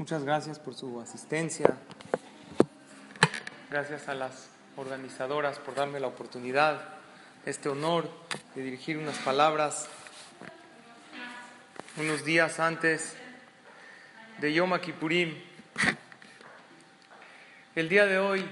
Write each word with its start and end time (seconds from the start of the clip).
Muchas 0.00 0.24
gracias 0.24 0.58
por 0.58 0.72
su 0.72 0.98
asistencia. 0.98 1.76
Gracias 3.68 4.08
a 4.08 4.14
las 4.14 4.48
organizadoras 4.78 5.58
por 5.58 5.74
darme 5.74 6.00
la 6.00 6.06
oportunidad, 6.06 6.80
este 7.44 7.68
honor 7.68 8.10
de 8.54 8.62
dirigir 8.62 8.96
unas 8.96 9.18
palabras 9.18 9.90
unos 11.98 12.24
días 12.24 12.60
antes 12.60 13.14
de 14.38 14.54
Yom 14.54 14.72
Kippurim. 14.78 15.34
El 17.74 17.90
día 17.90 18.06
de 18.06 18.18
hoy, 18.18 18.42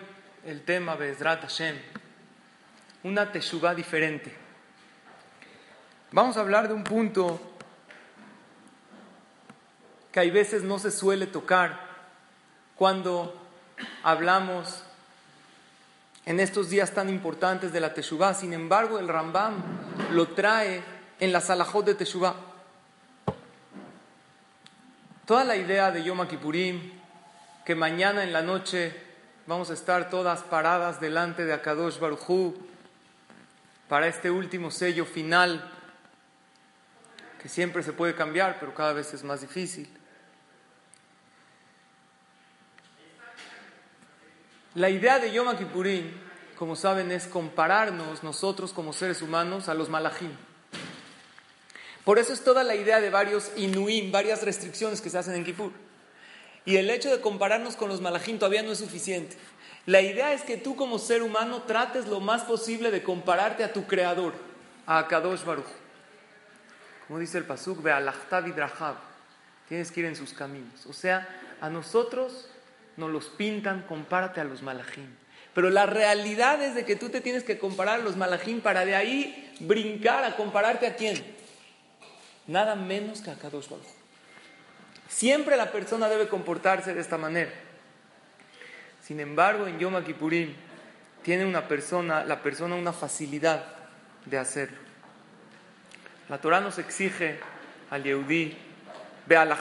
el 0.45 0.61
tema 0.67 0.97
Bezrat 0.97 1.41
Hashem, 1.41 1.79
una 3.05 3.33
teshuvah 3.33 3.75
diferente. 3.75 4.35
Vamos 6.13 6.37
a 6.37 6.41
hablar 6.41 6.69
de 6.69 6.75
un 6.75 6.85
punto 6.85 7.48
que 10.13 10.21
hay 10.21 10.31
veces 10.31 10.63
no 10.63 10.79
se 10.79 10.91
suele 10.91 11.27
tocar 11.27 11.81
cuando 12.77 13.35
hablamos 14.03 14.85
en 16.25 16.41
estos 16.41 16.71
días 16.71 16.93
tan 16.93 17.09
importantes 17.09 17.73
de 17.73 17.81
la 17.81 17.95
Teshuvah. 17.95 18.35
Sin 18.35 18.53
embargo, 18.53 18.99
el 18.99 19.09
Rambam 19.09 19.63
lo 20.13 20.29
trae 20.29 20.83
en 21.21 21.33
la 21.33 21.41
Salahot 21.41 21.85
de 21.85 21.95
Teshuvah. 21.95 22.35
Toda 25.27 25.45
la 25.45 25.57
idea 25.57 25.91
de 25.91 26.03
Yom 26.03 26.27
Kippurim, 26.27 26.93
que 27.65 27.75
mañana 27.75 28.25
en 28.25 28.33
la 28.33 28.43
noche 28.43 28.95
vamos 29.47 29.71
a 29.71 29.75
estar 29.75 30.09
todas 30.11 30.43
paradas 30.43 31.01
delante 31.01 31.45
de 31.45 31.53
Akadosh 31.53 31.99
Baruj 31.99 32.55
para 33.89 34.07
este 34.07 34.31
último 34.31 34.71
sello 34.71 35.05
final, 35.05 35.71
que 37.43 37.49
siempre 37.49 37.83
se 37.83 37.93
puede 37.93 38.15
cambiar, 38.15 38.59
pero 38.61 38.75
cada 38.75 38.93
vez 38.93 39.13
es 39.15 39.25
más 39.25 39.41
difícil. 39.41 39.98
La 44.79 44.91
idea 44.91 45.19
de 45.19 45.33
Yom 45.33 45.57
Kippurim, 45.57 46.09
como 46.57 46.77
saben, 46.77 47.11
es 47.11 47.27
compararnos 47.27 48.23
nosotros 48.23 48.73
como 48.73 48.93
seres 48.93 49.23
humanos 49.23 49.69
a 49.69 49.75
los 49.75 49.89
malachim. 49.89 50.31
Por 52.05 52.21
eso 52.21 52.33
es 52.33 52.45
toda 52.45 52.63
la 52.63 52.77
idea 52.77 53.01
de 53.01 53.11
varios 53.11 53.51
inuim, 53.57 54.13
varias 54.13 54.45
restricciones 54.45 55.01
que 55.01 55.11
se 55.11 55.19
hacen 55.19 55.35
en 55.35 55.45
Kippur. 55.45 55.73
Y 56.65 56.77
el 56.77 56.89
hecho 56.91 57.11
de 57.11 57.21
compararnos 57.21 57.75
con 57.75 57.89
los 57.89 58.01
malachim 58.01 58.39
todavía 58.39 58.63
no 58.63 58.71
es 58.71 58.79
suficiente. 58.79 59.37
La 59.85 60.01
idea 60.01 60.33
es 60.33 60.43
que 60.43 60.57
tú 60.57 60.77
como 60.77 61.01
ser 61.01 61.25
humano 61.25 61.63
trates 61.63 62.07
lo 62.07 62.21
más 62.21 62.43
posible 62.43 62.93
de 62.93 63.03
compararte 63.03 63.65
a 63.65 63.73
tu 63.73 63.85
creador, 63.89 64.33
a 64.87 65.09
Kadosh 65.09 65.43
Baruch. 65.43 65.67
Como 67.09 67.19
dice 67.19 67.39
el 67.39 67.45
Pasuk, 67.45 67.83
ve 67.83 67.91
Drahab. 67.91 68.95
Tienes 69.69 69.91
que 69.91 69.99
ir 69.99 70.07
en 70.07 70.15
sus 70.15 70.33
caminos. 70.33 70.87
O 70.87 70.93
sea, 70.93 71.29
a 71.61 71.69
nosotros 71.69 72.49
nos 72.99 73.11
los 73.11 73.27
pintan, 73.27 73.83
compárate 73.83 74.41
a 74.41 74.45
los 74.45 74.63
malajim. 74.63 75.07
Pero 75.55 75.71
la 75.71 75.87
realidad 75.87 76.63
es 76.63 76.75
de 76.75 76.85
que 76.85 76.97
tú 76.97 77.09
te 77.09 77.21
tienes 77.21 77.45
que 77.45 77.59
comparar 77.59 78.01
a 78.01 78.03
los 78.03 78.17
malajim 78.17 78.61
para 78.61 78.85
de 78.85 78.95
ahí 78.95 79.55
brincar 79.61 80.25
a 80.25 80.37
compararte 80.37 80.87
a 80.87 80.97
quién. 80.97 81.25
Nada 82.47 82.75
menos 82.75 83.23
que 83.23 83.31
a 83.31 83.35
Kadosh 83.37 83.69
Baruch. 83.69 83.87
Siempre 85.09 85.57
la 85.57 85.73
persona 85.73 86.09
debe 86.09 86.29
comportarse 86.29 86.93
de 86.93 87.01
esta 87.01 87.17
manera. 87.17 87.51
Sin 89.03 89.21
embargo, 89.21 89.67
en 89.67 89.79
Yom 89.79 90.05
Kippurim 90.05 90.55
tiene 91.23 91.47
una 91.47 91.67
persona, 91.67 92.25
la 92.25 92.43
persona 92.43 92.75
una 92.75 92.93
facilidad 92.93 93.65
de 94.27 94.39
hacerlo. 94.39 94.79
La 96.29 96.39
Torah 96.39 96.61
nos 96.61 96.79
exige 96.79 97.39
al 97.91 98.03
Yehudí, 98.03 98.57
ve 99.27 99.37
al 99.37 99.57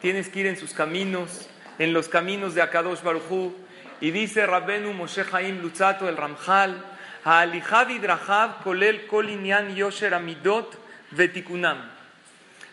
tienes 0.00 0.28
que 0.28 0.40
ir 0.40 0.46
en 0.46 0.56
sus 0.58 0.74
caminos, 0.74 1.48
en 1.78 1.92
los 1.92 2.08
caminos 2.08 2.54
de 2.54 2.62
Akadosh 2.62 3.02
Baruchu. 3.02 3.54
Y 4.00 4.10
dice 4.10 4.46
Rabbenu 4.46 4.92
Moshe 4.92 5.24
Haim 5.32 5.60
Lutzato 5.60 6.08
el 6.08 6.16
Ramjal, 6.16 6.82
Drahab 7.24 8.62
kolel 8.62 9.06
kolinian 9.06 9.74
yosher 9.74 10.14
amidot 10.14 10.76
vetikunam. 11.12 11.78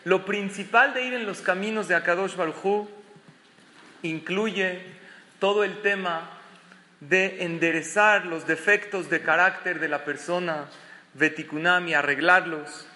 Lo 0.04 0.24
principal 0.24 0.94
de 0.94 1.04
ir 1.04 1.14
en 1.14 1.26
los 1.26 1.40
caminos 1.40 1.88
de 1.88 1.94
Akadosh 1.94 2.36
Baruchu 2.36 2.88
incluye 4.02 4.82
todo 5.38 5.64
el 5.64 5.80
tema 5.80 6.28
de 7.00 7.44
enderezar 7.44 8.26
los 8.26 8.46
defectos 8.46 9.08
de 9.10 9.22
carácter 9.22 9.80
de 9.80 9.88
la 9.88 10.04
persona, 10.04 10.66
vetikunam 11.14 11.88
y 11.88 11.94
arreglarlos. 11.94 12.86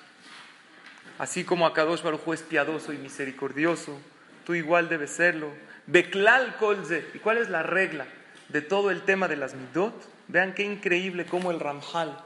Así 1.19 1.45
como 1.45 1.67
Akadosh 1.67 2.03
Baruchu 2.03 2.33
es 2.35 2.43
piadoso 2.43 2.93
y 2.93 2.99
misericordioso, 2.99 3.99
tú 4.45 4.55
igual 4.55 4.89
debes 4.89 5.11
serlo. 5.11 5.51
Beklal 5.87 6.57
kolze. 6.57 7.07
¿Y 7.15 7.19
cuál 7.19 7.39
es 7.39 7.49
la 7.49 7.63
regla 7.63 8.07
de 8.49 8.63
todo 8.63 8.91
el 8.91 9.03
tema 9.03 9.29
de 9.29 9.37
las 9.37 9.55
midot? 9.55 9.95
Vean 10.29 10.55
qué 10.55 10.65
increíble 10.65 11.27
cómo 11.27 11.51
el 11.51 11.61
Ramjal 11.61 12.19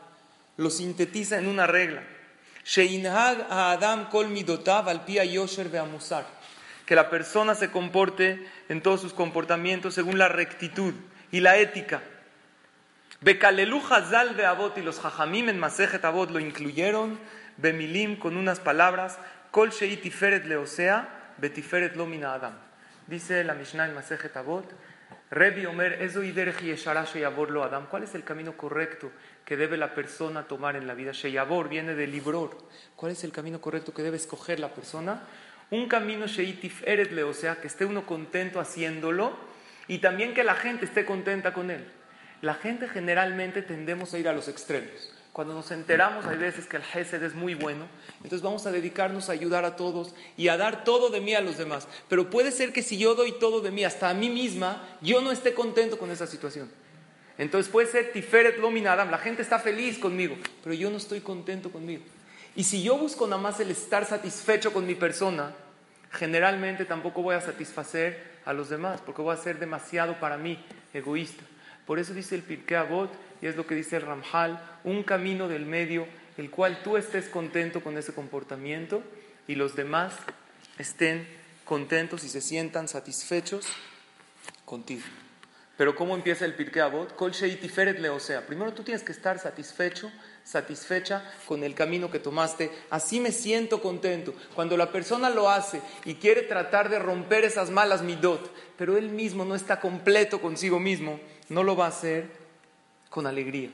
lo 0.56 0.70
sintetiza 0.70 1.38
en 1.38 1.46
una 1.46 1.66
regla. 1.66 2.02
Sheinhag 2.64 3.46
a 3.50 3.72
Adam 3.72 4.08
kol 4.10 4.28
midotav 4.28 4.88
al 4.88 5.04
pia 5.04 5.24
yosher 5.24 5.68
veamusar. 5.68 6.26
Que 6.86 6.94
la 6.94 7.08
persona 7.08 7.54
se 7.54 7.70
comporte 7.70 8.46
en 8.68 8.82
todos 8.82 9.00
sus 9.00 9.12
comportamientos 9.12 9.94
según 9.94 10.18
la 10.18 10.28
rectitud 10.28 10.94
y 11.30 11.40
la 11.40 11.56
ética. 11.58 12.02
Bekalelu 13.20 13.80
Hazal 13.90 14.34
Beavot 14.34 14.76
y 14.78 14.82
los 14.82 14.98
Jajamim 14.98 15.50
en 15.50 15.58
Masejet 15.58 16.04
Avot 16.04 16.30
lo 16.30 16.40
incluyeron, 16.40 17.18
Bemilim 17.58 18.16
con 18.16 18.36
unas 18.36 18.60
palabras, 18.60 19.18
Kol 19.50 19.70
Sheitiferet 19.70 20.46
Leosea, 20.46 21.34
Betiferet 21.36 21.96
Lomina 21.96 22.34
Adam. 22.34 22.69
Dice 23.10 23.42
la 23.42 23.54
Mishnah 23.54 23.86
en 23.86 23.94
Masejet 23.96 24.36
Avot, 24.36 24.72
Rebi 25.32 25.66
Omer, 25.66 25.98
lo 27.50 27.64
Adam. 27.64 27.86
¿Cuál 27.88 28.04
es 28.04 28.14
el 28.14 28.22
camino 28.22 28.56
correcto 28.56 29.10
que 29.44 29.56
debe 29.56 29.76
la 29.76 29.96
persona 29.96 30.44
tomar 30.44 30.76
en 30.76 30.86
la 30.86 30.94
vida? 30.94 31.10
Sheyabor 31.10 31.68
viene 31.68 31.96
de 31.96 32.06
libror. 32.06 32.56
¿Cuál 32.94 33.10
es 33.10 33.24
el 33.24 33.32
camino 33.32 33.60
correcto 33.60 33.92
que 33.92 34.04
debe 34.04 34.16
escoger 34.16 34.60
la 34.60 34.72
persona? 34.72 35.22
Un 35.72 35.88
camino 35.88 36.28
Sheitif 36.28 36.86
Eretle, 36.86 37.24
o 37.24 37.34
sea, 37.34 37.56
que 37.56 37.66
esté 37.66 37.84
uno 37.84 38.06
contento 38.06 38.60
haciéndolo 38.60 39.36
y 39.88 39.98
también 39.98 40.32
que 40.32 40.44
la 40.44 40.54
gente 40.54 40.84
esté 40.84 41.04
contenta 41.04 41.52
con 41.52 41.72
él. 41.72 41.84
La 42.42 42.54
gente 42.54 42.88
generalmente 42.88 43.62
tendemos 43.62 44.14
a 44.14 44.18
ir 44.20 44.28
a 44.28 44.32
los 44.32 44.46
extremos. 44.46 45.09
Cuando 45.32 45.54
nos 45.54 45.70
enteramos, 45.70 46.26
hay 46.26 46.36
veces 46.36 46.66
que 46.66 46.76
el 46.76 46.82
Gesed 46.82 47.22
es 47.22 47.34
muy 47.34 47.54
bueno, 47.54 47.86
entonces 48.16 48.42
vamos 48.42 48.66
a 48.66 48.72
dedicarnos 48.72 49.28
a 49.28 49.32
ayudar 49.32 49.64
a 49.64 49.76
todos 49.76 50.12
y 50.36 50.48
a 50.48 50.56
dar 50.56 50.82
todo 50.82 51.08
de 51.08 51.20
mí 51.20 51.34
a 51.34 51.40
los 51.40 51.56
demás. 51.56 51.86
Pero 52.08 52.30
puede 52.30 52.50
ser 52.50 52.72
que 52.72 52.82
si 52.82 52.98
yo 52.98 53.14
doy 53.14 53.32
todo 53.38 53.60
de 53.60 53.70
mí, 53.70 53.84
hasta 53.84 54.10
a 54.10 54.14
mí 54.14 54.28
misma, 54.28 54.82
yo 55.00 55.20
no 55.20 55.30
esté 55.30 55.54
contento 55.54 55.98
con 55.98 56.10
esa 56.10 56.26
situación. 56.26 56.68
Entonces 57.38 57.70
puede 57.70 57.86
ser 57.86 58.12
Tiferet 58.12 58.58
Lominadam, 58.58 59.10
la 59.10 59.18
gente 59.18 59.42
está 59.42 59.60
feliz 59.60 59.98
conmigo, 59.98 60.36
pero 60.64 60.74
yo 60.74 60.90
no 60.90 60.96
estoy 60.96 61.20
contento 61.20 61.70
conmigo. 61.70 62.02
Y 62.56 62.64
si 62.64 62.82
yo 62.82 62.98
busco 62.98 63.26
nada 63.26 63.40
más 63.40 63.60
el 63.60 63.70
estar 63.70 64.04
satisfecho 64.04 64.72
con 64.72 64.84
mi 64.84 64.96
persona, 64.96 65.54
generalmente 66.10 66.84
tampoco 66.84 67.22
voy 67.22 67.36
a 67.36 67.40
satisfacer 67.40 68.40
a 68.44 68.52
los 68.52 68.68
demás, 68.68 69.00
porque 69.00 69.22
voy 69.22 69.32
a 69.32 69.38
ser 69.38 69.60
demasiado 69.60 70.18
para 70.18 70.36
mí 70.36 70.62
egoísta. 70.92 71.44
Por 71.86 71.98
eso 71.98 72.12
dice 72.14 72.34
el 72.34 72.42
Pirkei 72.42 72.76
Avot, 72.76 73.10
y 73.42 73.46
es 73.46 73.56
lo 73.56 73.66
que 73.66 73.74
dice 73.74 73.96
el 73.96 74.02
Ramjal, 74.02 74.62
un 74.84 75.02
camino 75.02 75.48
del 75.48 75.66
medio, 75.66 76.06
el 76.36 76.50
cual 76.50 76.82
tú 76.82 76.96
estés 76.96 77.28
contento 77.28 77.82
con 77.82 77.96
ese 77.98 78.14
comportamiento 78.14 79.02
y 79.46 79.54
los 79.54 79.76
demás 79.76 80.14
estén 80.78 81.26
contentos 81.64 82.24
y 82.24 82.28
se 82.28 82.40
sientan 82.40 82.88
satisfechos 82.88 83.66
contigo. 84.64 85.02
Pero 85.76 85.96
¿cómo 85.96 86.14
empieza 86.14 86.44
el 86.44 86.54
Pirkei 86.54 86.82
Avot? 86.82 87.14
Kol 87.14 87.32
o 87.32 88.20
sea, 88.20 88.46
primero 88.46 88.74
tú 88.74 88.82
tienes 88.82 89.02
que 89.02 89.12
estar 89.12 89.38
satisfecho, 89.38 90.12
satisfecha 90.44 91.24
con 91.46 91.64
el 91.64 91.74
camino 91.74 92.10
que 92.10 92.18
tomaste. 92.18 92.70
Así 92.90 93.18
me 93.18 93.32
siento 93.32 93.80
contento. 93.80 94.34
Cuando 94.54 94.76
la 94.76 94.92
persona 94.92 95.30
lo 95.30 95.48
hace 95.48 95.80
y 96.04 96.16
quiere 96.16 96.42
tratar 96.42 96.90
de 96.90 96.98
romper 96.98 97.44
esas 97.44 97.70
malas 97.70 98.02
midot, 98.02 98.52
pero 98.76 98.98
él 98.98 99.08
mismo 99.08 99.46
no 99.46 99.54
está 99.54 99.80
completo 99.80 100.42
consigo 100.42 100.78
mismo, 100.78 101.18
no 101.48 101.62
lo 101.62 101.76
va 101.76 101.86
a 101.86 101.88
hacer 101.88 102.39
con 103.10 103.26
alegría. 103.26 103.70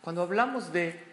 Cuando 0.00 0.22
hablamos 0.22 0.72
de 0.72 1.08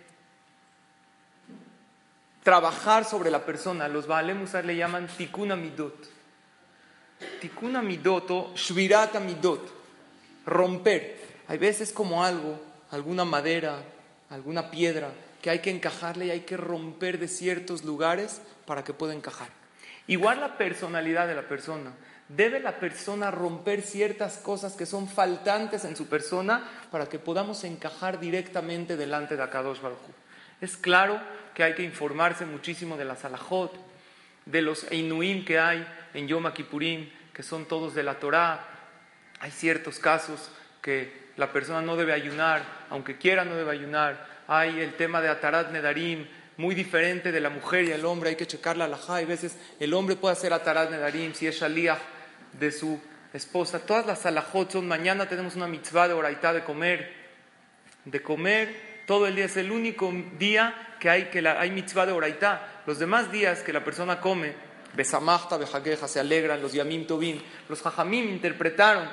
trabajar 2.45 3.05
sobre 3.05 3.31
la 3.31 3.43
persona. 3.43 3.87
Los 3.87 4.05
Baale 4.05 4.35
le 4.63 4.75
llaman 4.75 5.07
tikuna 5.07 5.55
midot. 5.55 5.95
Tikuna 7.41 7.81
midot 7.81 8.29
o 8.29 8.53
shvirata 8.55 9.19
midot. 9.19 9.67
Romper. 10.45 11.17
Hay 11.47 11.57
veces 11.57 11.91
como 11.91 12.23
algo, 12.23 12.61
alguna 12.91 13.25
madera, 13.25 13.81
alguna 14.29 14.69
piedra, 14.69 15.09
que 15.41 15.49
hay 15.49 15.59
que 15.59 15.71
encajarle 15.71 16.27
y 16.27 16.31
hay 16.31 16.41
que 16.41 16.55
romper 16.55 17.17
de 17.17 17.27
ciertos 17.27 17.83
lugares 17.83 18.41
para 18.67 18.83
que 18.83 18.93
pueda 18.93 19.15
encajar. 19.15 19.49
Igual 20.05 20.39
la 20.39 20.55
personalidad 20.55 21.27
de 21.27 21.33
la 21.33 21.47
persona. 21.47 21.93
Debe 22.27 22.59
la 22.59 22.79
persona 22.79 23.29
romper 23.29 23.83
ciertas 23.83 24.37
cosas 24.37 24.73
que 24.73 24.87
son 24.87 25.07
faltantes 25.07 25.85
en 25.85 25.95
su 25.95 26.07
persona 26.07 26.63
para 26.89 27.07
que 27.07 27.19
podamos 27.19 27.63
encajar 27.63 28.19
directamente 28.19 28.97
delante 28.97 29.35
de 29.35 29.43
Akadosh 29.43 29.79
Baruj 29.79 29.99
Es 30.59 30.75
claro 30.75 31.19
que 31.53 31.63
hay 31.63 31.75
que 31.75 31.83
informarse 31.83 32.45
muchísimo 32.47 32.97
de 32.97 33.05
la 33.05 33.15
Salahot, 33.15 33.73
de 34.45 34.61
los 34.63 34.91
Einuim 34.91 35.45
que 35.45 35.59
hay 35.59 35.85
en 36.15 36.27
Yom 36.27 36.51
Kippurim, 36.51 37.11
que 37.31 37.43
son 37.43 37.65
todos 37.65 37.93
de 37.93 38.01
la 38.01 38.15
Torá. 38.15 38.65
Hay 39.39 39.51
ciertos 39.51 39.99
casos 39.99 40.49
que 40.81 41.25
la 41.37 41.51
persona 41.53 41.81
no 41.81 41.95
debe 41.95 42.13
ayunar, 42.13 42.63
aunque 42.89 43.19
quiera 43.19 43.45
no 43.45 43.55
debe 43.55 43.71
ayunar. 43.71 44.27
Hay 44.47 44.79
el 44.79 44.95
tema 44.95 45.21
de 45.21 45.29
Atarat 45.29 45.71
Nedarim, 45.71 46.27
muy 46.57 46.73
diferente 46.73 47.31
de 47.31 47.39
la 47.39 47.49
mujer 47.49 47.85
y 47.85 47.91
el 47.91 48.05
hombre, 48.05 48.29
hay 48.29 48.35
que 48.35 48.47
checar 48.47 48.77
la 48.77 48.85
alajá. 48.85 49.15
Hay 49.15 49.25
veces 49.25 49.57
el 49.79 49.93
hombre 49.93 50.15
puede 50.15 50.33
hacer 50.33 50.53
Atarat 50.53 50.89
Nedarim 50.89 51.33
si 51.33 51.45
es 51.45 51.59
Shaliach 51.59 52.14
de 52.59 52.71
su 52.71 52.99
esposa. 53.33 53.79
Todas 53.79 54.05
las 54.05 54.25
alajot 54.25 54.71
son, 54.71 54.87
mañana 54.87 55.27
tenemos 55.27 55.55
una 55.55 55.67
mitzvah 55.67 56.07
de 56.07 56.13
oraitá 56.13 56.53
de 56.53 56.63
comer, 56.63 57.13
de 58.05 58.21
comer 58.21 59.03
todo 59.05 59.27
el 59.27 59.35
día. 59.35 59.45
Es 59.45 59.57
el 59.57 59.71
único 59.71 60.11
día 60.37 60.95
que 60.99 61.09
hay, 61.09 61.25
que 61.25 61.41
la, 61.41 61.59
hay 61.59 61.71
mitzvah 61.71 62.05
de 62.05 62.13
oraitá. 62.13 62.83
Los 62.85 62.99
demás 62.99 63.31
días 63.31 63.61
que 63.61 63.73
la 63.73 63.83
persona 63.83 64.19
come, 64.19 64.53
besamachta, 64.93 65.57
bejaqueja, 65.57 66.07
se 66.07 66.19
alegran, 66.19 66.61
los 66.61 66.73
yamim 66.73 67.05
tobin. 67.05 67.41
Los 67.69 67.81
jajamim 67.81 68.29
interpretaron 68.29 69.09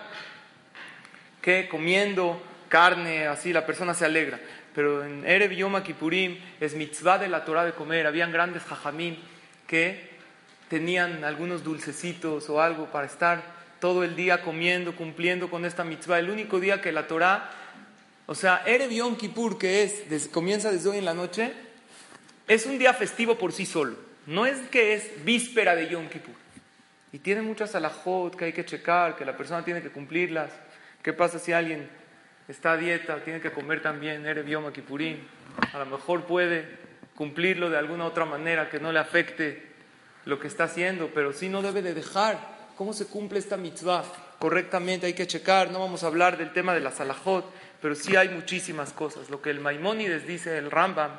que 1.40 1.68
comiendo 1.68 2.40
carne, 2.68 3.26
así 3.26 3.52
la 3.52 3.66
persona 3.66 3.94
se 3.94 4.04
alegra. 4.04 4.38
Pero 4.74 5.04
en 5.04 5.26
Erev 5.26 5.52
Yom 5.52 5.82
Kippurim 5.82 6.38
es 6.60 6.74
mitzvah 6.74 7.18
de 7.18 7.28
la 7.28 7.44
Torah 7.44 7.64
de 7.64 7.72
comer. 7.72 8.06
Habían 8.06 8.32
grandes 8.32 8.62
jajamim 8.62 9.16
que 9.66 10.11
tenían 10.72 11.22
algunos 11.22 11.62
dulcecitos 11.64 12.48
o 12.48 12.62
algo 12.62 12.86
para 12.86 13.06
estar 13.06 13.42
todo 13.78 14.04
el 14.04 14.16
día 14.16 14.40
comiendo, 14.40 14.96
cumpliendo 14.96 15.50
con 15.50 15.66
esta 15.66 15.84
mitzvah. 15.84 16.18
El 16.18 16.30
único 16.30 16.60
día 16.60 16.80
que 16.80 16.92
la 16.92 17.06
Torah 17.06 17.50
o 18.24 18.34
sea, 18.34 18.62
Erev 18.64 19.18
Kippur, 19.18 19.58
que 19.58 19.82
es, 19.82 20.28
comienza 20.28 20.72
desde 20.72 20.88
hoy 20.88 20.96
en 20.96 21.04
la 21.04 21.12
noche, 21.12 21.52
es 22.48 22.64
un 22.64 22.78
día 22.78 22.94
festivo 22.94 23.36
por 23.36 23.52
sí 23.52 23.66
solo. 23.66 23.96
No 24.24 24.46
es 24.46 24.56
que 24.70 24.94
es 24.94 25.22
víspera 25.26 25.76
de 25.76 25.90
Yom 25.90 26.08
Kippur. 26.08 26.34
Y 27.12 27.18
tiene 27.18 27.42
muchas 27.42 27.74
alajot 27.74 28.34
que 28.34 28.46
hay 28.46 28.52
que 28.54 28.64
checar, 28.64 29.14
que 29.16 29.26
la 29.26 29.36
persona 29.36 29.62
tiene 29.66 29.82
que 29.82 29.90
cumplirlas. 29.90 30.52
¿Qué 31.02 31.12
pasa 31.12 31.38
si 31.38 31.52
alguien 31.52 31.86
está 32.48 32.72
a 32.72 32.76
dieta, 32.78 33.22
tiene 33.22 33.42
que 33.42 33.52
comer 33.52 33.82
también 33.82 34.24
Erev 34.24 34.46
Yom 34.46 34.72
Kippurim? 34.72 35.18
A 35.74 35.80
lo 35.80 35.84
mejor 35.84 36.24
puede 36.24 36.64
cumplirlo 37.14 37.68
de 37.68 37.76
alguna 37.76 38.06
otra 38.06 38.24
manera 38.24 38.70
que 38.70 38.80
no 38.80 38.90
le 38.90 39.00
afecte 39.00 39.71
lo 40.24 40.38
que 40.38 40.48
está 40.48 40.64
haciendo, 40.64 41.10
pero 41.14 41.32
sí 41.32 41.48
no 41.48 41.62
debe 41.62 41.82
de 41.82 41.94
dejar. 41.94 42.38
¿Cómo 42.76 42.92
se 42.92 43.06
cumple 43.06 43.38
esta 43.38 43.56
mitzvah? 43.56 44.04
Correctamente 44.38 45.06
hay 45.06 45.14
que 45.14 45.26
checar. 45.26 45.70
No 45.70 45.80
vamos 45.80 46.04
a 46.04 46.08
hablar 46.08 46.36
del 46.36 46.52
tema 46.52 46.74
de 46.74 46.80
la 46.80 46.90
salahot 46.90 47.44
pero 47.82 47.96
sí 47.96 48.14
hay 48.14 48.28
muchísimas 48.28 48.92
cosas. 48.92 49.28
Lo 49.28 49.42
que 49.42 49.50
el 49.50 49.58
Maimónides 49.58 50.24
dice, 50.24 50.56
el 50.56 50.70
Rambam, 50.70 51.10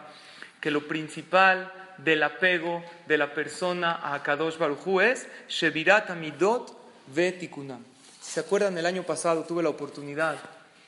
que 0.62 0.72
lo 0.72 0.88
principal 0.88 1.72
del 1.98 2.24
apego 2.24 2.82
de 3.06 3.18
la 3.18 3.34
persona 3.34 4.00
a 4.02 4.24
Kadosh 4.24 4.58
Barujú 4.58 5.02
es 5.02 5.28
Shevirat 5.50 6.10
Amidot 6.10 6.74
Vetikunam. 7.14 7.84
Si 8.22 8.32
se 8.32 8.40
acuerdan, 8.40 8.78
el 8.78 8.86
año 8.86 9.04
pasado 9.04 9.44
tuve 9.44 9.62
la 9.62 9.70
oportunidad 9.70 10.38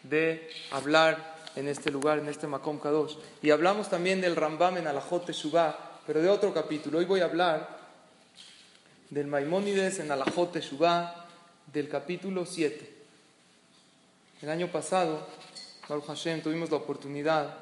de 0.03 0.49
hablar 0.71 1.35
en 1.57 1.67
este 1.67 1.91
lugar, 1.91 2.19
en 2.19 2.29
este 2.29 2.47
Makom 2.47 2.79
Kadosh, 2.79 3.15
y 3.41 3.51
hablamos 3.51 3.89
también 3.89 4.21
del 4.21 4.37
Rambam 4.37 4.77
en 4.77 4.87
Alajot 4.87 5.25
Teshuvah, 5.25 5.77
pero 6.07 6.21
de 6.21 6.29
otro 6.29 6.53
capítulo. 6.53 6.99
Hoy 6.99 7.05
voy 7.05 7.19
a 7.19 7.25
hablar 7.25 7.74
del 9.15 9.27
Maimónides 9.27 9.99
en 9.99 10.11
Alajot 10.11 10.51
Teshuvah, 10.51 11.25
del 11.71 11.87
capítulo 11.87 12.45
7. 12.45 12.91
El 14.41 14.49
año 14.49 14.67
pasado 14.67 15.25
Baruch 15.87 16.07
Hashem, 16.07 16.41
tuvimos 16.41 16.69
la 16.69 16.75
oportunidad 16.75 17.55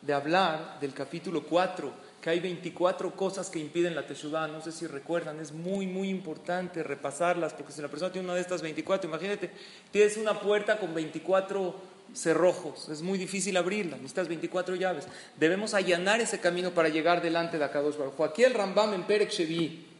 de 0.00 0.14
hablar 0.14 0.80
del 0.80 0.94
capítulo 0.94 1.42
4, 1.42 1.92
que 2.22 2.30
hay 2.30 2.40
24 2.40 3.14
cosas 3.14 3.50
que 3.50 3.58
impiden 3.58 3.94
la 3.94 4.06
Teshuvah. 4.06 4.48
No 4.48 4.62
sé 4.62 4.72
si 4.72 4.86
recuerdan, 4.86 5.38
es 5.38 5.52
muy, 5.52 5.86
muy 5.86 6.08
importante 6.08 6.82
repasarlas, 6.82 7.52
porque 7.52 7.74
si 7.74 7.82
la 7.82 7.88
persona 7.88 8.10
tiene 8.10 8.26
una 8.26 8.34
de 8.34 8.40
estas 8.40 8.62
24, 8.62 9.10
imagínate, 9.10 9.50
tienes 9.90 10.16
una 10.16 10.40
puerta 10.40 10.78
con 10.78 10.94
24 10.94 11.92
cerrojos, 12.14 12.88
es 12.88 13.02
muy 13.02 13.18
difícil 13.18 13.54
abrirla, 13.58 13.96
necesitas 13.96 14.28
24 14.28 14.76
llaves. 14.76 15.06
Debemos 15.36 15.74
allanar 15.74 16.22
ese 16.22 16.40
camino 16.40 16.70
para 16.70 16.88
llegar 16.88 17.20
delante 17.20 17.58
de 17.58 17.64
Akadosh 17.64 17.98
Baruch 17.98 18.18
Aquí 18.22 18.44
el 18.44 18.54
Rambam 18.54 18.94
en 18.94 19.02
Perek 19.02 19.28
Shevi 19.28 19.91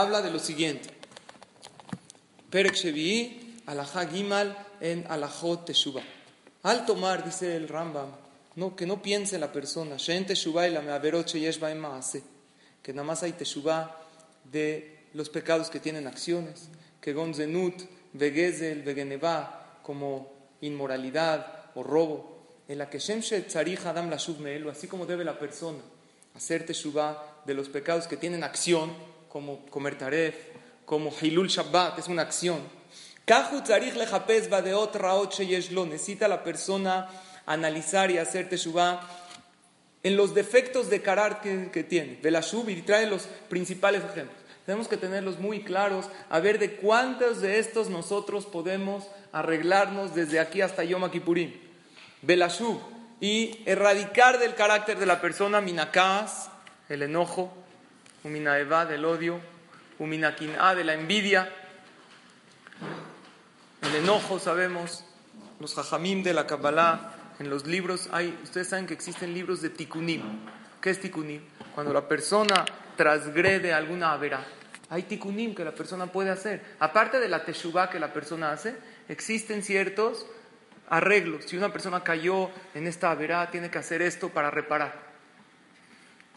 habla 0.00 0.22
de 0.22 0.30
lo 0.32 0.40
siguiente. 0.40 0.88
Perek 2.50 2.74
Shevi, 2.74 3.60
Alajá 3.66 4.08
Gimal, 4.08 4.58
en 4.80 5.06
Alajot 5.08 5.66
Teshuvah. 5.66 6.02
Al 6.64 6.84
tomar, 6.84 7.24
dice 7.24 7.54
el 7.54 7.68
Rambam, 7.68 8.08
no, 8.56 8.74
que 8.74 8.86
no 8.86 9.02
piense 9.02 9.38
la 9.38 9.52
persona, 9.52 9.98
que 9.98 10.34
nada 12.92 13.04
más 13.04 13.22
hay 13.22 13.34
Teshuvah 13.34 14.00
de 14.50 14.98
los 15.12 15.30
pecados 15.30 15.70
que 15.70 15.78
tienen 15.78 16.08
acciones, 16.08 16.70
que 17.00 17.12
Gonzenut, 17.12 17.84
Vegezel, 18.14 18.82
Vegeneva, 18.82 19.78
como 19.84 20.32
inmoralidad 20.60 21.70
o 21.76 21.84
robo, 21.84 22.48
en 22.66 22.78
la 22.78 22.90
que 22.90 22.98
Shem 22.98 23.22
Adam 23.84 24.12
así 24.12 24.88
como 24.88 25.06
debe 25.06 25.24
la 25.24 25.38
persona 25.38 25.78
hacer 26.34 26.66
Teshuvah 26.66 27.42
de 27.46 27.54
los 27.54 27.68
pecados 27.68 28.08
que 28.08 28.16
tienen 28.16 28.42
acción, 28.42 29.13
como 29.34 29.66
comer 29.66 29.98
taref, 29.98 30.36
como 30.86 31.12
Hilul 31.20 31.48
Shabbat, 31.48 31.98
es 31.98 32.06
una 32.06 32.22
acción 32.22 32.60
Necesita 35.88 36.28
la 36.28 36.44
persona 36.44 37.08
analizar 37.44 38.12
y 38.12 38.18
hacer 38.18 38.48
teshuvah 38.48 39.00
en 40.04 40.16
los 40.16 40.36
defectos 40.36 40.88
de 40.88 41.02
carácter 41.02 41.72
que, 41.72 41.82
tiene. 41.82 42.16
Velashub 42.22 42.68
y 42.68 42.80
trae 42.82 43.06
los 43.06 43.26
principales 43.48 44.04
ejemplos. 44.04 44.38
Tenemos 44.66 44.86
que 44.86 44.98
tenerlos 44.98 45.40
muy 45.40 45.64
claros, 45.64 46.06
a 46.30 46.38
ver 46.38 46.60
de 46.60 46.76
cuántos 46.76 47.40
de 47.40 47.58
estos 47.58 47.90
nosotros 47.90 48.46
podemos 48.46 49.08
arreglarnos 49.32 50.14
desde 50.14 50.38
aquí 50.38 50.60
hasta 50.60 50.84
Yom 50.84 51.10
Kippurim. 51.10 51.52
Velashub 52.22 52.78
y 53.20 53.64
erradicar 53.66 54.38
del 54.38 54.54
carácter 54.54 54.96
de 54.96 55.06
la 55.06 55.20
persona 55.20 55.60
minakas, 55.60 56.50
el 56.88 57.02
enojo, 57.02 57.63
uminaeva, 58.24 58.86
del 58.86 59.04
odio, 59.04 59.40
uminakinah, 59.98 60.74
de 60.74 60.84
la 60.84 60.94
envidia, 60.94 61.50
el 63.82 63.94
enojo, 63.96 64.38
sabemos, 64.38 65.04
los 65.60 65.74
jajamim 65.74 66.22
de 66.22 66.34
la 66.34 66.46
Kabbalah, 66.46 67.12
en 67.38 67.50
los 67.50 67.66
libros 67.66 68.08
hay, 68.12 68.38
ustedes 68.42 68.68
saben 68.68 68.86
que 68.86 68.94
existen 68.94 69.34
libros 69.34 69.60
de 69.60 69.70
tikunim. 69.70 70.22
¿Qué 70.80 70.90
es 70.90 71.00
tikunim? 71.00 71.42
Cuando 71.74 71.92
la 71.92 72.06
persona 72.08 72.64
transgrede 72.96 73.72
alguna 73.72 74.12
avera, 74.12 74.44
hay 74.88 75.02
tikunim 75.02 75.54
que 75.54 75.64
la 75.64 75.72
persona 75.72 76.06
puede 76.06 76.30
hacer. 76.30 76.62
Aparte 76.78 77.18
de 77.18 77.28
la 77.28 77.44
teshuvah 77.44 77.90
que 77.90 77.98
la 77.98 78.12
persona 78.12 78.52
hace, 78.52 78.76
existen 79.08 79.62
ciertos 79.62 80.26
arreglos. 80.88 81.44
Si 81.46 81.56
una 81.56 81.72
persona 81.72 82.04
cayó 82.04 82.50
en 82.74 82.86
esta 82.86 83.10
avera, 83.10 83.50
tiene 83.50 83.70
que 83.70 83.78
hacer 83.78 84.02
esto 84.02 84.28
para 84.28 84.50
reparar. 84.50 85.03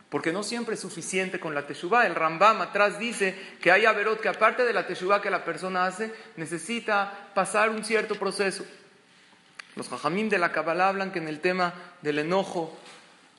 Porque 0.10 0.32
no 0.32 0.42
siempre 0.42 0.76
es 0.76 0.80
suficiente 0.80 1.40
con 1.40 1.54
la 1.54 1.68
teshuvah. 1.68 2.06
El 2.06 2.16
Rambam 2.16 2.62
atrás 2.62 2.98
dice 2.98 3.38
que 3.62 3.72
hay 3.72 3.86
averot 3.86 4.22
que 4.22 4.30
aparte 4.30 4.64
de 4.64 4.74
la 4.74 4.88
teshuvah 4.88 5.22
que 5.22 5.30
la 5.30 5.44
persona 5.44 5.86
hace, 5.86 6.14
necesita 6.38 7.30
pasar 7.34 7.70
un 7.70 7.84
cierto 7.84 8.16
proceso. 8.16 8.66
Los 9.76 9.90
jajamim 9.90 10.30
de 10.30 10.38
la 10.38 10.52
Kabbalah 10.52 10.90
hablan 10.90 11.12
que 11.12 11.20
en 11.20 11.28
el 11.28 11.40
tema 11.40 11.74
del 12.02 12.20
enojo, 12.20 12.78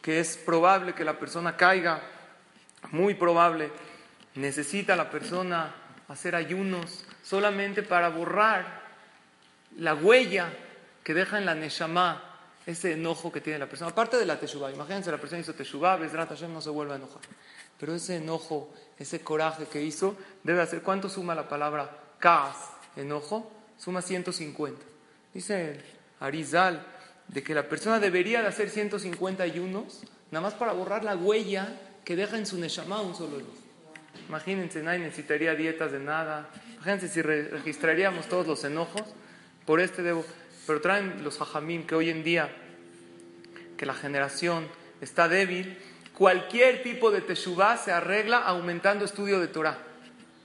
que 0.03 0.21
es 0.21 0.37
probable 0.37 0.95
que 0.95 1.05
la 1.05 1.19
persona 1.19 1.57
caiga, 1.57 2.03
muy 2.91 3.15
probable, 3.15 3.71
necesita 4.35 4.95
la 4.95 5.11
persona 5.11 5.75
hacer 6.07 6.35
ayunos 6.35 7.05
solamente 7.23 7.83
para 7.83 8.09
borrar 8.09 8.83
la 9.77 9.95
huella 9.95 10.53
que 11.03 11.15
deja 11.15 11.39
en 11.39 11.47
la 11.47 11.55
neshama 11.55 12.28
ese 12.69 12.93
enojo 12.93 13.33
que 13.33 13.41
tiene 13.41 13.59
la 13.59 13.67
persona. 13.67 13.93
Aparte 13.93 14.19
de 14.19 14.27
la 14.27 14.39
teshuva, 14.39 14.71
imagínense, 14.71 15.11
la 15.11 15.17
persona 15.17 15.41
hizo 15.41 15.55
teshuva, 15.55 15.97
Besrat 15.97 16.29
Hashem 16.29 16.53
no 16.53 16.61
se 16.61 16.69
vuelve 16.69 16.93
a 16.93 16.97
enojar. 16.97 17.23
Pero 17.81 17.95
ese 17.95 18.17
enojo, 18.17 18.75
ese 18.99 19.21
coraje 19.21 19.65
que 19.65 19.83
hizo, 19.83 20.17
debe 20.43 20.61
hacer. 20.61 20.83
¿Cuánto 20.83 21.09
suma 21.09 21.35
la 21.35 21.49
palabra 21.49 21.91
kaas, 22.19 22.57
enojo? 22.95 23.51
Suma 23.79 24.03
150. 24.03 24.83
Dice 25.33 25.81
Arizal 26.21 26.85
de 27.29 27.43
que 27.43 27.55
la 27.55 27.71
persona 27.71 28.01
debería 28.01 28.43
de 28.43 28.49
hacer 28.49 28.69
150 28.69 29.43
ayunos 29.43 30.03
nada 30.31 30.43
más 30.43 30.53
para 30.53 30.75
borrar 30.75 31.05
la 31.05 31.17
huella 31.17 31.75
que 32.05 32.17
deja 32.17 32.37
en 32.37 32.45
su 32.45 32.59
Neshama 32.59 33.01
un 33.01 33.15
solo 33.15 33.39
luz. 33.39 33.59
Imagínense, 34.29 34.83
nadie 34.83 34.99
necesitaría 34.99 35.55
dietas 35.55 35.91
de 35.91 36.01
nada. 36.01 36.51
Imagínense 36.75 37.09
si 37.09 37.23
registraríamos 37.23 38.29
todos 38.29 38.47
los 38.47 38.63
enojos. 38.65 39.05
Por 39.65 39.81
este 39.81 40.03
debo. 40.03 40.23
Pero 40.69 40.83
traen 40.83 41.25
los 41.25 41.41
hajamim 41.41 41.87
que 41.87 41.95
hoy 41.95 42.11
en 42.11 42.23
día, 42.23 42.55
que 43.79 43.87
la 43.87 43.95
generación 43.95 44.69
está 45.01 45.27
débil, 45.27 45.79
cualquier 46.13 46.83
tipo 46.83 47.11
de 47.11 47.23
teshuvah 47.23 47.79
se 47.79 47.91
arregla 47.91 48.37
aumentando 48.37 49.07
estudio 49.07 49.41
de 49.41 49.47
Torah. 49.47 49.79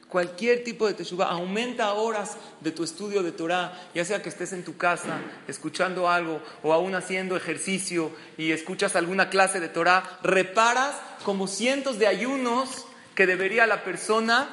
Cualquier 0.07 0.63
tipo 0.63 0.87
de 0.87 0.93
teshuvah 0.93 1.25
aumenta 1.25 1.91
horas 1.91 2.37
de 2.61 2.71
tu 2.71 2.85
estudio 2.85 3.21
de 3.21 3.33
Torah, 3.33 3.77
ya 3.93 4.05
sea 4.05 4.21
que 4.21 4.29
estés 4.29 4.53
en 4.53 4.63
tu 4.63 4.77
casa 4.77 5.19
escuchando 5.49 6.09
algo 6.09 6.41
o 6.61 6.71
aún 6.71 6.95
haciendo 6.95 7.35
ejercicio 7.35 8.09
y 8.37 8.53
escuchas 8.53 8.95
alguna 8.95 9.29
clase 9.29 9.59
de 9.59 9.67
Torah, 9.67 10.19
reparas 10.23 10.95
como 11.25 11.47
cientos 11.47 11.99
de 11.99 12.07
ayunos 12.07 12.85
que 13.13 13.27
debería 13.27 13.67
la 13.67 13.83
persona 13.83 14.47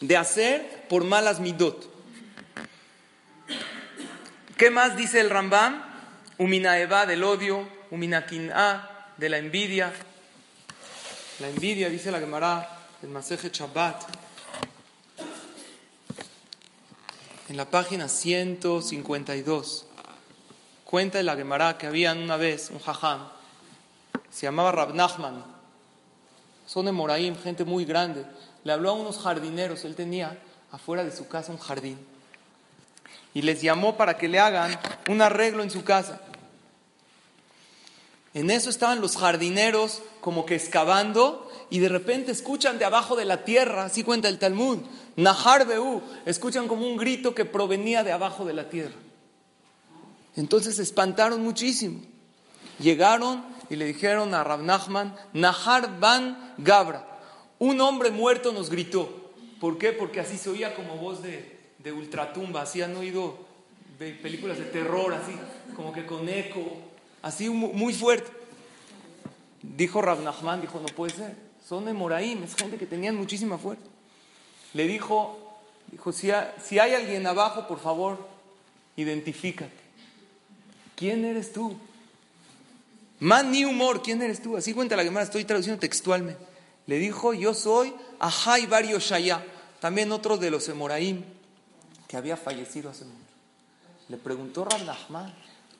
de 0.00 0.16
hacer 0.16 0.88
por 0.88 1.04
malas 1.04 1.38
midot. 1.38 1.95
¿Qué 4.56 4.70
más 4.70 4.96
dice 4.96 5.20
el 5.20 5.30
Rambam? 5.30 5.82
Umina 6.38 6.78
eva 6.78 7.06
del 7.06 7.24
odio, 7.24 7.68
umina 7.90 8.26
kin'a 8.26 9.12
de 9.16 9.28
la 9.28 9.38
envidia. 9.38 9.92
La 11.40 11.48
envidia, 11.48 11.88
dice 11.88 12.10
la 12.10 12.20
Gemara, 12.20 12.68
el 13.02 13.10
Maseje 13.10 13.50
Shabbat. 13.50 14.16
en 17.48 17.56
la 17.56 17.66
página 17.66 18.08
152, 18.08 19.86
cuenta 20.84 21.22
la 21.22 21.36
Gemara 21.36 21.78
que 21.78 21.86
había 21.86 22.12
una 22.12 22.36
vez 22.36 22.70
un 22.70 22.80
jajam, 22.80 23.28
se 24.30 24.46
llamaba 24.46 24.72
Rab 24.72 24.94
Nachman, 24.94 25.44
son 26.66 26.86
de 26.86 26.92
Moraim, 26.92 27.36
gente 27.36 27.64
muy 27.64 27.84
grande, 27.84 28.26
le 28.64 28.72
habló 28.72 28.90
a 28.90 28.94
unos 28.94 29.18
jardineros, 29.18 29.84
él 29.84 29.94
tenía 29.94 30.38
afuera 30.72 31.04
de 31.04 31.14
su 31.14 31.28
casa 31.28 31.52
un 31.52 31.58
jardín, 31.58 31.98
y 33.36 33.42
les 33.42 33.60
llamó 33.60 33.98
para 33.98 34.16
que 34.16 34.28
le 34.28 34.38
hagan 34.38 34.80
un 35.10 35.20
arreglo 35.20 35.62
en 35.62 35.70
su 35.70 35.84
casa. 35.84 36.22
En 38.32 38.50
eso 38.50 38.70
estaban 38.70 39.02
los 39.02 39.18
jardineros 39.18 40.00
como 40.22 40.46
que 40.46 40.54
excavando 40.54 41.46
y 41.68 41.80
de 41.80 41.90
repente 41.90 42.32
escuchan 42.32 42.78
de 42.78 42.86
abajo 42.86 43.14
de 43.14 43.26
la 43.26 43.44
tierra, 43.44 43.84
así 43.84 44.04
cuenta 44.04 44.30
el 44.30 44.38
Talmud, 44.38 44.78
Nahar 45.16 45.66
Beú, 45.66 46.02
escuchan 46.24 46.66
como 46.66 46.88
un 46.88 46.96
grito 46.96 47.34
que 47.34 47.44
provenía 47.44 48.02
de 48.02 48.12
abajo 48.12 48.46
de 48.46 48.54
la 48.54 48.70
tierra. 48.70 48.94
Entonces 50.34 50.76
se 50.76 50.82
espantaron 50.82 51.42
muchísimo. 51.42 52.00
Llegaron 52.78 53.44
y 53.68 53.76
le 53.76 53.84
dijeron 53.84 54.32
a 54.32 54.44
Rab 54.44 54.62
Nachman, 54.62 55.14
Nahar 55.34 56.00
Ban 56.00 56.54
Gabra, 56.56 57.06
un 57.58 57.82
hombre 57.82 58.10
muerto 58.10 58.50
nos 58.52 58.70
gritó. 58.70 59.30
¿Por 59.60 59.76
qué? 59.76 59.92
Porque 59.92 60.20
así 60.20 60.38
se 60.38 60.48
oía 60.48 60.74
como 60.74 60.96
voz 60.96 61.22
de, 61.22 61.55
de 61.86 61.92
ultratumba, 61.92 62.62
así 62.62 62.82
han 62.82 62.96
oído 62.96 63.38
películas 63.98 64.58
de 64.58 64.64
terror, 64.64 65.14
así 65.14 65.32
como 65.76 65.92
que 65.92 66.04
con 66.04 66.28
eco, 66.28 66.60
así 67.22 67.48
muy 67.48 67.94
fuerte. 67.94 68.28
Dijo 69.62 70.02
Rab 70.02 70.20
Nachman, 70.20 70.60
dijo, 70.60 70.80
no 70.80 70.86
puede 70.86 71.14
ser, 71.14 71.36
son 71.64 71.84
de 71.84 71.92
Moraim, 71.92 72.42
es 72.42 72.56
gente 72.56 72.76
que 72.76 72.86
tenían 72.86 73.14
muchísima 73.14 73.56
fuerza 73.56 73.84
le 74.76 74.86
dijo, 74.86 75.38
dijo 75.90 76.12
si, 76.12 76.30
hay 76.30 76.92
alguien 76.94 77.26
abajo, 77.26 77.66
por 77.66 77.80
favor, 77.80 78.18
identifícate. 78.96 79.72
¿Quién 80.94 81.24
eres 81.24 81.50
tú? 81.52 81.76
Man 83.18 83.50
ni 83.50 83.64
humor, 83.64 84.02
¿quién 84.02 84.20
eres 84.20 84.42
tú? 84.42 84.54
Así 84.54 84.74
cuenta 84.74 84.96
la 84.96 85.02
Gemara, 85.02 85.24
estoy 85.24 85.46
traduciendo 85.46 85.80
textualmente. 85.80 86.44
Le 86.86 86.98
dijo, 86.98 87.32
yo 87.32 87.54
soy 87.54 87.94
Ahai 88.18 88.66
Bar 88.66 88.84
Shaya, 88.84 89.42
también 89.80 90.12
otro 90.12 90.36
de 90.36 90.50
los 90.50 90.68
Emoraim, 90.68 91.24
que 92.08 92.16
había 92.16 92.36
fallecido 92.36 92.90
hace 92.90 93.04
mucho. 93.04 93.16
Le 94.08 94.16
preguntó 94.16 94.64
Rab 94.64 94.80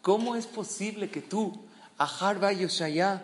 ¿cómo 0.02 0.36
es 0.36 0.46
posible 0.46 1.10
que 1.10 1.22
tú, 1.22 1.60
Ahai 1.98 2.38
Bar 2.38 2.54
Shaya, 2.54 3.22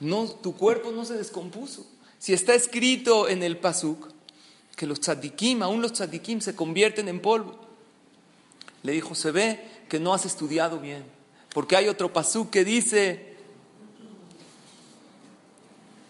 no, 0.00 0.26
tu 0.26 0.54
cuerpo 0.56 0.90
no 0.92 1.04
se 1.04 1.14
descompuso? 1.14 1.86
Si 2.18 2.32
está 2.32 2.54
escrito 2.54 3.28
en 3.28 3.42
el 3.42 3.58
Pasuk, 3.58 4.08
que 4.76 4.86
los 4.86 5.00
tzadikim, 5.00 5.62
aún 5.62 5.80
los 5.80 5.94
tzadikim 5.94 6.40
se 6.40 6.54
convierten 6.54 7.08
en 7.08 7.20
polvo. 7.20 7.58
Le 8.82 8.92
dijo, 8.92 9.14
se 9.14 9.30
ve 9.30 9.66
que 9.88 9.98
no 9.98 10.12
has 10.12 10.26
estudiado 10.26 10.78
bien, 10.78 11.04
porque 11.54 11.76
hay 11.76 11.88
otro 11.88 12.12
pasú 12.12 12.50
que 12.50 12.64
dice 12.64 13.36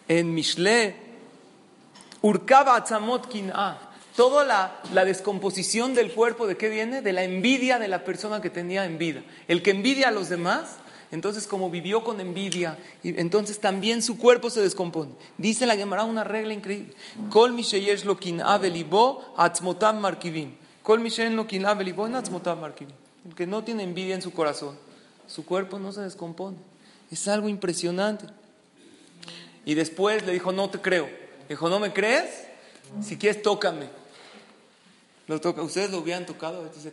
en 0.08 0.34
Mishle, 0.34 0.96
Urkaba 2.22 2.74
atzamot 2.74 3.28
Toda 4.16 4.44
la, 4.44 5.04
descomposición 5.04 5.94
del 5.94 6.10
cuerpo, 6.10 6.46
¿de 6.46 6.56
qué 6.56 6.70
viene? 6.70 7.02
De 7.02 7.12
la 7.12 7.22
envidia 7.22 7.78
de 7.78 7.86
la 7.86 8.02
persona 8.02 8.40
que 8.40 8.48
tenía 8.48 8.86
en 8.86 8.96
vida. 8.96 9.22
El 9.46 9.62
que 9.62 9.70
envidia 9.70 10.08
a 10.08 10.10
los 10.10 10.28
demás 10.30 10.78
entonces, 11.12 11.46
como 11.46 11.70
vivió 11.70 12.02
con 12.02 12.20
envidia, 12.20 12.76
entonces 13.04 13.60
también 13.60 14.02
su 14.02 14.18
cuerpo 14.18 14.50
se 14.50 14.60
descompone. 14.60 15.12
Dice 15.38 15.64
la 15.64 15.76
Gemara 15.76 16.02
una 16.04 16.24
regla 16.24 16.52
increíble. 16.52 16.94
Kol 17.30 17.54
lo 18.04 18.16
Kol 20.82 21.06
El 23.24 23.34
que 23.34 23.46
no 23.46 23.64
tiene 23.64 23.82
envidia 23.84 24.14
en 24.14 24.22
su 24.22 24.32
corazón, 24.32 24.76
su 25.28 25.44
cuerpo 25.44 25.78
no 25.78 25.92
se 25.92 26.00
descompone. 26.00 26.56
Es 27.10 27.28
algo 27.28 27.48
impresionante. 27.48 28.26
Y 29.64 29.74
después 29.74 30.26
le 30.26 30.32
dijo, 30.32 30.52
no 30.52 30.70
te 30.70 30.80
creo. 30.80 31.08
dijo, 31.48 31.68
¿no 31.68 31.78
me 31.78 31.92
crees? 31.92 32.46
Si 33.00 33.16
quieres, 33.16 33.42
tócame. 33.42 33.86
Lo 35.26 35.40
toca. 35.40 35.62
Ustedes 35.62 35.90
lo 35.90 35.98
hubieran 35.98 36.26
tocado, 36.26 36.64
a 36.64 36.72
se. 36.80 36.92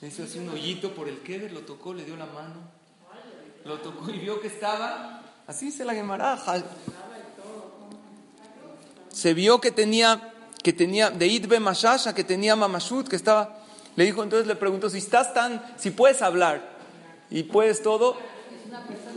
Le 0.00 0.08
hizo 0.08 0.22
así 0.22 0.38
un 0.38 0.48
hoyito 0.50 0.94
por 0.94 1.08
el 1.08 1.18
queder, 1.20 1.52
lo 1.52 1.60
tocó, 1.60 1.92
le 1.92 2.04
dio 2.04 2.16
la 2.16 2.26
mano. 2.26 2.78
Lo 3.64 3.78
tocó 3.78 4.10
y 4.10 4.18
vio 4.18 4.40
que 4.40 4.46
estaba, 4.46 5.22
así 5.46 5.70
se 5.70 5.84
la 5.84 5.94
gemaraja. 5.94 6.62
Se 9.10 9.34
vio 9.34 9.60
que 9.60 9.72
tenía, 9.72 10.32
que 10.62 10.72
tenía, 10.72 11.10
de 11.10 11.26
Idbe 11.26 11.58
Mashasha, 11.58 12.14
que 12.14 12.22
tenía 12.22 12.54
Mamashut, 12.54 13.08
que 13.08 13.16
estaba. 13.16 13.58
Le 13.96 14.04
dijo, 14.04 14.22
entonces 14.22 14.46
le 14.46 14.54
preguntó, 14.54 14.88
si 14.88 14.98
estás 14.98 15.34
tan, 15.34 15.74
si 15.76 15.90
puedes 15.90 16.22
hablar 16.22 16.62
y 17.30 17.42
puedes 17.42 17.82
todo, 17.82 18.16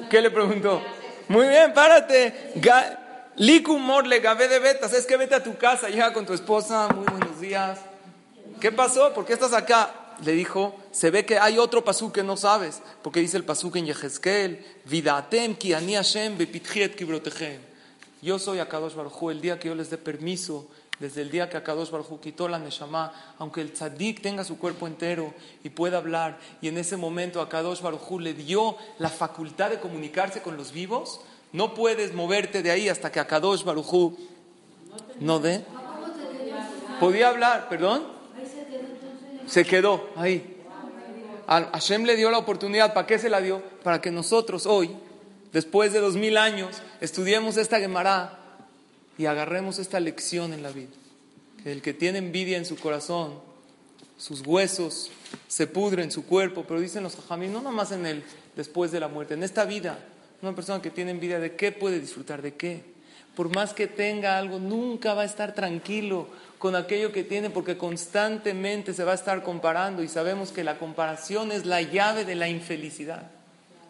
¿qué 0.09 0.21
le 0.21 0.31
preguntó? 0.31 0.81
Muy 1.27 1.47
bien, 1.47 1.73
párate. 1.73 2.53
Likumor 3.41 4.05
le 4.05 4.19
gavé 4.19 4.47
de 4.47 4.59
betas, 4.59 4.93
es 4.93 5.07
que 5.07 5.17
vete 5.17 5.33
a 5.33 5.41
tu 5.41 5.57
casa, 5.57 5.89
llega 5.89 6.13
con 6.13 6.27
tu 6.27 6.33
esposa, 6.33 6.87
muy 6.89 7.07
buenos 7.07 7.41
días. 7.41 7.79
¿Qué 8.59 8.71
pasó? 8.71 9.15
¿Por 9.15 9.25
qué 9.25 9.33
estás 9.33 9.53
acá? 9.53 9.95
le 10.23 10.33
dijo, 10.33 10.75
se 10.91 11.09
ve 11.09 11.25
que 11.25 11.39
hay 11.39 11.57
otro 11.57 11.83
pasú 11.83 12.11
que 12.11 12.21
no 12.21 12.37
sabes, 12.37 12.83
porque 13.01 13.19
dice 13.19 13.37
el 13.37 13.43
pasú 13.43 13.71
en 13.73 13.87
Yehezkel, 13.87 14.63
Vidatem 14.85 15.55
ki 15.55 15.73
ani 15.73 15.95
Hashem 15.95 16.37
kibrotechem. 16.37 17.59
Yo 18.21 18.37
soy 18.37 18.59
Akadosh 18.59 18.93
Baruj 18.93 19.31
el 19.31 19.41
día 19.41 19.57
que 19.57 19.69
yo 19.69 19.73
les 19.73 19.89
dé 19.89 19.97
permiso, 19.97 20.67
desde 20.99 21.23
el 21.23 21.31
día 21.31 21.49
que 21.49 21.57
Akadosh 21.57 21.89
Baruj 21.89 22.19
quitó 22.19 22.47
la 22.47 22.59
Neshama, 22.59 23.11
aunque 23.39 23.61
el 23.61 23.73
tzadik 23.73 24.21
tenga 24.21 24.43
su 24.43 24.59
cuerpo 24.59 24.85
entero 24.85 25.33
y 25.63 25.69
pueda 25.69 25.97
hablar, 25.97 26.37
y 26.61 26.67
en 26.67 26.77
ese 26.77 26.95
momento 26.95 27.41
Akadosh 27.41 27.81
Baruj 27.81 28.19
le 28.19 28.35
dio 28.35 28.77
la 28.99 29.09
facultad 29.09 29.71
de 29.71 29.79
comunicarse 29.79 30.43
con 30.43 30.57
los 30.57 30.71
vivos, 30.71 31.21
no 31.53 31.73
puedes 31.73 32.13
moverte 32.13 32.61
de 32.61 32.71
ahí 32.71 32.89
hasta 32.89 33.11
que 33.11 33.19
Akadosh 33.19 33.63
Baruj 33.63 34.13
no 35.19 35.39
dé. 35.39 35.63
Podía 36.99 37.29
hablar, 37.29 37.67
perdón 37.69 38.21
se 39.51 39.65
quedó 39.65 40.09
ahí. 40.15 40.57
Hashem 41.47 42.05
le 42.05 42.15
dio 42.15 42.31
la 42.31 42.37
oportunidad. 42.37 42.93
¿Para 42.93 43.05
qué 43.05 43.19
se 43.19 43.29
la 43.29 43.41
dio? 43.41 43.61
Para 43.83 43.99
que 43.99 44.09
nosotros 44.09 44.65
hoy, 44.65 44.95
después 45.51 45.91
de 45.91 45.99
dos 45.99 46.15
mil 46.15 46.37
años, 46.37 46.81
estudiemos 47.01 47.57
esta 47.57 47.79
Gemara 47.79 48.39
y 49.17 49.25
agarremos 49.25 49.77
esta 49.77 49.99
lección 49.99 50.53
en 50.53 50.63
la 50.63 50.71
vida. 50.71 50.91
El 51.65 51.81
que 51.81 51.93
tiene 51.93 52.19
envidia 52.19 52.57
en 52.57 52.65
su 52.65 52.77
corazón, 52.77 53.33
sus 54.17 54.41
huesos 54.47 55.11
se 55.49 55.67
pudren 55.67 56.05
en 56.05 56.11
su 56.11 56.25
cuerpo, 56.25 56.63
pero 56.65 56.79
dicen 56.79 57.03
los 57.03 57.17
jajamín, 57.17 57.51
no 57.51 57.61
nomás 57.61 57.91
en 57.91 58.05
el 58.05 58.23
después 58.55 58.91
de 58.91 59.01
la 59.01 59.09
muerte, 59.09 59.33
en 59.33 59.43
esta 59.43 59.65
vida, 59.65 59.99
una 60.41 60.55
persona 60.55 60.81
que 60.81 60.89
tiene 60.89 61.11
envidia, 61.11 61.39
¿de 61.39 61.55
qué 61.55 61.71
puede 61.71 61.99
disfrutar? 61.99 62.41
¿De 62.41 62.55
qué? 62.55 62.83
Por 63.35 63.53
más 63.55 63.73
que 63.73 63.87
tenga 63.87 64.37
algo, 64.37 64.59
nunca 64.59 65.13
va 65.13 65.21
a 65.21 65.25
estar 65.25 65.53
tranquilo 65.53 66.27
con 66.57 66.75
aquello 66.75 67.11
que 67.11 67.23
tiene 67.23 67.49
porque 67.49 67.77
constantemente 67.77 68.93
se 68.93 69.03
va 69.03 69.13
a 69.13 69.15
estar 69.15 69.41
comparando 69.43 70.03
y 70.03 70.07
sabemos 70.07 70.51
que 70.51 70.63
la 70.63 70.77
comparación 70.77 71.51
es 71.51 71.65
la 71.65 71.81
llave 71.81 72.25
de 72.25 72.35
la 72.35 72.49
infelicidad. 72.49 73.31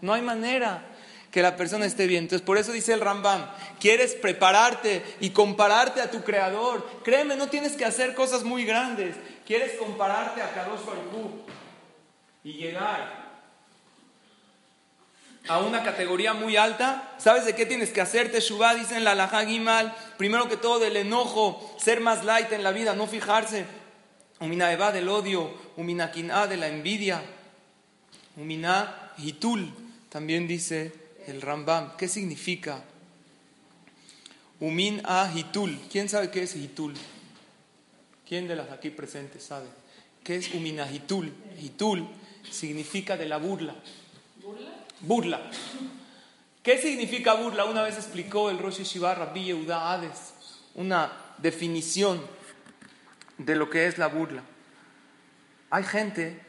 No 0.01 0.13
hay 0.13 0.22
manera 0.22 0.86
que 1.31 1.41
la 1.41 1.55
persona 1.55 1.86
esté 1.86 2.08
bien. 2.08 2.25
Entonces, 2.25 2.46
por 2.46 2.58
eso 2.58 2.72
dice 2.72 2.93
el 2.93 3.00
Rambam, 3.00 3.46
quieres 3.79 4.13
prepararte 4.15 5.03
y 5.22 5.31
compararte 5.31 6.01
a 6.01 6.12
tu 6.12 6.22
creador. 6.22 6.86
Créeme, 7.03 7.36
no 7.36 7.48
tienes 7.48 7.74
que 7.74 7.86
hacer 7.86 8.13
cosas 8.13 8.43
muy 8.43 8.65
grandes. 8.65 9.15
Quieres 9.46 9.74
compararte 9.74 10.41
a 10.41 10.53
Kadosh 10.53 10.86
Baruj 10.86 11.31
y 12.43 12.53
llegar 12.53 13.21
a 15.48 15.60
una 15.60 15.83
categoría 15.83 16.33
muy 16.33 16.55
alta, 16.55 17.15
¿sabes 17.17 17.45
de 17.45 17.55
qué 17.55 17.65
tienes 17.65 17.89
que 17.91 18.01
hacer? 18.01 18.31
Teshuvah, 18.31 18.75
dicen 18.75 19.03
la 19.03 19.15
Laja 19.15 19.45
Gimal. 19.45 19.95
Primero 20.17 20.48
que 20.48 20.57
todo, 20.57 20.79
del 20.79 20.98
enojo, 20.98 21.75
ser 21.79 22.00
más 22.00 22.24
light 22.24 22.51
en 22.51 22.63
la 22.63 22.71
vida, 22.71 22.93
no 22.95 23.07
fijarse. 23.07 23.65
Umina 24.39 24.71
Eva 24.71 24.91
del 24.91 25.10
odio, 25.10 25.53
Umina 25.77 26.12
Kin'a 26.12 26.48
de 26.48 26.57
la 26.57 26.67
envidia, 26.67 27.21
Umina 28.38 29.13
Hitul, 29.17 29.71
también 30.10 30.48
dice 30.48 30.93
el 31.27 31.41
Rambam. 31.41 31.95
¿Qué 31.98 32.07
significa? 32.07 32.83
Umin 34.60 35.01
Hitul. 35.36 35.79
¿Quién 35.91 36.10
sabe 36.10 36.31
qué 36.31 36.43
es 36.43 36.55
Hitul? 36.55 36.93
¿Quién 38.27 38.48
de 38.48 38.55
las 38.55 38.71
aquí 38.71 38.89
presentes 38.89 39.43
sabe? 39.43 39.67
¿Qué 40.24 40.38
es 40.38 40.53
Umina 40.53 40.89
Hitul? 40.91 41.33
Hitul 41.60 42.07
significa 42.50 43.17
de 43.17 43.27
la 43.27 43.38
burla. 43.38 43.75
Burla. 44.41 44.81
¿Qué 46.63 46.77
significa 46.77 47.34
burla? 47.34 47.65
Una 47.65 47.81
vez 47.81 47.96
explicó 47.96 48.50
el 48.50 48.60
Rosh 48.60 48.77
Yeshiva 48.77 49.15
Rabbi 49.15 49.46
Yehuda 49.46 49.91
Hades 49.91 50.34
una 50.75 51.12
definición 51.38 52.22
de 53.38 53.55
lo 53.55 53.70
que 53.70 53.88
es 53.88 53.98
la 53.98 54.08
burla. 54.08 54.43
Hay 55.70 55.84
gente 55.84 56.39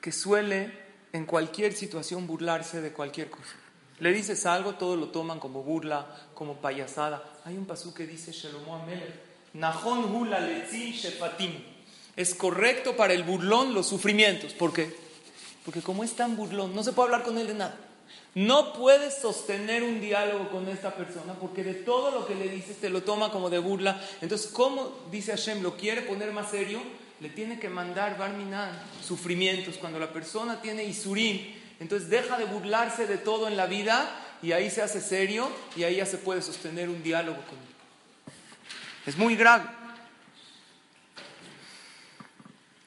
que 0.00 0.12
suele 0.12 0.72
en 1.12 1.26
cualquier 1.26 1.72
situación 1.72 2.26
burlarse 2.26 2.80
de 2.80 2.92
cualquier 2.92 3.30
cosa. 3.30 3.54
Le 4.00 4.12
dices 4.12 4.44
algo, 4.46 4.74
todos 4.74 4.98
lo 4.98 5.08
toman 5.10 5.38
como 5.38 5.62
burla, 5.62 6.06
como 6.34 6.56
payasada. 6.56 7.22
Hay 7.44 7.56
un 7.56 7.66
pasú 7.66 7.94
que 7.94 8.06
dice 8.06 8.32
Amelech, 8.68 9.14
Nahon 9.54 10.14
hula 10.14 10.40
shefatim. 10.40 11.52
Es 12.16 12.34
correcto 12.34 12.96
para 12.96 13.12
el 13.12 13.22
burlón 13.22 13.72
los 13.72 13.86
sufrimientos. 13.86 14.52
¿Por 14.52 14.72
qué? 14.72 15.03
Porque 15.64 15.80
como 15.80 16.04
es 16.04 16.14
tan 16.14 16.36
burlón, 16.36 16.74
no 16.74 16.82
se 16.82 16.92
puede 16.92 17.08
hablar 17.08 17.24
con 17.24 17.38
él 17.38 17.46
de 17.46 17.54
nada. 17.54 17.76
No 18.34 18.72
puedes 18.72 19.14
sostener 19.14 19.82
un 19.82 20.00
diálogo 20.00 20.50
con 20.50 20.68
esta 20.68 20.94
persona 20.94 21.34
porque 21.34 21.62
de 21.62 21.74
todo 21.74 22.10
lo 22.10 22.26
que 22.26 22.34
le 22.34 22.48
dices 22.48 22.80
te 22.80 22.90
lo 22.90 23.02
toma 23.02 23.30
como 23.30 23.48
de 23.48 23.58
burla. 23.58 24.00
Entonces, 24.20 24.50
¿cómo 24.50 24.92
dice 25.10 25.32
Hashem? 25.32 25.62
¿Lo 25.62 25.76
quiere 25.76 26.02
poner 26.02 26.32
más 26.32 26.50
serio? 26.50 26.80
Le 27.20 27.28
tiene 27.28 27.60
que 27.60 27.68
mandar 27.68 28.18
Barminan 28.18 28.70
sufrimientos. 29.06 29.76
Cuando 29.76 29.98
la 29.98 30.12
persona 30.12 30.60
tiene 30.60 30.84
Isurim, 30.84 31.54
entonces 31.78 32.10
deja 32.10 32.36
de 32.36 32.44
burlarse 32.44 33.06
de 33.06 33.18
todo 33.18 33.46
en 33.46 33.56
la 33.56 33.66
vida 33.66 34.10
y 34.42 34.52
ahí 34.52 34.68
se 34.68 34.82
hace 34.82 35.00
serio 35.00 35.48
y 35.76 35.84
ahí 35.84 35.96
ya 35.96 36.06
se 36.06 36.18
puede 36.18 36.42
sostener 36.42 36.88
un 36.88 37.02
diálogo 37.02 37.38
con 37.48 37.56
él. 37.58 38.34
Es 39.06 39.16
muy 39.16 39.36
grave. 39.36 39.64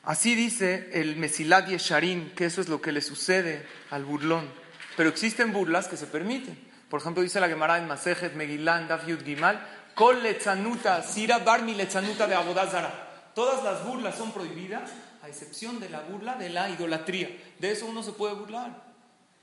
Así 0.08 0.36
dice 0.36 0.90
el 0.94 1.18
Mesilat 1.18 1.68
Yesharim, 1.68 2.34
que 2.34 2.46
eso 2.46 2.62
es 2.62 2.70
lo 2.70 2.80
que 2.80 2.94
le 2.94 3.02
sucede 3.02 3.68
al 3.90 4.06
burlón. 4.06 4.50
Pero 4.96 5.10
existen 5.10 5.52
burlas 5.52 5.90
que 5.90 5.98
se 5.98 6.08
permiten. 6.08 6.58
Por 6.90 7.02
ejemplo, 7.02 7.22
dice 7.22 7.42
la 7.42 7.50
Gemara 7.50 7.78
en 7.78 7.88
Masejet 7.88 8.34
Megilán 8.34 8.88
Daf 8.88 9.06
Yud 9.06 9.26
Gimal, 9.26 9.60
Kol 9.96 10.24
lechanuta, 10.24 11.04
sira 11.04 11.40
barmi 11.40 11.76
lechanuta 11.76 12.26
de 12.26 12.36
abodazara. 12.36 13.32
Todas 13.36 13.66
las 13.66 13.86
burlas 13.86 14.16
son 14.16 14.32
prohibidas, 14.32 14.92
a 15.24 15.28
excepción 15.28 15.82
de 15.82 15.90
la 15.90 16.00
burla 16.00 16.36
de 16.36 16.52
la 16.52 16.70
idolatría. 16.70 17.30
De 17.60 17.72
eso 17.72 17.86
uno 17.86 18.02
se 18.02 18.14
puede 18.14 18.36
burlar. 18.36 18.82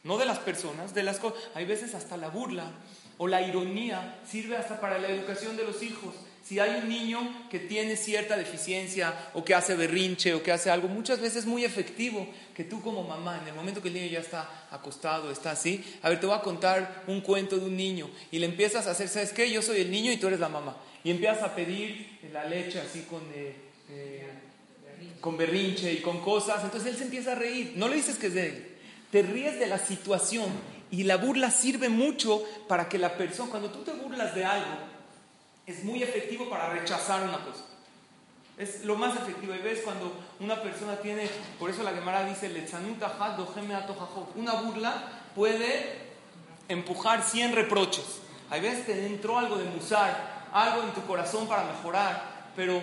No 0.03 0.17
de 0.17 0.25
las 0.25 0.39
personas, 0.39 0.95
de 0.95 1.03
las 1.03 1.19
cosas. 1.19 1.43
Hay 1.55 1.67
veces 1.67 1.95
hasta 1.95 2.17
la 2.17 2.29
burla 2.29 2.73
o 3.19 3.29
la 3.29 3.43
ironía 3.43 4.19
sirve 4.27 4.57
hasta 4.57 4.81
para 4.81 4.99
la 4.99 5.09
educación 5.09 5.59
de 5.59 5.65
los 5.65 5.83
hijos. 5.83 6.15
Si 6.45 6.59
hay 6.59 6.83
un 6.83 6.91
niño 6.91 7.49
que 7.51 7.59
tiene 7.59 7.97
cierta 7.97 8.37
deficiencia 8.37 9.31
o 9.33 9.43
que 9.43 9.55
hace 9.55 9.75
berrinche 9.75 10.35
o 10.35 10.43
que 10.43 10.53
hace 10.53 10.69
algo, 10.71 10.89
muchas 10.89 11.19
veces 11.19 11.39
es 11.39 11.47
muy 11.47 11.65
efectivo 11.65 12.29
que 12.55 12.65
tú 12.65 12.83
como 12.83 13.03
mamá, 13.03 13.39
en 13.41 13.49
el 13.49 13.55
momento 13.55 13.81
que 13.81 13.89
el 13.89 13.95
niño 13.95 14.09
ya 14.09 14.19
está 14.19 14.67
acostado, 14.71 15.31
está 15.31 15.53
así, 15.53 15.83
a 16.03 16.11
ver, 16.11 16.21
te 16.21 16.27
voy 16.27 16.37
a 16.37 16.43
contar 16.43 17.05
un 17.07 17.23
cuento 17.23 17.57
de 17.57 17.65
un 17.65 17.75
niño 17.75 18.11
y 18.31 18.39
le 18.39 18.45
empiezas 18.45 18.87
a 18.87 18.91
hacer, 18.91 19.09
¿sabes 19.09 19.33
qué? 19.33 19.51
Yo 19.51 19.63
soy 19.63 19.81
el 19.81 19.91
niño 19.91 20.13
y 20.13 20.19
tú 20.19 20.27
eres 20.27 20.39
la 20.39 20.51
mamá. 20.51 20.77
Y 21.03 21.11
empiezas 21.11 21.43
a 21.43 21.55
pedir 21.55 22.19
la 22.31 22.45
leche 22.45 22.79
así 22.79 23.07
con, 23.09 23.23
eh, 23.35 23.55
eh, 23.89 24.29
con 25.23 25.39
berrinche 25.39 25.95
y 25.95 26.03
con 26.03 26.21
cosas, 26.21 26.63
entonces 26.63 26.91
él 26.91 26.99
se 26.99 27.05
empieza 27.05 27.33
a 27.33 27.37
reír. 27.37 27.73
No 27.77 27.89
le 27.89 27.97
dices 27.97 28.19
que 28.19 28.27
es 28.27 28.35
de 28.35 28.47
él, 28.49 28.67
te 29.11 29.23
ríes 29.23 29.59
de 29.59 29.67
la 29.67 29.79
situación 29.79 30.51
y 30.91 31.05
la 31.05 31.17
burla 31.17 31.51
sirve 31.51 31.89
mucho 31.89 32.45
para 32.69 32.87
que 32.87 32.99
la 32.99 33.17
persona, 33.17 33.51
cuando 33.51 33.71
tú 33.71 33.83
te 33.83 33.93
burlas 33.93 34.35
de 34.35 34.45
algo, 34.45 34.94
es 35.67 35.85
muy 35.85 36.03
efectivo 36.03 36.49
para 36.49 36.71
rechazar 36.71 37.23
una 37.23 37.45
cosa. 37.45 37.65
Es 38.57 38.85
lo 38.85 38.97
más 38.97 39.17
efectivo. 39.17 39.55
Y 39.55 39.59
ves 39.59 39.81
cuando 39.81 40.13
una 40.41 40.63
persona 40.63 40.97
tiene, 40.97 41.29
por 41.59 41.71
eso 41.71 41.83
la 41.83 41.93
Gemara 41.93 42.25
dice, 42.25 42.51
una 44.37 44.53
burla 44.55 45.23
puede 45.35 45.99
empujar 46.69 47.23
100 47.23 47.53
reproches. 47.53 48.21
Hay 48.51 48.61
veces 48.61 48.87
te 48.87 49.07
entró 49.07 49.39
algo 49.39 49.57
de 49.57 49.65
musar, 49.65 50.49
algo 50.53 50.83
en 50.83 50.93
tu 50.93 51.05
corazón 51.07 51.49
para 51.49 51.65
mejorar, 51.65 52.51
pero 52.55 52.83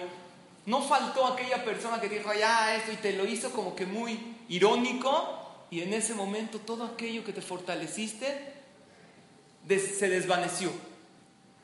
no 0.65 0.81
faltó 0.81 1.25
aquella 1.25 1.63
persona 1.63 2.01
que 2.01 2.09
dijo, 2.09 2.33
ya, 2.33 2.75
esto, 2.75 2.91
y 2.91 2.97
te 2.97 3.13
lo 3.13 3.25
hizo 3.25 3.51
como 3.51 3.75
que 3.75 3.85
muy 3.85 4.35
irónico, 4.49 5.37
y 5.69 5.81
en 5.81 5.93
ese 5.93 6.13
momento 6.13 6.59
todo 6.59 6.83
aquello 6.83 7.23
que 7.23 7.31
te 7.31 7.41
fortaleciste 7.41 8.53
se 9.67 10.09
desvaneció. 10.09 10.69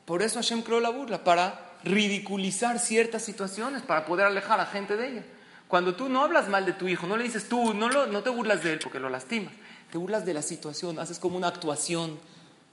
Por 0.08 0.24
eso 0.24 0.40
Hashem 0.40 0.62
creó 0.62 0.80
la 0.80 0.90
burla, 0.90 1.26
para 1.26 1.60
ridiculizar 1.84 2.80
ciertas 2.80 3.24
situaciones, 3.24 3.82
para 3.82 4.06
poder 4.06 4.26
alejar 4.26 4.58
a 4.62 4.66
gente 4.66 4.96
de 4.96 5.06
ella. 5.06 5.26
Cuando 5.68 5.96
tú 5.96 6.08
no 6.08 6.24
hablas 6.24 6.48
mal 6.48 6.66
de 6.66 6.72
tu 6.72 6.88
hijo, 6.88 7.08
no 7.08 7.18
le 7.18 7.26
dices 7.26 7.50
tú, 7.50 7.74
no, 7.74 7.90
no 7.90 8.24
te 8.24 8.30
burlas 8.30 8.64
de 8.64 8.72
él 8.72 8.80
porque 8.82 9.02
lo 9.02 9.10
lastimas, 9.10 9.52
te 9.92 9.98
burlas 9.98 10.26
de 10.26 10.34
la 10.34 10.42
situación, 10.42 10.98
haces 10.98 11.20
como 11.20 11.36
una 11.36 11.50
actuación 11.50 12.18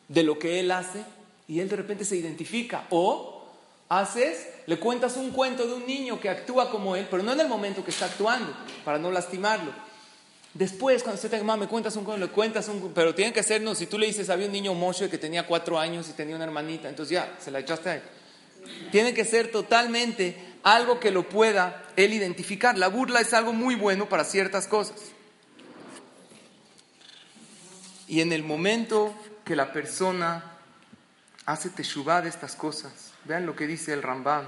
de 0.07 0.23
lo 0.23 0.39
que 0.39 0.61
él 0.61 0.71
hace 0.71 1.05
y 1.49 1.59
él 1.59 1.69
de 1.69 1.75
repente 1.75 2.05
se 2.05 2.15
identifica. 2.15 2.85
O 2.91 3.49
haces, 3.89 4.51
le 4.67 4.79
cuentas 4.79 5.17
un 5.17 5.33
cuento 5.33 5.67
de 5.67 5.75
un 5.75 5.89
niño 5.89 6.21
que 6.21 6.31
actúa 6.31 6.71
como 6.71 6.95
él, 6.95 7.09
pero 7.11 7.25
no 7.25 7.33
en 7.33 7.41
el 7.41 7.49
momento 7.49 7.85
que 7.85 7.91
está 7.91 8.05
actuando, 8.05 8.55
para 8.85 9.01
no 9.01 9.11
lastimarlo 9.11 9.73
Después, 10.55 11.03
cuando 11.03 11.17
usted 11.17 11.31
te 11.31 11.39
mamá, 11.39 11.57
me 11.57 11.67
cuentas 11.67 11.97
un 11.97 12.21
le 12.21 12.29
cuentas 12.29 12.69
un 12.69 12.93
pero 12.95 13.13
tiene 13.13 13.33
que 13.33 13.43
ser, 13.43 13.61
no, 13.61 13.75
si 13.75 13.87
tú 13.87 13.99
le 13.99 14.07
dices, 14.07 14.31
había 14.31 14.47
un 14.47 14.53
niño 14.53 14.73
Moshe 14.73 15.11
que 15.11 15.19
tenía 15.19 15.49
cuatro 15.49 15.81
años 15.81 16.09
y 16.09 16.13
tenía 16.13 16.37
una 16.37 16.45
hermanita, 16.45 16.89
entonces 16.89 17.15
ya, 17.15 17.37
se 17.41 17.51
la 17.51 17.59
echaste 17.59 17.89
a 17.89 17.95
él. 17.97 18.03
Tiene 18.93 19.15
que 19.15 19.25
ser 19.25 19.51
totalmente 19.51 20.37
algo 20.63 21.01
que 21.01 21.11
lo 21.11 21.29
pueda 21.29 21.85
él 21.97 22.13
identificar. 22.13 22.79
La 22.79 22.89
burla 22.89 23.21
es 23.21 23.35
algo 23.35 23.53
muy 23.53 23.75
bueno 23.75 24.09
para 24.09 24.25
ciertas 24.25 24.69
cosas. 24.69 24.97
Y 28.07 28.21
en 28.21 28.33
el 28.33 28.45
momento 28.45 29.15
que 29.45 29.57
la 29.57 29.73
persona 29.73 30.53
hace 31.47 31.69
teshuvah 31.69 32.23
de 32.23 32.29
estas 32.29 32.55
cosas, 32.55 33.13
vean 33.25 33.45
lo 33.45 33.57
que 33.57 33.67
dice 33.67 33.93
el 33.93 34.03
Rambam 34.03 34.47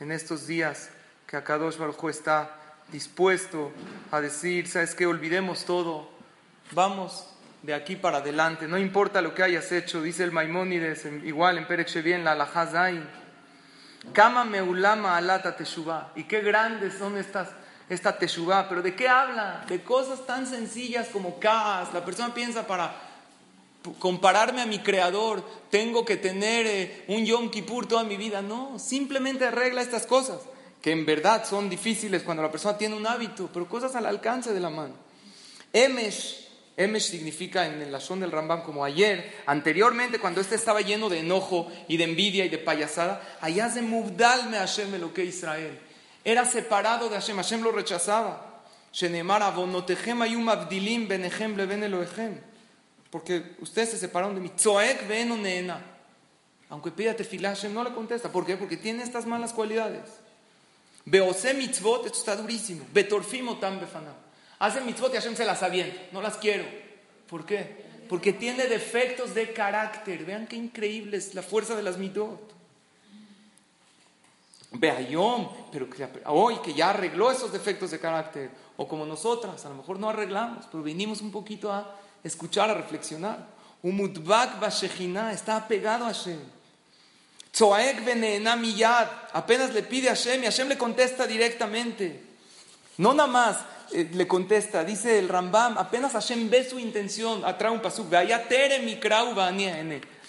en 0.00 0.10
estos 0.10 0.46
días 0.46 0.88
que 1.26 1.36
Akadosh 1.36 1.76
Baruj 1.76 2.08
está 2.08 2.57
dispuesto 2.92 3.72
a 4.10 4.20
decir, 4.20 4.68
¿sabes 4.68 4.94
qué? 4.94 5.06
Olvidemos 5.06 5.64
todo, 5.64 6.08
vamos 6.72 7.26
de 7.62 7.74
aquí 7.74 7.96
para 7.96 8.18
adelante, 8.18 8.68
no 8.68 8.78
importa 8.78 9.20
lo 9.20 9.34
que 9.34 9.42
hayas 9.42 9.72
hecho, 9.72 10.02
dice 10.02 10.24
el 10.24 10.32
Maimónides, 10.32 11.06
igual 11.24 11.58
en 11.58 11.66
Perek 11.66 11.92
bien 12.02 12.24
la 12.24 12.32
Alahazain. 12.32 13.04
Kama 14.12 14.44
meulama 14.44 15.16
alata 15.16 15.56
teshuvah. 15.56 16.12
Y 16.14 16.24
qué 16.24 16.40
grandes 16.40 16.94
son 16.94 17.16
estas, 17.16 17.48
esta 17.88 18.16
teshuvah. 18.16 18.68
Pero 18.68 18.80
¿de 18.80 18.94
qué 18.94 19.08
habla? 19.08 19.64
De 19.68 19.82
cosas 19.82 20.24
tan 20.24 20.46
sencillas 20.46 21.08
como 21.08 21.40
caas. 21.40 21.92
La 21.92 22.04
persona 22.04 22.32
piensa 22.32 22.66
para 22.66 22.94
compararme 23.98 24.62
a 24.62 24.66
mi 24.66 24.78
creador, 24.78 25.44
tengo 25.70 26.04
que 26.04 26.16
tener 26.16 26.66
eh, 26.66 27.04
un 27.08 27.24
Yom 27.24 27.50
Kippur 27.50 27.86
toda 27.86 28.04
mi 28.04 28.16
vida. 28.16 28.40
No, 28.40 28.78
simplemente 28.78 29.46
arregla 29.46 29.82
estas 29.82 30.06
cosas 30.06 30.40
que 30.80 30.92
en 30.92 31.04
verdad 31.04 31.44
son 31.44 31.68
difíciles 31.68 32.22
cuando 32.22 32.42
la 32.42 32.50
persona 32.50 32.78
tiene 32.78 32.96
un 32.96 33.06
hábito, 33.06 33.50
pero 33.52 33.68
cosas 33.68 33.94
al 33.96 34.06
alcance 34.06 34.52
de 34.52 34.60
la 34.60 34.70
mano. 34.70 34.94
Emesh, 35.72 36.48
Emesh 36.76 37.10
significa 37.10 37.66
en 37.66 37.82
el 37.82 37.90
Lashon 37.90 38.20
del 38.20 38.30
Rambam 38.30 38.62
como 38.62 38.84
ayer, 38.84 39.42
anteriormente 39.46 40.20
cuando 40.20 40.40
este 40.40 40.54
estaba 40.54 40.80
lleno 40.80 41.08
de 41.08 41.20
enojo 41.20 41.70
y 41.88 41.96
de 41.96 42.04
envidia 42.04 42.44
y 42.44 42.48
de 42.48 42.58
payasada, 42.58 43.38
allá 43.40 43.68
se 43.68 43.82
mubdalme 43.82 44.56
Hashem 44.56 45.00
lo 45.00 45.12
que 45.12 45.24
Israel. 45.24 45.78
Era 46.24 46.44
separado 46.44 47.08
de 47.08 47.16
Hashem, 47.16 47.36
Hashem 47.36 47.62
lo 47.62 47.72
rechazaba. 47.72 48.62
Porque 53.10 53.56
ustedes 53.60 53.90
se 53.90 53.98
separaron 53.98 54.34
de 54.34 54.40
mí. 54.40 54.52
Aunque 56.70 56.90
pida 56.90 57.14
tefilá, 57.14 57.50
Hashem 57.50 57.72
no 57.72 57.82
le 57.82 57.92
contesta. 57.92 58.30
¿Por 58.30 58.44
qué? 58.44 58.56
Porque 58.56 58.76
tiene 58.76 59.02
estas 59.02 59.26
malas 59.26 59.52
cualidades. 59.52 60.02
Beose 61.10 61.54
mitzvot, 61.54 62.04
esto 62.06 62.18
está 62.18 62.36
durísimo. 62.36 62.84
Betorfimo 62.92 63.56
tam 63.56 63.80
befanam. 63.80 64.14
Hace 64.58 64.80
mitzvot 64.82 65.12
y 65.12 65.16
Hashem 65.16 65.36
se 65.36 65.44
las 65.44 65.62
avienta. 65.62 65.98
No 66.12 66.20
las 66.20 66.36
quiero. 66.36 66.64
¿Por 67.28 67.46
qué? 67.46 67.86
Porque 68.08 68.32
tiene 68.32 68.66
defectos 68.66 69.34
de 69.34 69.52
carácter. 69.52 70.24
Vean 70.24 70.46
qué 70.46 70.56
increíble 70.56 71.16
es 71.16 71.34
la 71.34 71.42
fuerza 71.42 71.74
de 71.76 71.82
las 71.82 71.96
mitzvot. 71.96 72.54
Beayom, 74.70 75.48
pero 75.72 75.88
hoy 76.26 76.58
que 76.58 76.74
ya 76.74 76.90
arregló 76.90 77.30
esos 77.30 77.52
defectos 77.52 77.90
de 77.90 77.98
carácter. 77.98 78.50
O 78.76 78.86
como 78.86 79.06
nosotras, 79.06 79.64
a 79.64 79.70
lo 79.70 79.76
mejor 79.76 79.98
no 79.98 80.10
arreglamos, 80.10 80.66
pero 80.70 80.82
vinimos 80.82 81.22
un 81.22 81.32
poquito 81.32 81.72
a 81.72 81.96
escuchar, 82.22 82.70
a 82.70 82.74
reflexionar. 82.74 83.46
Umudbak 83.82 84.60
Bashechina 84.60 85.32
está 85.32 85.56
apegado 85.56 86.04
a 86.04 86.08
Hashem. 86.08 86.57
Apenas 89.32 89.74
le 89.74 89.82
pide 89.82 90.08
a 90.08 90.14
Hashem 90.14 90.42
y 90.42 90.46
Hashem 90.46 90.68
le 90.68 90.78
contesta 90.78 91.26
directamente. 91.26 92.20
No 92.98 93.14
nada 93.14 93.28
más 93.28 93.58
eh, 93.92 94.10
le 94.12 94.26
contesta, 94.26 94.84
dice 94.84 95.18
el 95.18 95.28
Rambam, 95.28 95.78
apenas 95.78 96.12
Hashem 96.12 96.50
ve 96.50 96.68
su 96.68 96.78
intención, 96.78 97.44
atrae 97.44 97.72
un 97.72 97.80
pasuk, 97.80 98.10
tere 98.10 98.80
mi 98.80 98.98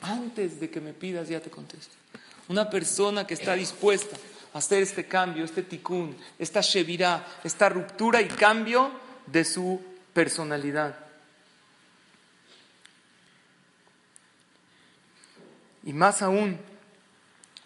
antes 0.01 0.60
de 0.60 0.69
que 0.69 0.79
me 0.79 0.93
pidas 0.93 1.27
ya 1.27 1.41
te 1.41 1.49
contesto. 1.49 1.93
Una 2.47 2.69
persona 2.69 3.27
que 3.27 3.34
está 3.34 3.53
dispuesta 3.53 4.15
a 4.53 4.60
hacer 4.60 4.82
este 4.82 5.08
cambio, 5.08 5.43
este 5.43 5.63
tikkun, 5.63 6.15
esta 6.38 6.62
shevirá, 6.62 7.25
esta 7.43 7.69
ruptura 7.69 8.21
y 8.21 8.27
cambio 8.27 8.91
de 9.25 9.43
su 9.43 9.82
personalidad. 10.13 10.97
Y 15.84 15.93
más 15.93 16.21
aún 16.21 16.60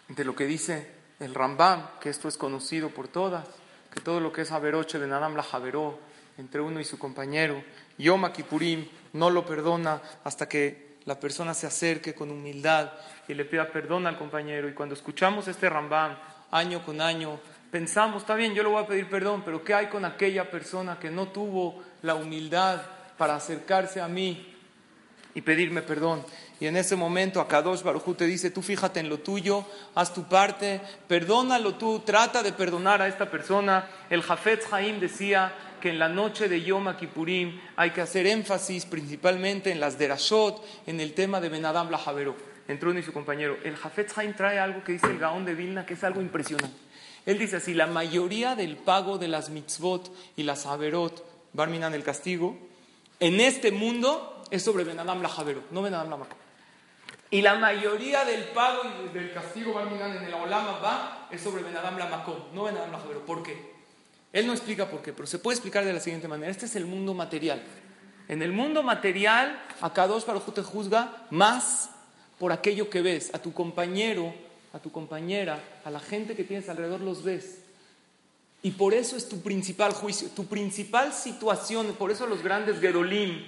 de 0.08 0.24
lo 0.24 0.34
que 0.34 0.46
dice 0.46 0.88
el 1.20 1.34
Rambam, 1.34 1.98
que 2.00 2.10
esto 2.10 2.28
es 2.28 2.36
conocido 2.36 2.90
por 2.90 3.08
todas, 3.08 3.46
que 3.92 4.00
todo 4.00 4.20
lo 4.20 4.32
que 4.32 4.42
es 4.42 4.52
Haberoche 4.52 4.98
de 4.98 5.06
Nadam 5.06 5.36
la 5.36 5.46
Haberó, 5.52 5.98
entre 6.36 6.60
uno 6.60 6.80
y 6.80 6.84
su 6.84 6.98
compañero, 6.98 7.62
Yom 7.98 8.30
Kippurim 8.32 8.88
no 9.12 9.30
lo 9.30 9.46
perdona 9.46 10.00
hasta 10.24 10.48
que 10.48 10.94
la 11.04 11.20
persona 11.20 11.54
se 11.54 11.66
acerque 11.66 12.14
con 12.14 12.30
humildad 12.30 12.92
y 13.28 13.34
le 13.34 13.44
pida 13.44 13.70
perdón 13.70 14.06
al 14.06 14.18
compañero. 14.18 14.68
Y 14.68 14.74
cuando 14.74 14.94
escuchamos 14.94 15.46
este 15.48 15.68
Rambam 15.68 16.16
año 16.50 16.84
con 16.84 17.00
año, 17.00 17.38
pensamos, 17.70 18.22
está 18.22 18.34
bien, 18.34 18.54
yo 18.54 18.62
le 18.62 18.68
voy 18.68 18.82
a 18.82 18.86
pedir 18.86 19.08
perdón, 19.08 19.42
pero 19.44 19.62
¿qué 19.62 19.74
hay 19.74 19.86
con 19.86 20.04
aquella 20.04 20.50
persona 20.50 20.98
que 20.98 21.10
no 21.10 21.28
tuvo 21.28 21.82
la 22.02 22.14
humildad 22.14 22.82
para 23.16 23.36
acercarse 23.36 24.00
a 24.00 24.08
mí 24.08 24.56
y 25.34 25.42
pedirme 25.42 25.82
perdón? 25.82 26.24
Y 26.60 26.66
en 26.66 26.76
ese 26.76 26.96
momento 26.96 27.40
Akadosh 27.40 27.82
Baruj 27.82 28.16
te 28.16 28.26
dice, 28.26 28.50
tú 28.50 28.62
fíjate 28.62 29.00
en 29.00 29.08
lo 29.08 29.18
tuyo, 29.18 29.64
haz 29.94 30.14
tu 30.14 30.24
parte, 30.24 30.80
perdónalo 31.08 31.74
tú, 31.74 32.00
trata 32.00 32.42
de 32.42 32.52
perdonar 32.52 33.02
a 33.02 33.08
esta 33.08 33.30
persona. 33.30 33.88
El 34.08 34.22
Jafetz 34.22 34.72
Haim 34.72 35.00
decía 35.00 35.52
que 35.80 35.90
en 35.90 35.98
la 35.98 36.08
noche 36.08 36.48
de 36.48 36.62
Yom 36.62 36.94
Kippurim 36.96 37.60
hay 37.76 37.90
que 37.90 38.00
hacer 38.00 38.26
énfasis 38.26 38.86
principalmente 38.86 39.72
en 39.72 39.80
las 39.80 39.98
derashot, 39.98 40.64
en 40.86 41.00
el 41.00 41.12
tema 41.12 41.40
de 41.40 41.48
Benadam 41.48 41.90
la 41.90 42.00
Entró 42.66 42.90
uno 42.90 43.00
y 43.00 43.02
su 43.02 43.12
compañero. 43.12 43.58
El 43.62 43.76
Jafetz 43.76 44.16
Haim 44.16 44.32
trae 44.34 44.58
algo 44.58 44.82
que 44.82 44.92
dice 44.92 45.08
el 45.08 45.18
Gaón 45.18 45.44
de 45.44 45.54
Vilna, 45.54 45.84
que 45.84 45.94
es 45.94 46.04
algo 46.04 46.22
impresionante. 46.22 46.74
Él 47.26 47.38
dice 47.38 47.56
así, 47.56 47.74
la 47.74 47.86
mayoría 47.86 48.54
del 48.54 48.76
pago 48.76 49.18
de 49.18 49.28
las 49.28 49.50
mitzvot 49.50 50.10
y 50.36 50.44
las 50.44 50.66
haverot, 50.66 51.24
Barminan 51.52 51.94
el 51.94 52.02
castigo, 52.02 52.56
en 53.20 53.40
este 53.40 53.70
mundo 53.70 54.42
es 54.50 54.62
sobre 54.62 54.84
Benadam 54.84 55.22
la 55.22 55.30
no 55.70 55.82
Benadam 55.82 56.10
la 56.10 56.43
y 57.34 57.42
la 57.42 57.56
mayoría 57.56 58.24
del 58.24 58.44
pago 58.44 58.82
y 58.84 59.12
del 59.12 59.32
castigo 59.32 59.80
en 59.80 60.24
el 60.24 60.34
Olama 60.34 60.78
va 60.78 61.28
es 61.32 61.40
sobre 61.40 61.64
Benadam 61.64 61.98
la 61.98 62.06
Makom, 62.06 62.54
no 62.54 62.62
Benadam 62.62 62.92
la 62.92 62.98
¿Por 63.00 63.42
qué? 63.42 63.72
Él 64.32 64.46
no 64.46 64.52
explica 64.52 64.88
por 64.88 65.02
qué, 65.02 65.12
pero 65.12 65.26
se 65.26 65.40
puede 65.40 65.56
explicar 65.56 65.84
de 65.84 65.92
la 65.92 65.98
siguiente 65.98 66.28
manera. 66.28 66.52
Este 66.52 66.66
es 66.66 66.76
el 66.76 66.86
mundo 66.86 67.12
material. 67.12 67.60
En 68.28 68.40
el 68.40 68.52
mundo 68.52 68.84
material, 68.84 69.60
acá 69.80 70.06
dos 70.06 70.24
para 70.24 70.38
te 70.38 70.62
juzga 70.62 71.26
más 71.30 71.90
por 72.38 72.52
aquello 72.52 72.88
que 72.88 73.02
ves. 73.02 73.34
A 73.34 73.40
tu 73.40 73.52
compañero, 73.52 74.32
a 74.72 74.78
tu 74.78 74.92
compañera, 74.92 75.58
a 75.84 75.90
la 75.90 75.98
gente 75.98 76.36
que 76.36 76.44
tienes 76.44 76.68
alrededor 76.68 77.00
los 77.00 77.24
ves. 77.24 77.62
Y 78.62 78.70
por 78.70 78.94
eso 78.94 79.16
es 79.16 79.28
tu 79.28 79.40
principal 79.40 79.92
juicio, 79.92 80.28
tu 80.36 80.46
principal 80.46 81.12
situación. 81.12 81.96
Por 81.98 82.12
eso 82.12 82.28
los 82.28 82.44
grandes 82.44 82.78
Gedolim, 82.78 83.44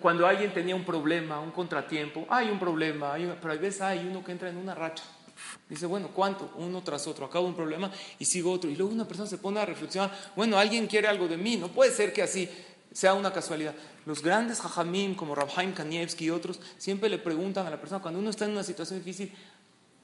cuando 0.00 0.26
alguien 0.26 0.52
tenía 0.52 0.74
un 0.74 0.84
problema, 0.84 1.40
un 1.40 1.50
contratiempo, 1.50 2.26
hay 2.28 2.50
un 2.50 2.58
problema, 2.58 3.14
pero 3.40 3.52
a 3.52 3.56
veces 3.56 3.80
hay 3.80 4.06
uno 4.06 4.24
que 4.24 4.32
entra 4.32 4.48
en 4.48 4.56
una 4.56 4.74
racha. 4.74 5.04
Dice, 5.68 5.86
bueno, 5.86 6.08
¿cuánto? 6.14 6.52
Uno 6.56 6.82
tras 6.82 7.06
otro, 7.06 7.24
acabo 7.26 7.46
un 7.46 7.54
problema 7.54 7.90
y 8.18 8.24
sigo 8.24 8.52
otro. 8.52 8.68
Y 8.68 8.76
luego 8.76 8.92
una 8.92 9.06
persona 9.06 9.28
se 9.28 9.38
pone 9.38 9.60
a 9.60 9.66
reflexionar, 9.66 10.10
bueno, 10.36 10.58
alguien 10.58 10.86
quiere 10.86 11.08
algo 11.08 11.28
de 11.28 11.36
mí, 11.36 11.56
no 11.56 11.68
puede 11.68 11.92
ser 11.92 12.12
que 12.12 12.22
así 12.22 12.48
sea 12.92 13.14
una 13.14 13.32
casualidad. 13.32 13.74
Los 14.06 14.22
grandes 14.22 14.60
jajamim 14.60 15.14
como 15.14 15.34
Rabhaim 15.34 15.72
Kanievski 15.72 16.26
y 16.26 16.30
otros 16.30 16.60
siempre 16.76 17.08
le 17.08 17.18
preguntan 17.18 17.66
a 17.66 17.70
la 17.70 17.80
persona, 17.80 18.02
cuando 18.02 18.20
uno 18.20 18.30
está 18.30 18.44
en 18.44 18.52
una 18.52 18.64
situación 18.64 18.98
difícil, 18.98 19.32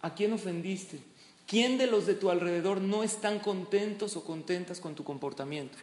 ¿a 0.02 0.14
quién 0.14 0.32
ofendiste? 0.32 1.00
¿Quién 1.46 1.78
de 1.78 1.86
los 1.86 2.06
de 2.06 2.14
tu 2.14 2.30
alrededor 2.30 2.80
no 2.80 3.02
están 3.02 3.38
contentos 3.38 4.16
o 4.16 4.24
contentas 4.24 4.80
con 4.80 4.94
tu 4.94 5.04
comportamiento? 5.04 5.78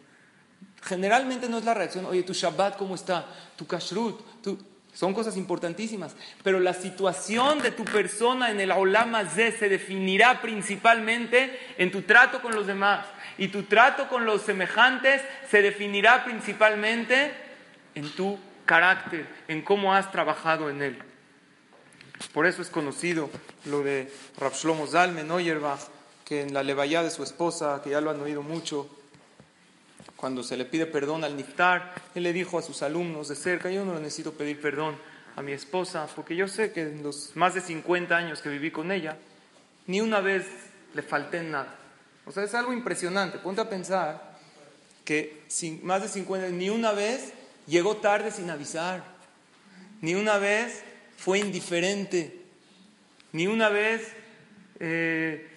Generalmente 0.84 1.48
no 1.48 1.58
es 1.58 1.64
la 1.64 1.74
reacción, 1.74 2.04
oye, 2.06 2.22
tu 2.22 2.34
Shabbat, 2.34 2.76
¿cómo 2.76 2.94
está? 2.94 3.26
Tu 3.56 3.66
Kashrut, 3.66 4.20
son 4.92 5.12
cosas 5.12 5.36
importantísimas. 5.36 6.14
Pero 6.42 6.60
la 6.60 6.74
situación 6.74 7.60
de 7.62 7.70
tu 7.70 7.84
persona 7.84 8.50
en 8.50 8.60
el 8.60 8.70
Olam 8.70 9.14
se 9.34 9.68
definirá 9.68 10.40
principalmente 10.42 11.58
en 11.78 11.90
tu 11.90 12.02
trato 12.02 12.40
con 12.40 12.54
los 12.54 12.66
demás. 12.66 13.06
Y 13.38 13.48
tu 13.48 13.64
trato 13.64 14.08
con 14.08 14.24
los 14.24 14.42
semejantes 14.42 15.22
se 15.50 15.62
definirá 15.62 16.24
principalmente 16.24 17.32
en 17.94 18.10
tu 18.10 18.38
carácter, 18.66 19.26
en 19.48 19.62
cómo 19.62 19.94
has 19.94 20.12
trabajado 20.12 20.70
en 20.70 20.82
él. 20.82 20.98
Por 22.32 22.46
eso 22.46 22.62
es 22.62 22.68
conocido 22.68 23.30
lo 23.64 23.82
de 23.82 24.12
Rav 24.38 24.54
Shlomo 24.54 24.86
Zalmen 24.86 25.28
que 26.24 26.42
en 26.42 26.54
la 26.54 26.62
levaya 26.62 27.02
de 27.02 27.10
su 27.10 27.22
esposa, 27.22 27.80
que 27.82 27.90
ya 27.90 28.00
lo 28.00 28.10
han 28.10 28.20
oído 28.20 28.42
mucho, 28.42 28.88
cuando 30.16 30.42
se 30.42 30.56
le 30.56 30.64
pide 30.64 30.86
perdón 30.86 31.24
al 31.24 31.36
Niftar, 31.36 31.94
él 32.14 32.22
le 32.22 32.32
dijo 32.32 32.58
a 32.58 32.62
sus 32.62 32.82
alumnos 32.82 33.28
de 33.28 33.36
cerca, 33.36 33.70
yo 33.70 33.84
no 33.84 33.94
le 33.94 34.00
necesito 34.00 34.32
pedir 34.32 34.60
perdón 34.60 34.96
a 35.36 35.42
mi 35.42 35.52
esposa, 35.52 36.06
porque 36.14 36.36
yo 36.36 36.48
sé 36.48 36.72
que 36.72 36.82
en 36.82 37.02
los 37.02 37.34
más 37.34 37.54
de 37.54 37.60
50 37.60 38.16
años 38.16 38.40
que 38.40 38.48
viví 38.48 38.70
con 38.70 38.92
ella, 38.92 39.16
ni 39.86 40.00
una 40.00 40.20
vez 40.20 40.46
le 40.94 41.02
falté 41.02 41.38
en 41.38 41.50
nada. 41.50 41.74
O 42.26 42.32
sea, 42.32 42.44
es 42.44 42.54
algo 42.54 42.72
impresionante. 42.72 43.38
Ponte 43.38 43.60
a 43.60 43.68
pensar 43.68 44.34
que 45.04 45.42
sin, 45.48 45.84
más 45.84 46.02
de 46.02 46.08
50, 46.08 46.48
ni 46.48 46.70
una 46.70 46.92
vez 46.92 47.32
llegó 47.66 47.96
tarde 47.96 48.30
sin 48.30 48.48
avisar, 48.50 49.04
ni 50.00 50.14
una 50.14 50.38
vez 50.38 50.82
fue 51.16 51.38
indiferente, 51.38 52.40
ni 53.32 53.46
una 53.46 53.68
vez 53.68 54.12
eh, 54.80 55.53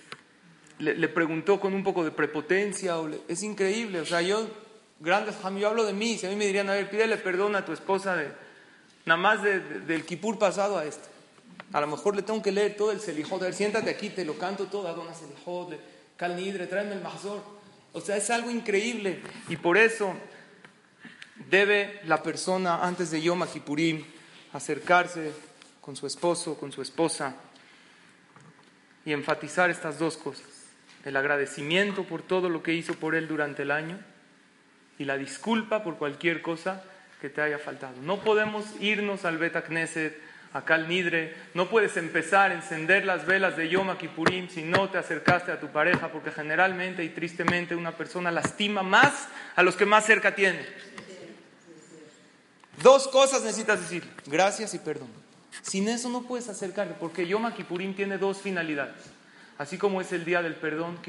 le, 0.80 1.08
preguntó 1.10 1.60
con 1.60 1.74
un 1.74 1.84
poco 1.84 2.04
de 2.04 2.12
prepotencia. 2.12 2.96
es 3.28 3.44
increíble. 3.44 4.02
O 4.02 4.06
sea, 4.06 4.22
yo, 4.22 4.48
grandes, 5.00 5.36
yo 5.60 5.68
hablo 5.68 5.86
de 5.86 5.94
mí. 5.94 6.18
Si 6.18 6.26
a 6.26 6.30
mí 6.30 6.36
me 6.36 6.46
dirían, 6.46 6.70
a 6.70 6.74
ver, 6.74 6.90
pídele 6.90 7.18
perdón 7.18 7.56
a 7.56 7.66
tu 7.66 7.74
esposa 7.74 8.16
de, 8.16 8.32
nada 9.06 9.20
más 9.20 9.42
del 9.42 10.06
kipur 10.06 10.38
pasado 10.38 10.78
a 10.78 10.86
este. 10.86 11.08
A 11.74 11.82
lo 11.82 11.88
mejor 11.88 12.16
le 12.16 12.22
tengo 12.22 12.42
que 12.42 12.52
leer 12.52 12.76
todo 12.78 12.92
el 12.92 13.00
selijot. 13.00 13.42
A 13.42 13.46
ver, 13.46 13.54
siéntate 13.54 13.90
aquí, 13.90 14.10
te 14.10 14.24
lo 14.24 14.38
canto 14.38 14.68
todo. 14.68 14.88
Adona 14.88 15.14
selijot, 15.14 15.80
calnidre, 16.16 16.68
tráeme 16.68 16.94
el 16.94 17.02
mazor. 17.02 17.42
O 17.94 18.02
sea, 18.02 18.18
es 18.18 18.30
algo 18.30 18.52
increíble. 18.52 19.22
Y 19.50 19.58
por 19.58 19.78
eso 19.78 20.14
debe 21.50 22.02
la 22.06 22.22
persona, 22.22 22.86
antes 22.86 23.10
de 23.12 23.22
Yom 23.22 23.46
Kippurim, 23.48 24.04
acercarse 24.54 25.32
con 25.82 25.96
su 25.96 26.06
esposo, 26.06 26.56
con 26.58 26.72
su 26.72 26.82
esposa 26.82 27.36
y 29.06 29.14
enfatizar 29.14 29.70
estas 29.70 29.98
dos 29.98 30.18
cosas 30.18 30.57
el 31.08 31.16
agradecimiento 31.16 32.04
por 32.04 32.22
todo 32.22 32.50
lo 32.50 32.62
que 32.62 32.74
hizo 32.74 32.94
por 32.96 33.16
él 33.16 33.30
durante 33.30 33.62
el 33.64 33.72
año 33.72 33.98
y 35.00 35.06
la 35.06 35.18
disculpa 35.18 35.82
por 35.82 35.98
cualquier 35.98 36.42
cosa 36.42 36.84
que 37.22 37.30
te 37.30 37.42
haya 37.42 37.58
faltado. 37.58 37.94
No 38.02 38.20
podemos 38.20 38.66
irnos 38.82 39.24
al 39.24 39.38
Beta 39.38 39.64
Knesset, 39.64 40.20
acá 40.52 40.76
al 40.76 40.90
Nidre, 40.90 41.34
no 41.54 41.70
puedes 41.70 41.96
empezar 41.96 42.52
a 42.52 42.56
encender 42.56 43.06
las 43.06 43.26
velas 43.26 43.56
de 43.56 43.70
Yom 43.70 43.96
Kippurim 43.98 44.50
si 44.50 44.64
no 44.64 44.90
te 44.90 44.98
acercaste 44.98 45.52
a 45.52 45.60
tu 45.60 45.68
pareja, 45.68 46.12
porque 46.12 46.32
generalmente 46.32 47.04
y 47.06 47.10
tristemente 47.10 47.76
una 47.76 47.96
persona 47.96 48.30
lastima 48.30 48.84
más 48.84 49.30
a 49.56 49.64
los 49.64 49.78
que 49.78 49.86
más 49.86 50.06
cerca 50.06 50.36
tiene. 50.36 50.66
Dos 52.84 53.08
cosas 53.08 53.44
necesitas 53.44 53.80
decir, 53.80 54.04
gracias 54.26 54.74
y 54.74 54.80
perdón. 54.80 55.10
Sin 55.62 55.88
eso 55.88 56.10
no 56.10 56.24
puedes 56.24 56.50
acercarte, 56.50 56.96
porque 57.00 57.26
Yom 57.26 57.50
Kippurim 57.54 57.94
tiene 57.96 58.18
dos 58.18 58.42
finalidades. 58.42 59.17
Así 59.58 59.78
como 59.78 60.02
es 60.02 60.12
el 60.12 60.24
día 60.24 60.42
del 60.42 60.56
perdón, 60.56 61.00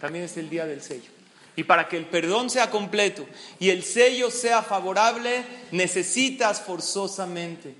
también 0.00 0.24
es 0.24 0.36
el 0.36 0.48
día 0.48 0.66
del 0.66 0.80
sello. 0.80 1.10
Y 1.54 1.64
para 1.64 1.88
que 1.88 1.96
el 1.96 2.06
perdón 2.06 2.50
sea 2.50 2.70
completo 2.70 3.26
y 3.58 3.70
el 3.70 3.82
sello 3.82 4.30
sea 4.30 4.62
favorable, 4.62 5.44
necesitas 5.72 6.60
forzosamente 6.62 7.74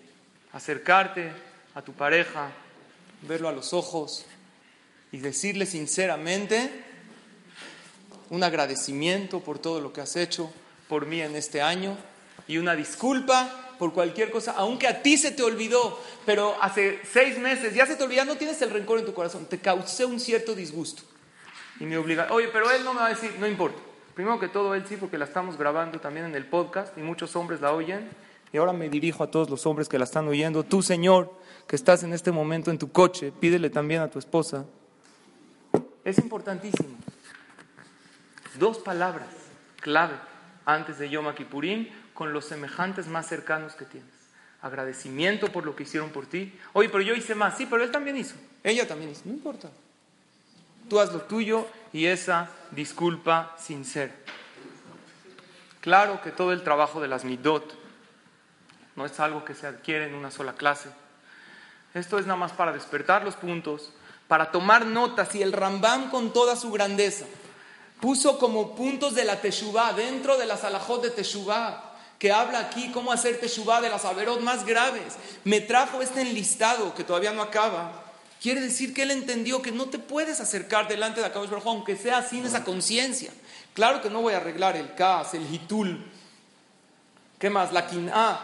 acercarte 0.53 1.31
a 1.75 1.83
tu 1.83 1.93
pareja, 1.93 2.51
verlo 3.23 3.49
a 3.49 3.53
los 3.53 3.73
ojos 3.73 4.27
y 5.12 5.19
decirle 5.19 5.64
sinceramente 5.64 6.71
un 8.31 8.43
agradecimiento 8.43 9.41
por 9.41 9.59
todo 9.59 9.81
lo 9.81 9.93
que 9.93 10.01
has 10.01 10.17
hecho 10.17 10.53
por 10.88 11.07
mí 11.07 11.21
en 11.21 11.37
este 11.37 11.62
año 11.62 11.97
y 12.47 12.59
una 12.59 12.75
disculpa 12.75 13.68
por 13.79 13.93
cualquier 13.93 14.31
cosa, 14.31 14.55
aunque 14.57 14.87
a 14.87 15.03
ti 15.03 15.17
se 15.17 15.31
te 15.31 15.43
olvidó, 15.43 15.99
pero 16.27 16.57
hace 16.61 17.01
seis 17.11 17.38
meses 17.38 17.75
ya 17.75 17.87
se 17.87 17.97
te 17.97 18.05
olvidó, 18.05 18.25
no 18.25 18.37
tienes 18.37 18.61
el 18.62 18.71
rencor 18.71 18.99
en 18.99 19.07
tu 19.07 19.14
corazón, 19.14 19.47
te 19.47 19.59
causé 19.59 20.05
un 20.05 20.21
cierto 20.21 20.55
disgusto. 20.55 21.03
Y 21.81 21.85
me 21.85 21.97
obliga, 21.97 22.27
oye, 22.31 22.49
pero 22.49 22.71
él 22.71 22.85
no 22.85 22.93
me 22.93 23.01
va 23.01 23.07
a 23.07 23.11
decir, 23.11 23.33
no 23.38 23.47
importa, 23.47 23.79
Primero 24.19 24.41
que 24.41 24.49
todo, 24.49 24.75
él 24.75 24.85
sí, 24.88 24.97
porque 24.97 25.17
la 25.17 25.27
estamos 25.27 25.57
grabando 25.57 26.01
también 26.01 26.27
en 26.27 26.35
el 26.35 26.45
podcast 26.45 26.99
y 26.99 27.03
muchos 27.03 27.37
hombres 27.37 27.61
la 27.61 27.73
oyen. 27.73 28.11
Y 28.53 28.57
ahora 28.57 28.73
me 28.73 28.88
dirijo 28.88 29.23
a 29.23 29.31
todos 29.31 29.49
los 29.49 29.64
hombres 29.64 29.88
que 29.88 29.97
la 29.97 30.03
están 30.03 30.27
oyendo. 30.27 30.64
Tú, 30.64 30.83
Señor, 30.83 31.33
que 31.69 31.77
estás 31.77 32.03
en 32.03 32.12
este 32.12 32.33
momento 32.33 32.73
en 32.73 32.79
tu 32.79 32.91
coche, 32.91 33.31
pídele 33.31 33.71
también 33.71 34.03
a 34.03 34.11
tu 34.11 34.19
esposa. 34.19 34.64
Es 36.05 36.19
importantísimo. 36.19 36.97
Dos 38.59 38.79
palabras 38.79 39.29
clave 39.81 40.17
antes 40.64 40.99
de 40.99 41.09
Yom 41.11 41.33
Kippurim 41.33 41.87
con 42.19 42.33
los 42.33 42.47
semejantes 42.47 43.07
más 43.07 43.29
cercanos 43.29 43.77
que 43.77 43.85
tienes. 43.85 44.11
Agradecimiento 44.61 45.53
por 45.53 45.65
lo 45.65 45.77
que 45.77 45.85
hicieron 45.85 46.11
por 46.11 46.27
ti. 46.27 46.53
Oye, 46.73 46.89
pero 46.89 47.01
yo 47.01 47.15
hice 47.15 47.37
más. 47.37 47.57
Sí, 47.57 47.65
pero 47.65 47.85
él 47.85 47.93
también 47.93 48.17
hizo. 48.17 48.35
Ella 48.65 48.89
también 48.89 49.13
hizo. 49.13 49.23
No 49.25 49.35
importa. 49.35 49.69
Tú 50.91 50.99
haz 50.99 51.13
lo 51.13 51.21
tuyo 51.21 51.69
y 51.93 52.07
esa 52.07 52.51
disculpa 52.73 53.55
sincera. 53.57 54.13
Claro 55.81 56.21
que 56.21 56.33
todo 56.33 56.53
el 56.53 56.65
trabajo 56.65 57.01
de 57.01 57.07
las 57.07 57.25
midot 57.25 57.79
no 58.97 59.07
es 59.07 59.21
algo 59.21 59.45
que 59.45 59.55
se 59.55 59.69
adquiere 59.69 60.09
en 60.09 60.15
una 60.15 60.33
sola 60.33 60.55
clase. 60.55 60.91
Esto 61.95 62.19
es 62.19 62.27
nada 62.27 62.41
más 62.41 62.51
para 62.51 62.73
despertar 62.73 63.23
los 63.23 63.37
puntos, 63.37 63.93
para 64.27 64.51
tomar 64.51 64.87
notas 64.87 65.37
y 65.37 65.43
el 65.43 65.53
Rambam 65.53 66.11
con 66.11 66.33
toda 66.33 66.57
su 66.57 66.73
grandeza 66.73 67.27
puso 68.01 68.39
como 68.39 68.75
puntos 68.75 69.15
de 69.15 69.25
la 69.25 69.41
Teshuvah 69.41 69.93
dentro 69.93 70.37
de 70.39 70.47
las 70.47 70.65
alajot 70.65 71.03
de 71.03 71.11
Teshuvah 71.11 71.88
que 72.19 72.33
habla 72.33 72.59
aquí 72.59 72.91
cómo 72.93 73.13
hacer 73.13 73.39
Teshuvah 73.39 73.81
de 73.81 73.91
las 73.91 74.05
averot 74.05 74.41
más 74.41 74.65
graves. 74.65 75.17
Me 75.45 75.61
trajo 75.61 76.03
este 76.03 76.23
enlistado 76.23 76.95
que 76.95 77.05
todavía 77.05 77.33
no 77.33 77.43
acaba 77.43 78.09
Quiere 78.41 78.61
decir 78.61 78.95
que 78.95 79.03
él 79.03 79.11
entendió 79.11 79.63
que 79.63 79.73
no 79.73 79.87
te 79.87 79.99
puedes 79.99 80.41
acercar 80.41 80.87
delante 80.87 81.21
de 81.21 81.27
Akadosh 81.27 81.51
Baruj 81.51 81.67
aunque 81.67 81.97
sea 81.97 82.23
sin 82.23 82.47
esa 82.47 82.65
conciencia. 82.65 83.33
Claro 83.75 84.01
que 84.01 84.11
no 84.11 84.23
voy 84.23 84.35
a 84.35 84.37
arreglar 84.37 84.77
el 84.77 84.95
Kas, 84.95 85.35
el 85.35 85.53
Hitul, 85.53 86.05
¿qué 87.39 87.51
más? 87.51 87.73
La 87.73 87.87
Kin'a. 87.87 88.41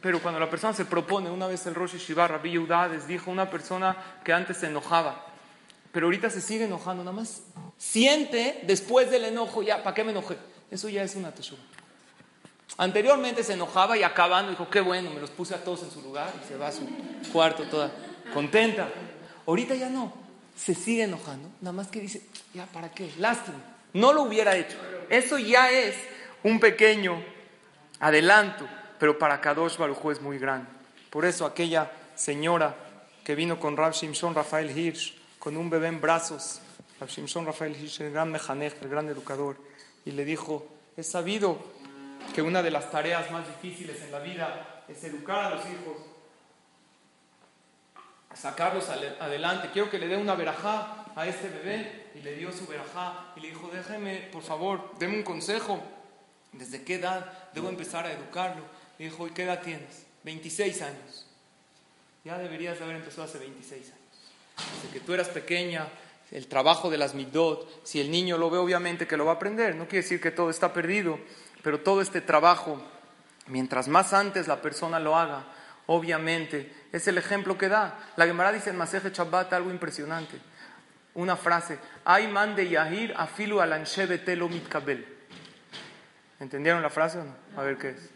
Pero 0.00 0.22
cuando 0.22 0.40
la 0.40 0.48
persona 0.48 0.72
se 0.72 0.84
propone, 0.84 1.30
una 1.30 1.46
vez 1.46 1.66
el 1.66 1.74
Rosh 1.74 1.96
Shiva, 1.96 2.28
Rabbi 2.28 2.52
Yehuda 2.52 2.88
dijo 3.06 3.30
una 3.30 3.50
persona 3.50 3.96
que 4.24 4.32
antes 4.32 4.58
se 4.58 4.68
enojaba, 4.68 5.26
pero 5.92 6.06
ahorita 6.06 6.30
se 6.30 6.40
sigue 6.40 6.64
enojando, 6.64 7.02
nada 7.02 7.16
más 7.16 7.42
siente 7.76 8.60
después 8.66 9.10
del 9.10 9.24
enojo, 9.24 9.62
ya, 9.62 9.82
¿para 9.82 9.94
qué 9.94 10.04
me 10.04 10.12
enojé? 10.12 10.36
Eso 10.70 10.88
ya 10.88 11.02
es 11.02 11.14
una 11.14 11.32
teshuva. 11.32 11.62
Anteriormente 12.78 13.42
se 13.42 13.54
enojaba 13.54 13.96
y 13.96 14.02
acabando 14.02 14.50
dijo, 14.50 14.68
qué 14.68 14.80
bueno, 14.80 15.10
me 15.10 15.20
los 15.20 15.30
puse 15.30 15.54
a 15.54 15.64
todos 15.64 15.82
en 15.82 15.90
su 15.90 16.02
lugar 16.02 16.32
y 16.42 16.46
se 16.46 16.56
va 16.56 16.68
a 16.68 16.72
su 16.72 16.86
cuarto 17.32 17.64
toda 17.64 17.90
contenta. 18.34 18.88
Ahorita 19.46 19.74
ya 19.74 19.88
no, 19.88 20.12
se 20.56 20.74
sigue 20.74 21.04
enojando, 21.04 21.48
nada 21.60 21.72
más 21.72 21.88
que 21.88 22.00
dice, 22.00 22.22
ya, 22.52 22.66
¿para 22.66 22.90
qué? 22.90 23.10
Lástima, 23.18 23.58
no 23.94 24.12
lo 24.12 24.22
hubiera 24.22 24.56
hecho. 24.56 24.76
Eso 25.08 25.38
ya 25.38 25.70
es 25.70 25.94
un 26.42 26.60
pequeño 26.60 27.22
adelanto, 28.00 28.68
pero 28.98 29.18
para 29.18 29.40
Kadosh 29.40 29.78
Baruj 29.78 30.10
es 30.10 30.20
muy 30.20 30.38
grande. 30.38 30.68
Por 31.10 31.24
eso 31.24 31.46
aquella 31.46 31.90
señora 32.14 32.76
que 33.24 33.34
vino 33.34 33.58
con 33.58 33.76
Rav 33.76 33.92
Shimshon 33.92 34.34
Rafael 34.34 34.76
Hirsch, 34.76 35.14
con 35.38 35.56
un 35.56 35.70
bebé 35.70 35.88
en 35.88 36.00
brazos, 36.00 36.60
Rav 36.98 37.08
Shimshon 37.10 37.44
Rafael 37.44 37.76
Hirsch, 37.76 38.00
el 38.00 38.12
gran 38.12 38.30
mejanej, 38.30 38.74
el 38.80 38.88
gran 38.88 39.08
educador, 39.08 39.56
y 40.04 40.12
le 40.12 40.24
dijo, 40.24 40.66
he 40.96 41.02
sabido 41.02 41.58
que 42.34 42.42
una 42.42 42.62
de 42.62 42.70
las 42.70 42.90
tareas 42.90 43.30
más 43.30 43.46
difíciles 43.46 44.00
en 44.02 44.12
la 44.12 44.20
vida 44.20 44.84
es 44.88 45.04
educar 45.04 45.44
a 45.44 45.50
los 45.56 45.64
hijos, 45.66 45.96
sacarlos 48.34 48.88
adelante. 48.88 49.70
Quiero 49.72 49.90
que 49.90 49.98
le 49.98 50.08
dé 50.08 50.16
una 50.16 50.34
verajá 50.34 51.06
a 51.14 51.26
este 51.26 51.48
bebé 51.48 52.10
y 52.14 52.20
le 52.20 52.34
dio 52.36 52.52
su 52.52 52.66
verajá 52.66 53.32
y 53.36 53.40
le 53.40 53.48
dijo, 53.48 53.70
déjeme, 53.72 54.28
por 54.32 54.42
favor, 54.42 54.92
deme 54.98 55.16
un 55.16 55.22
consejo. 55.22 55.82
¿Desde 56.52 56.82
qué 56.82 56.94
edad 56.94 57.50
debo 57.52 57.68
empezar 57.68 58.06
a 58.06 58.12
educarlo? 58.12 58.62
Le 58.98 59.06
dijo, 59.06 59.26
¿y 59.26 59.32
qué 59.32 59.44
edad 59.44 59.62
tienes? 59.62 60.06
26 60.24 60.82
años. 60.82 61.26
Ya 62.24 62.38
deberías 62.38 62.80
haber 62.80 62.96
empezado 62.96 63.24
hace 63.24 63.38
26 63.38 63.86
años. 63.86 64.72
Desde 64.74 64.92
que 64.92 65.00
tú 65.00 65.12
eras 65.12 65.28
pequeña, 65.28 65.86
el 66.30 66.48
trabajo 66.48 66.90
de 66.90 66.98
las 66.98 67.14
midot, 67.14 67.68
si 67.84 68.00
el 68.00 68.10
niño 68.10 68.36
lo 68.36 68.50
ve, 68.50 68.58
obviamente 68.58 69.06
que 69.06 69.16
lo 69.16 69.24
va 69.24 69.32
a 69.32 69.34
aprender. 69.36 69.74
No 69.74 69.86
quiere 69.86 70.02
decir 70.02 70.20
que 70.20 70.30
todo 70.30 70.50
está 70.50 70.72
perdido, 70.72 71.18
pero 71.62 71.80
todo 71.80 72.00
este 72.00 72.20
trabajo, 72.20 72.82
mientras 73.46 73.88
más 73.88 74.12
antes 74.12 74.48
la 74.48 74.60
persona 74.60 74.98
lo 74.98 75.16
haga, 75.16 75.46
obviamente 75.86 76.72
es 76.92 77.06
el 77.06 77.18
ejemplo 77.18 77.56
que 77.56 77.68
da. 77.68 77.98
La 78.16 78.26
Gemara 78.26 78.52
dice 78.52 78.70
en 78.70 78.76
Maseje 78.76 79.10
Shabbat 79.10 79.52
algo 79.52 79.70
impresionante. 79.70 80.38
Una 81.14 81.36
frase, 81.36 81.78
Ay 82.04 82.28
man 82.28 82.54
de 82.54 82.68
Yahir 82.68 83.14
afilu 83.16 83.60
lo 83.60 84.48
mitkabel. 84.48 85.06
¿Entendieron 86.38 86.82
la 86.82 86.90
frase 86.90 87.18
o 87.18 87.24
no? 87.24 87.34
A 87.56 87.62
ver 87.62 87.78
qué 87.78 87.90
es. 87.90 88.10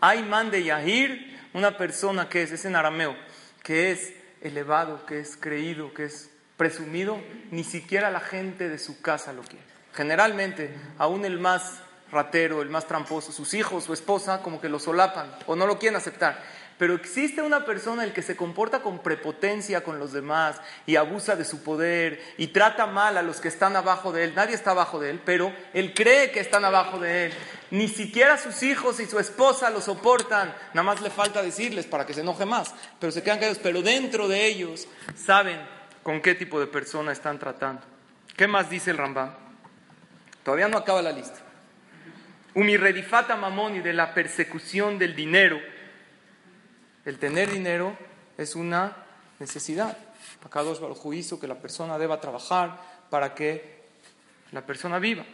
Hay 0.00 0.22
man 0.22 0.50
de 0.50 0.64
Yahir, 0.64 1.38
una 1.52 1.76
persona 1.76 2.28
que 2.28 2.42
es, 2.42 2.52
es 2.52 2.64
en 2.64 2.74
arameo, 2.74 3.14
que 3.62 3.92
es 3.92 4.14
elevado, 4.40 5.04
que 5.06 5.20
es 5.20 5.36
creído, 5.36 5.92
que 5.92 6.06
es 6.06 6.29
presumido, 6.60 7.18
ni 7.50 7.64
siquiera 7.64 8.10
la 8.10 8.20
gente 8.20 8.68
de 8.68 8.76
su 8.76 9.00
casa 9.00 9.32
lo 9.32 9.40
quiere. 9.40 9.64
Generalmente, 9.94 10.70
aún 10.98 11.24
el 11.24 11.38
más 11.38 11.80
ratero, 12.12 12.60
el 12.60 12.68
más 12.68 12.86
tramposo, 12.86 13.32
sus 13.32 13.54
hijos, 13.54 13.84
su 13.84 13.94
esposa, 13.94 14.42
como 14.42 14.60
que 14.60 14.68
lo 14.68 14.78
solapan 14.78 15.34
o 15.46 15.56
no 15.56 15.66
lo 15.66 15.78
quieren 15.78 15.96
aceptar. 15.96 16.38
Pero 16.76 16.94
existe 16.94 17.40
una 17.40 17.64
persona 17.64 18.04
el 18.04 18.12
que 18.12 18.20
se 18.20 18.36
comporta 18.36 18.82
con 18.82 18.98
prepotencia 18.98 19.82
con 19.82 19.98
los 19.98 20.12
demás 20.12 20.60
y 20.84 20.96
abusa 20.96 21.34
de 21.34 21.46
su 21.46 21.62
poder 21.62 22.22
y 22.36 22.48
trata 22.48 22.84
mal 22.84 23.16
a 23.16 23.22
los 23.22 23.40
que 23.40 23.48
están 23.48 23.74
abajo 23.74 24.12
de 24.12 24.24
él. 24.24 24.34
Nadie 24.34 24.54
está 24.54 24.72
abajo 24.72 25.00
de 25.00 25.08
él, 25.08 25.22
pero 25.24 25.50
él 25.72 25.94
cree 25.94 26.30
que 26.30 26.40
están 26.40 26.66
abajo 26.66 26.98
de 27.00 27.24
él. 27.24 27.34
Ni 27.70 27.88
siquiera 27.88 28.36
sus 28.36 28.62
hijos 28.62 29.00
y 29.00 29.06
su 29.06 29.18
esposa 29.18 29.70
lo 29.70 29.80
soportan. 29.80 30.54
Nada 30.74 30.82
más 30.82 31.00
le 31.00 31.08
falta 31.08 31.40
decirles 31.40 31.86
para 31.86 32.04
que 32.04 32.12
se 32.12 32.20
enoje 32.20 32.44
más. 32.44 32.74
Pero 32.98 33.12
se 33.12 33.22
quedan 33.22 33.38
callados. 33.38 33.60
Pero 33.62 33.80
dentro 33.80 34.28
de 34.28 34.44
ellos 34.44 34.86
saben 35.16 35.79
con 36.02 36.20
qué 36.20 36.34
tipo 36.34 36.58
de 36.60 36.66
persona 36.66 37.12
están 37.12 37.38
tratando. 37.38 37.82
¿Qué 38.36 38.46
más 38.46 38.70
dice 38.70 38.90
el 38.90 38.98
Rambam? 38.98 39.30
Todavía 40.42 40.68
no 40.68 40.78
acaba 40.78 41.02
la 41.02 41.12
lista 41.12 41.40
redifata 42.54 43.36
mamón 43.36 43.76
y 43.76 43.80
de 43.80 43.92
la 43.92 44.14
persecución 44.14 44.98
del 44.98 45.14
dinero. 45.14 45.60
El 47.04 47.18
tener 47.18 47.50
dinero 47.50 47.96
es 48.36 48.56
una 48.56 48.96
necesidad. 49.38 49.96
Acá 50.44 50.62
dos 50.62 50.80
el 50.80 50.94
juicio 50.94 51.38
que 51.38 51.46
la 51.46 51.56
persona 51.56 51.98
deba 51.98 52.20
trabajar 52.20 52.78
para 53.10 53.34
que 53.34 53.80
la 54.52 54.66
persona 54.66 54.98
viva. 54.98 55.24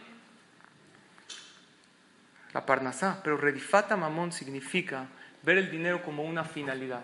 La 2.53 2.65
parnasá, 2.65 3.19
pero 3.23 3.37
redifata 3.37 3.97
mamón 3.97 4.31
significa 4.31 5.07
ver 5.43 5.57
el 5.57 5.69
dinero 5.69 6.03
como 6.03 6.23
una 6.23 6.43
finalidad 6.43 7.03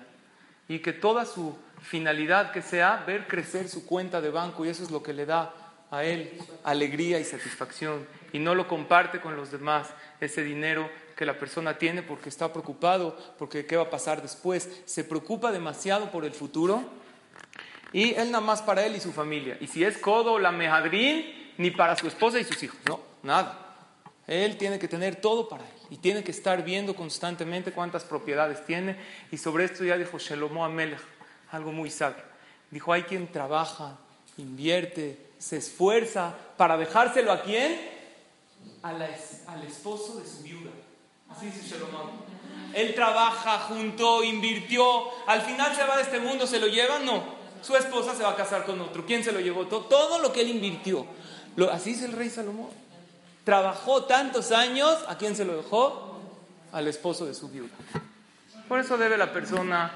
y 0.67 0.79
que 0.79 0.93
toda 0.93 1.25
su 1.25 1.57
finalidad 1.83 2.51
que 2.51 2.61
sea 2.61 3.03
ver 3.05 3.27
crecer 3.27 3.69
su 3.69 3.85
cuenta 3.85 4.21
de 4.21 4.29
banco 4.29 4.65
y 4.65 4.69
eso 4.69 4.83
es 4.83 4.91
lo 4.91 5.03
que 5.03 5.13
le 5.13 5.25
da 5.25 5.53
a 5.91 6.03
él 6.03 6.39
alegría 6.63 7.19
y 7.19 7.23
satisfacción 7.23 8.07
y 8.31 8.39
no 8.39 8.55
lo 8.55 8.67
comparte 8.67 9.21
con 9.21 9.35
los 9.35 9.51
demás, 9.51 9.89
ese 10.19 10.43
dinero 10.43 10.89
que 11.15 11.25
la 11.25 11.37
persona 11.37 11.77
tiene 11.77 12.01
porque 12.01 12.29
está 12.29 12.51
preocupado, 12.51 13.15
porque 13.37 13.65
qué 13.67 13.77
va 13.77 13.83
a 13.83 13.89
pasar 13.89 14.21
después, 14.21 14.69
se 14.85 15.03
preocupa 15.03 15.51
demasiado 15.51 16.09
por 16.09 16.25
el 16.25 16.31
futuro 16.31 16.83
y 17.91 18.15
él 18.15 18.31
nada 18.31 18.43
más 18.43 18.63
para 18.63 18.83
él 18.85 18.95
y 18.95 18.99
su 18.99 19.11
familia. 19.11 19.57
Y 19.61 19.67
si 19.67 19.83
es 19.83 19.99
codo 19.99 20.39
la 20.39 20.51
mejadrín, 20.51 21.53
ni 21.57 21.69
para 21.69 21.95
su 21.95 22.07
esposa 22.07 22.39
y 22.39 22.43
sus 22.43 22.63
hijos, 22.63 22.79
no, 22.87 22.99
nada. 23.21 23.59
Él 24.25 24.57
tiene 24.57 24.79
que 24.79 24.87
tener 24.87 25.17
todo 25.17 25.47
para 25.47 25.63
él 25.63 25.73
y 25.91 25.97
tiene 25.97 26.23
que 26.23 26.31
estar 26.31 26.63
viendo 26.63 26.95
constantemente 26.95 27.71
cuántas 27.71 28.03
propiedades 28.03 28.65
tiene. 28.65 28.97
Y 29.31 29.37
sobre 29.37 29.65
esto 29.65 29.83
ya 29.83 29.97
dijo 29.97 30.17
Shelomo 30.17 30.65
Amelech, 30.65 31.01
algo 31.53 31.71
muy 31.71 31.89
sabio. 31.89 32.23
Dijo, 32.71 32.91
hay 32.91 33.03
quien 33.03 33.31
trabaja, 33.31 33.97
invierte, 34.37 35.31
se 35.37 35.57
esfuerza 35.57 36.33
para 36.57 36.77
dejárselo 36.77 37.31
a 37.31 37.41
quién? 37.41 37.93
al 38.81 39.63
esposo 39.65 40.19
de 40.19 40.27
su 40.27 40.41
viuda. 40.43 40.71
Así 41.29 41.45
dice 41.45 41.67
Shalom. 41.67 41.89
Él 42.73 42.95
trabaja, 42.95 43.59
juntó, 43.59 44.23
invirtió, 44.23 44.83
al 45.27 45.41
final 45.41 45.75
se 45.75 45.85
va 45.85 45.97
de 45.97 46.03
este 46.03 46.19
mundo, 46.19 46.47
¿se 46.47 46.59
lo 46.59 46.67
lleva? 46.67 46.99
No. 46.99 47.23
Su 47.61 47.75
esposa 47.75 48.15
se 48.15 48.23
va 48.23 48.31
a 48.31 48.35
casar 48.35 48.65
con 48.65 48.81
otro. 48.81 49.05
¿Quién 49.05 49.23
se 49.23 49.31
lo 49.31 49.39
llevó? 49.39 49.67
Todo, 49.67 49.81
todo 49.81 50.19
lo 50.19 50.33
que 50.33 50.41
él 50.41 50.49
invirtió. 50.49 51.05
Lo, 51.55 51.71
así 51.71 51.91
dice 51.91 52.05
el 52.05 52.13
rey 52.13 52.29
Salomón. 52.29 52.69
Trabajó 53.43 54.05
tantos 54.05 54.51
años, 54.51 54.97
¿a 55.07 55.17
quién 55.17 55.35
se 55.35 55.45
lo 55.45 55.55
dejó? 55.55 56.19
Al 56.71 56.87
esposo 56.87 57.25
de 57.25 57.33
su 57.33 57.49
viuda. 57.49 57.69
Por 58.67 58.79
eso 58.79 58.97
debe 58.97 59.17
la 59.17 59.31
persona, 59.31 59.91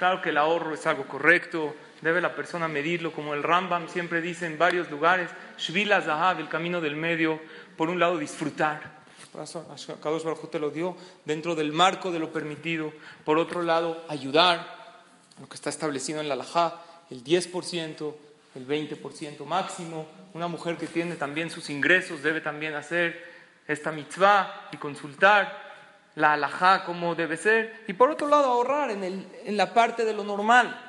claro 0.00 0.22
que 0.22 0.30
el 0.30 0.38
ahorro 0.38 0.72
es 0.72 0.86
algo 0.86 1.06
correcto, 1.06 1.76
debe 2.00 2.22
la 2.22 2.34
persona 2.34 2.68
medirlo, 2.68 3.12
como 3.12 3.34
el 3.34 3.42
Rambam 3.42 3.86
siempre 3.86 4.22
dice 4.22 4.46
en 4.46 4.56
varios 4.56 4.90
lugares, 4.90 5.30
Shvila 5.58 6.00
Zahab, 6.00 6.40
el 6.40 6.48
camino 6.48 6.80
del 6.80 6.96
medio, 6.96 7.38
por 7.76 7.90
un 7.90 8.00
lado 8.00 8.16
disfrutar, 8.16 8.98
Kadosh 9.30 10.24
Baruj 10.24 10.50
te 10.50 10.58
lo 10.58 10.70
dio 10.70 10.96
dentro 11.26 11.54
del 11.54 11.72
marco 11.72 12.10
de 12.10 12.18
lo 12.18 12.32
permitido, 12.32 12.94
por 13.26 13.36
otro 13.36 13.60
lado 13.60 14.02
ayudar, 14.08 15.04
lo 15.38 15.46
que 15.46 15.56
está 15.56 15.68
establecido 15.68 16.22
en 16.22 16.30
la 16.30 16.36
Lajá, 16.36 16.80
el 17.10 17.22
10%, 17.22 18.14
el 18.54 18.66
20% 18.66 19.44
máximo. 19.44 20.08
Una 20.32 20.48
mujer 20.48 20.78
que 20.78 20.86
tiene 20.86 21.16
también 21.16 21.50
sus 21.50 21.68
ingresos 21.68 22.22
debe 22.22 22.40
también 22.40 22.74
hacer 22.74 23.22
esta 23.68 23.92
mitzvah 23.92 24.70
y 24.72 24.78
consultar 24.78 25.69
la 26.14 26.34
halajá 26.34 26.84
como 26.84 27.14
debe 27.14 27.36
ser. 27.36 27.84
Y 27.86 27.92
por 27.92 28.10
otro 28.10 28.28
lado, 28.28 28.44
ahorrar 28.44 28.90
en, 28.90 29.04
el, 29.04 29.26
en 29.44 29.56
la 29.56 29.74
parte 29.74 30.04
de 30.04 30.12
lo 30.12 30.24
normal 30.24 30.86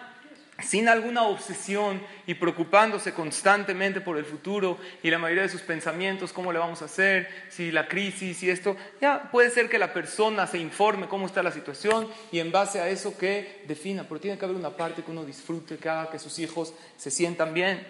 sin 0.64 0.88
alguna 0.88 1.24
obsesión 1.24 2.02
y 2.26 2.34
preocupándose 2.36 3.14
constantemente 3.14 4.02
por 4.02 4.18
el 4.18 4.26
futuro 4.26 4.78
y 5.04 5.10
la 5.10 5.18
mayoría 5.18 5.44
de 5.44 5.50
sus 5.50 5.62
pensamientos, 5.62 6.34
cómo 6.34 6.52
le 6.52 6.60
vamos 6.60 6.82
a 6.82 6.86
hacer, 6.86 7.28
si 7.50 7.72
la 7.72 7.88
crisis 7.88 8.42
y 8.44 8.50
esto, 8.50 8.76
ya 9.00 9.30
puede 9.32 9.50
ser 9.50 9.70
que 9.70 9.78
la 9.78 9.94
persona 9.94 10.48
se 10.48 10.58
informe 10.58 11.08
cómo 11.08 11.26
está 11.26 11.44
la 11.44 11.52
situación 11.52 12.08
y 12.32 12.40
en 12.40 12.52
base 12.52 12.80
a 12.80 12.90
eso 12.90 13.18
que 13.18 13.64
defina, 13.68 14.04
pero 14.04 14.20
tiene 14.20 14.38
que 14.38 14.46
haber 14.46 14.58
una 14.58 14.72
parte 14.72 15.04
que 15.04 15.12
uno 15.12 15.26
disfrute, 15.26 15.78
que 15.78 15.90
haga 15.90 16.10
que 16.10 16.20
sus 16.20 16.38
hijos 16.40 16.74
se 16.98 17.12
sientan 17.12 17.54
bien. 17.54 17.86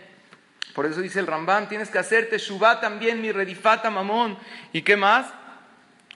Por 0.74 0.86
eso 0.86 1.02
dice 1.02 1.20
el 1.20 1.28
Rambán, 1.28 1.68
tienes 1.68 1.90
que 1.90 2.00
hacerte 2.00 2.38
shubá 2.38 2.80
también, 2.80 3.22
mi 3.22 3.32
redifata 3.32 3.90
mamón. 3.90 4.38
¿Y 4.72 4.84
qué 4.84 4.96
más? 4.96 5.28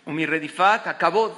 Mi 0.05 0.25
redifat, 0.25 0.87
acabó 0.87 1.35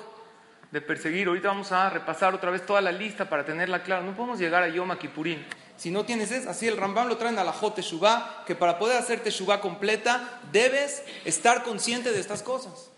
de 0.71 0.81
perseguir. 0.81 1.27
Ahorita 1.27 1.47
vamos 1.47 1.71
a 1.71 1.89
repasar 1.89 2.33
otra 2.33 2.51
vez 2.51 2.65
toda 2.65 2.81
la 2.81 2.91
lista 2.91 3.29
para 3.29 3.45
tenerla 3.45 3.83
clara. 3.83 4.01
No 4.01 4.15
podemos 4.15 4.39
llegar 4.39 4.63
a 4.63 4.67
Yom 4.67 4.95
Kippurín. 4.97 5.45
Si 5.77 5.91
no 5.91 6.05
tienes 6.05 6.31
eso, 6.31 6.49
así 6.49 6.67
el 6.67 6.75
Rambam 6.75 7.07
lo 7.07 7.17
traen 7.17 7.37
a 7.37 7.43
la 7.43 7.53
Teshuvah, 7.53 8.43
que 8.45 8.55
para 8.55 8.79
poder 8.79 8.97
hacer 8.97 9.19
Teshuvah 9.19 9.61
completa 9.61 10.41
debes 10.51 11.03
estar 11.23 11.63
consciente 11.63 12.11
de 12.11 12.19
estas 12.19 12.41
cosas. 12.41 12.89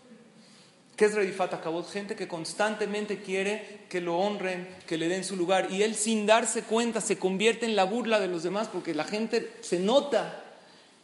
¿Qué 0.95 1.05
es 1.05 1.13
Redifat 1.13 1.53
Akabot? 1.53 1.89
Gente 1.89 2.15
que 2.15 2.27
constantemente 2.27 3.21
quiere 3.21 3.85
que 3.89 4.01
lo 4.01 4.17
honren, 4.17 4.67
que 4.85 4.97
le 4.97 5.07
den 5.07 5.23
su 5.23 5.37
lugar. 5.37 5.67
Y 5.71 5.83
él 5.83 5.95
sin 5.95 6.25
darse 6.25 6.63
cuenta 6.63 6.99
se 6.99 7.17
convierte 7.17 7.65
en 7.65 7.75
la 7.75 7.85
burla 7.85 8.19
de 8.19 8.27
los 8.27 8.43
demás 8.43 8.67
porque 8.67 8.93
la 8.93 9.05
gente 9.05 9.53
se 9.61 9.79
nota 9.79 10.43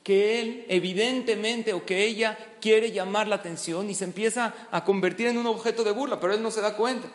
que 0.05 0.39
él 0.39 0.65
evidentemente 0.69 1.73
o 1.73 1.83
que 1.83 2.05
ella 2.05 2.37
quiere 2.61 2.91
llamar 2.91 3.27
la 3.27 3.37
atención 3.37 3.89
y 3.89 3.95
se 3.95 4.03
empieza 4.03 4.53
a 4.69 4.85
convertir 4.85 5.25
en 5.25 5.39
un 5.39 5.47
objeto 5.47 5.83
de 5.83 5.89
burla, 5.89 6.19
pero 6.19 6.31
él 6.35 6.43
no 6.43 6.51
se 6.51 6.61
da 6.61 6.75
cuenta. 6.75 7.07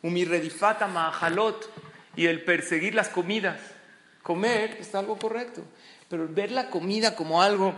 Umirredifata 0.00 0.86
mahalot 0.86 1.70
y 2.16 2.24
el 2.24 2.42
perseguir 2.42 2.94
las 2.94 3.10
comidas. 3.10 3.60
Comer 4.22 4.78
está 4.80 5.00
algo 5.00 5.18
correcto, 5.18 5.60
pero 6.08 6.26
ver 6.26 6.52
la 6.52 6.70
comida 6.70 7.14
como 7.14 7.42
algo, 7.42 7.74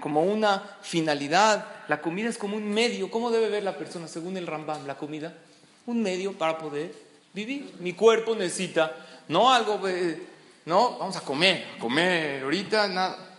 como 0.00 0.24
una 0.24 0.76
finalidad, 0.82 1.64
la 1.86 2.00
comida 2.00 2.30
es 2.30 2.38
como 2.38 2.56
un 2.56 2.68
medio. 2.68 3.08
¿Cómo 3.08 3.30
debe 3.30 3.50
ver 3.50 3.62
la 3.62 3.78
persona 3.78 4.08
según 4.08 4.36
el 4.36 4.48
Rambam 4.48 4.84
la 4.84 4.96
comida? 4.96 5.32
Un 5.86 6.02
medio 6.02 6.32
para 6.32 6.58
poder 6.58 6.92
vivir. 7.32 7.72
Mi 7.78 7.92
cuerpo 7.92 8.34
necesita, 8.34 8.96
no 9.28 9.52
algo, 9.52 9.86
eh, 9.86 10.20
no, 10.64 10.98
vamos 10.98 11.16
a 11.16 11.20
comer, 11.20 11.78
comer 11.78 12.42
ahorita, 12.42 12.88
nada 12.88 13.30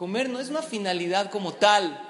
Comer 0.00 0.30
no 0.30 0.40
es 0.40 0.48
una 0.48 0.62
finalidad 0.62 1.30
como 1.30 1.52
tal. 1.52 2.00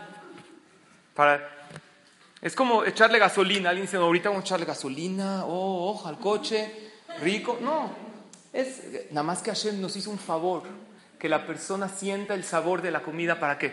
Es 2.41 2.55
como 2.55 2.85
echarle 2.85 3.19
gasolina. 3.19 3.71
Alguien 3.71 3.87
dice, 3.87 3.97
ahorita 3.97 4.29
vamos 4.29 4.45
a 4.45 4.47
echarle 4.47 4.65
gasolina, 4.65 5.45
oh, 5.45 5.91
ojo, 5.91 6.07
al 6.07 6.21
coche, 6.21 6.73
rico. 7.21 7.59
No, 7.61 7.91
es 8.53 9.11
nada 9.11 9.25
más 9.25 9.43
que 9.43 9.51
Hashem 9.51 9.81
nos 9.81 9.97
hizo 9.97 10.09
un 10.09 10.21
favor, 10.21 10.63
que 11.19 11.29
la 11.29 11.45
persona 11.49 11.89
sienta 11.89 12.35
el 12.35 12.45
sabor 12.45 12.81
de 12.81 12.93
la 12.93 13.03
comida. 13.03 13.41
¿Para 13.41 13.59
qué? 13.59 13.73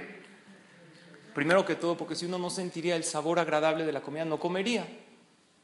Primero 1.35 1.63
que 1.63 1.75
todo, 1.75 1.95
porque 1.95 2.15
si 2.15 2.25
uno 2.25 2.39
no 2.39 2.49
sentiría 2.49 2.95
el 2.95 3.03
sabor 3.03 3.37
agradable 3.37 3.85
de 3.85 3.91
la 3.91 4.01
comida, 4.01 4.25
no 4.25 4.39
comería. 4.39 4.87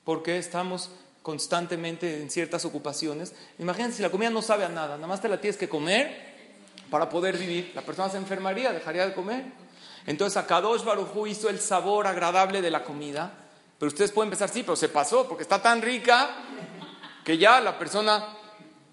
Porque 0.03 0.37
estamos 0.37 0.91
constantemente 1.23 2.21
en 2.21 2.29
ciertas 2.29 2.65
ocupaciones. 2.65 3.33
Imagínense 3.57 3.97
si 3.97 4.03
la 4.03 4.11
comida 4.11 4.29
no 4.29 4.43
sabe 4.43 4.63
a 4.63 4.69
nada, 4.69 4.97
nada 4.97 5.07
más 5.07 5.23
te 5.23 5.27
la 5.27 5.41
tienes 5.41 5.57
que 5.57 5.67
comer 5.67 6.32
para 6.89 7.09
poder 7.09 7.37
vivir. 7.37 7.71
La 7.75 7.81
persona 7.81 8.09
se 8.09 8.17
enfermaría, 8.17 8.71
dejaría 8.71 9.05
de 9.07 9.13
comer. 9.13 9.45
Entonces 10.05 10.37
Akadosh 10.37 10.83
Barujú 10.83 11.27
hizo 11.27 11.49
el 11.49 11.59
sabor 11.59 12.07
agradable 12.07 12.61
de 12.61 12.71
la 12.71 12.83
comida. 12.83 13.31
Pero 13.79 13.87
ustedes 13.87 14.11
pueden 14.11 14.29
pensar, 14.29 14.49
sí, 14.49 14.63
pero 14.63 14.75
se 14.75 14.89
pasó 14.89 15.27
porque 15.27 15.43
está 15.43 15.61
tan 15.61 15.81
rica 15.81 16.29
que 17.23 17.37
ya 17.37 17.61
la 17.61 17.77
persona 17.77 18.25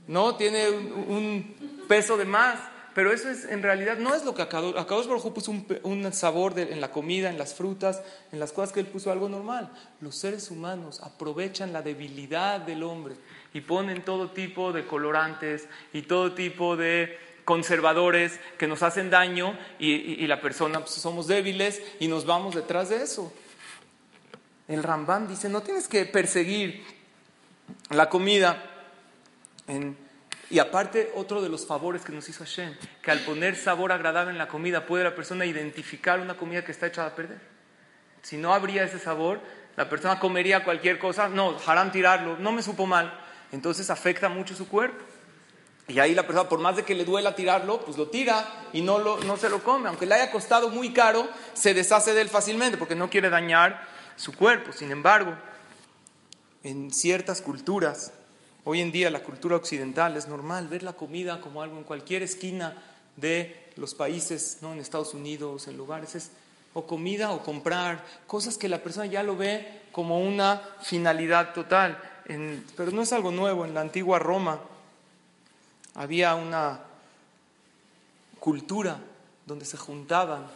no 0.07 0.37
tiene 0.37 0.69
un, 0.69 1.85
peso 1.89 2.17
de 2.17 2.25
más. 2.25 2.59
Pero 2.95 3.13
eso 3.13 3.31
es, 3.31 3.45
en 3.45 3.63
realidad 3.63 3.99
no 3.99 4.15
es 4.15 4.25
lo 4.25 4.35
que 4.35 4.43
Akadosh, 4.43 4.77
Akadosh 4.77 5.07
Baruj 5.07 5.33
puso 5.33 5.53
un, 5.53 6.13
sabor 6.13 6.59
en 6.59 6.81
la 6.81 6.91
comida, 6.91 7.31
en 7.31 7.39
las 7.39 7.55
frutas, 7.55 8.03
en 8.33 8.41
las 8.41 8.53
cosas 8.53 8.73
que 8.73 8.81
él 8.81 8.87
puso 8.87 9.13
algo 9.13 9.29
normal. 9.29 9.71
Los 10.01 10.17
seres 10.17 10.51
humanos 10.51 11.01
aprovechan 11.01 11.73
la 11.73 11.83
debilidad 11.83 12.61
del 12.61 12.83
hombre 12.83 13.15
y 13.55 13.61
ponen 13.61 14.05
todo 14.05 14.31
tipo 14.31 14.73
de 14.73 14.87
colorantes 14.87 15.69
y 15.93 16.03
todo 16.03 16.33
tipo 16.33 16.77
de 16.77 17.30
conservadores 17.51 18.39
que 18.59 18.69
nos 18.69 18.85
hacen 18.85 19.11
daño 19.11 19.59
y, 19.81 20.25
la 20.29 20.41
persona 20.41 20.79
pues, 20.79 20.93
somos 20.93 21.27
débiles 21.27 21.83
y 21.99 22.07
nos 22.07 22.25
vamos 22.25 22.55
detrás 22.55 22.91
de 22.91 23.03
eso. 23.03 23.33
El 24.69 24.85
Rambam 24.85 25.27
dice, 25.27 25.49
no 25.49 25.61
tienes 25.61 25.89
que 25.89 26.05
perseguir 26.05 26.85
la 27.89 28.09
comida. 28.09 28.63
y 30.49 30.61
aparte, 30.61 31.11
otro 31.17 31.43
de 31.43 31.49
los 31.49 31.67
favores 31.67 32.03
que 32.03 32.13
nos 32.13 32.29
hizo 32.29 32.45
Hashem, 32.45 32.73
que 33.03 33.11
al 33.11 33.19
poner 33.25 33.57
sabor 33.57 33.91
agradable 33.91 34.31
en 34.31 34.39
la 34.39 34.47
comida 34.47 34.87
puede 34.87 35.03
la 35.03 35.17
persona 35.17 35.45
identificar 35.45 36.21
una 36.21 36.37
comida 36.37 36.65
que 36.65 36.71
está 36.71 36.87
echada 36.87 37.09
a 37.09 37.17
perder. 37.17 37.41
Si 38.23 38.37
no 38.37 38.55
habría 38.55 38.85
ese 38.85 39.01
sabor, 39.01 39.41
la 39.77 39.89
persona 39.89 40.21
comería 40.21 40.63
cualquier 40.63 41.01
cosa, 41.01 41.29
no, 41.29 41.57
harán 41.67 41.91
tirarlo, 41.91 42.37
no 42.37 42.53
me 42.53 42.63
supo 42.63 42.87
mal. 42.87 43.13
Entonces 43.51 43.91
afecta 43.91 44.29
mucho 44.29 44.55
su 44.55 44.69
cuerpo. 44.69 45.05
Y 45.91 45.99
ahí 45.99 46.15
la 46.15 46.27
persona, 46.27 46.49
por 46.49 46.61
más 46.61 46.77
de 46.77 46.85
que 46.85 46.95
le 46.95 47.05
duela 47.05 47.35
tirarlo, 47.35 47.81
pues 47.81 47.97
lo 47.97 48.09
tira 48.09 48.69
y 48.73 48.81
no, 48.81 48.99
lo, 48.99 49.19
no 49.25 49.37
se 49.37 49.49
lo 49.49 49.63
come. 49.63 49.89
Aunque 49.89 50.07
le 50.07 50.15
haya 50.15 50.31
costado 50.31 50.69
muy 50.71 50.93
caro, 50.93 51.29
se 51.53 51.75
deshace 51.75 52.15
de 52.15 52.21
él 52.21 52.29
fácilmente 52.29 52.79
porque 52.79 52.95
no 52.95 53.11
quiere 53.11 53.29
dañar 53.29 53.87
su 54.17 54.33
cuerpo. 54.33 54.73
Sin 54.73 54.93
embargo, 54.93 55.35
en 56.63 56.93
ciertas 56.93 57.43
culturas, 57.43 58.13
hoy 58.65 58.81
en 58.81 58.93
día 58.93 59.11
la 59.11 59.25
cultura 59.25 59.57
occidental 59.57 60.17
es 60.17 60.29
normal 60.29 60.69
ver 60.69 60.85
la 60.85 60.93
comida 60.93 61.41
como 61.41 61.61
algo 61.61 61.77
en 61.77 61.85
cualquier 61.85 62.23
esquina 62.23 62.77
de 63.17 63.73
los 63.77 63.95
países, 63.95 64.59
¿no? 64.61 64.73
en 64.73 64.79
Estados 64.79 65.13
Unidos, 65.15 65.67
en 65.67 65.77
lugares, 65.77 66.15
es 66.15 66.31
o 66.73 66.87
comida 66.87 67.33
o 67.33 67.43
comprar, 67.43 68.05
cosas 68.29 68.57
que 68.57 68.69
la 68.69 68.79
persona 68.79 69.07
ya 69.07 69.25
lo 69.25 69.37
ve 69.37 69.83
como 69.91 70.21
una 70.21 70.63
finalidad 70.83 71.53
total. 71.53 71.99
pero 72.77 72.93
no 72.93 73.03
es 73.03 73.13
algo 73.13 73.33
nuevo, 73.33 73.65
en 73.65 73.75
la 73.75 73.81
antigua 73.81 74.21
Roma 74.21 74.61
había 75.95 76.35
una 76.35 76.81
cultura 78.39 78.99
donde 79.47 79.65
se 79.65 79.77
juntaban 79.77 80.47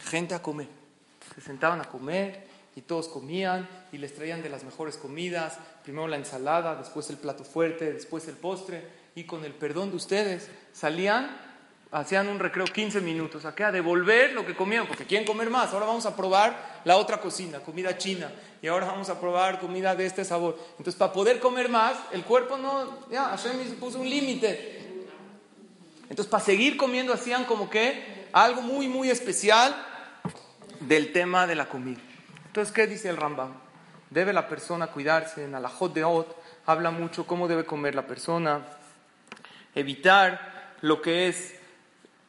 gente 0.00 0.34
a 0.34 0.42
comer. 0.42 0.68
Se 1.34 1.40
sentaban 1.40 1.80
a 1.80 1.84
comer 1.84 2.46
y 2.76 2.82
todos 2.82 3.08
comían 3.08 3.68
y 3.92 3.98
les 3.98 4.14
traían 4.14 4.42
de 4.42 4.48
las 4.48 4.64
mejores 4.64 4.96
comidas, 4.96 5.58
primero 5.82 6.08
la 6.08 6.16
ensalada, 6.16 6.76
después 6.76 7.10
el 7.10 7.16
plato 7.16 7.44
fuerte, 7.44 7.92
después 7.92 8.28
el 8.28 8.36
postre 8.36 8.86
y 9.14 9.24
con 9.24 9.44
el 9.44 9.52
perdón 9.52 9.90
de 9.90 9.96
ustedes 9.96 10.48
salían, 10.72 11.36
hacían 11.90 12.28
un 12.28 12.38
recreo 12.38 12.66
15 12.66 13.00
minutos, 13.00 13.44
a 13.44 13.54
qué? 13.54 13.64
A 13.64 13.72
devolver 13.72 14.32
lo 14.32 14.44
que 14.44 14.54
comieron, 14.54 14.86
porque 14.86 15.06
quieren 15.06 15.26
comer 15.26 15.50
más. 15.50 15.72
Ahora 15.72 15.86
vamos 15.86 16.06
a 16.06 16.14
probar 16.14 16.80
la 16.84 16.96
otra 16.96 17.18
cocina, 17.20 17.60
comida 17.60 17.96
china, 17.96 18.30
y 18.60 18.66
ahora 18.66 18.86
vamos 18.86 19.08
a 19.08 19.18
probar 19.18 19.58
comida 19.58 19.94
de 19.94 20.06
este 20.06 20.24
sabor. 20.24 20.58
Entonces, 20.72 20.96
para 20.96 21.12
poder 21.12 21.40
comer 21.40 21.68
más, 21.68 21.96
el 22.12 22.24
cuerpo 22.24 22.56
no, 22.56 23.08
ya, 23.10 23.24
Hashem 23.30 23.76
puso 23.76 24.00
un 24.00 24.08
límite. 24.08 24.78
Entonces, 26.10 26.26
para 26.30 26.44
seguir 26.44 26.76
comiendo, 26.76 27.12
hacían 27.12 27.44
como 27.44 27.68
que 27.70 28.28
algo 28.32 28.62
muy, 28.62 28.88
muy 28.88 29.10
especial 29.10 29.74
del 30.80 31.12
tema 31.12 31.46
de 31.46 31.54
la 31.54 31.68
comida. 31.68 32.00
Entonces, 32.46 32.72
¿qué 32.74 32.86
dice 32.86 33.08
el 33.08 33.16
Rambam? 33.16 33.52
Debe 34.10 34.32
la 34.32 34.48
persona 34.48 34.88
cuidarse, 34.88 35.44
en 35.44 35.54
Alajot 35.54 35.92
de 35.92 36.04
Ot 36.04 36.38
habla 36.68 36.90
mucho 36.90 37.26
cómo 37.26 37.48
debe 37.48 37.64
comer 37.64 37.94
la 37.94 38.06
persona, 38.06 38.60
evitar 39.74 40.74
lo 40.82 41.00
que 41.00 41.28
es 41.28 41.57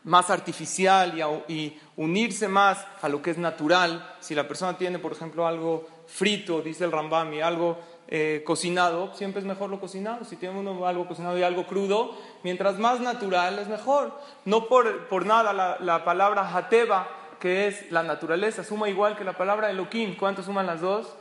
más 0.04 0.30
artificial 0.30 1.44
y, 1.48 1.78
unirse 1.98 2.48
más 2.48 2.86
a 3.02 3.10
lo 3.10 3.22
que 3.22 3.32
es 3.32 3.38
natural. 3.38 4.16
Si 4.22 4.34
la 4.34 4.48
persona 4.48 4.78
tiene, 4.78 5.00
por 5.00 5.12
ejemplo, 5.12 5.46
algo 5.46 5.88
frito, 6.08 6.62
dice 6.62 6.86
el 6.86 6.92
Rambami, 6.92 7.42
algo 7.42 7.78
eh, 8.08 8.42
cocinado, 8.46 9.14
siempre 9.14 9.42
es 9.42 9.46
mejor 9.46 9.70
lo 9.70 9.80
cocinado. 9.80 10.24
Si 10.24 10.38
tiene 10.38 10.58
uno 10.58 10.88
algo 10.88 11.08
cocinado 11.08 11.38
y 11.38 11.44
algo 11.44 11.68
crudo, 11.68 12.18
mientras 12.44 12.80
más 12.80 13.02
natural 13.02 13.60
es 13.60 13.68
mejor. 13.68 14.18
No 14.46 14.68
por, 14.68 15.08
por 15.10 15.26
nada 15.26 15.52
la, 15.52 15.78
la, 15.82 16.06
palabra 16.06 16.56
hateba, 16.56 17.08
que 17.40 17.68
es 17.68 17.92
la 17.92 18.04
naturaleza, 18.04 18.64
suma 18.64 18.90
igual 18.90 19.18
que 19.18 19.26
la 19.26 19.34
palabra 19.34 19.70
eloquín. 19.70 20.16
¿Cuánto 20.16 20.42
suman 20.42 20.66
las 20.66 20.80
dos? 20.80 21.14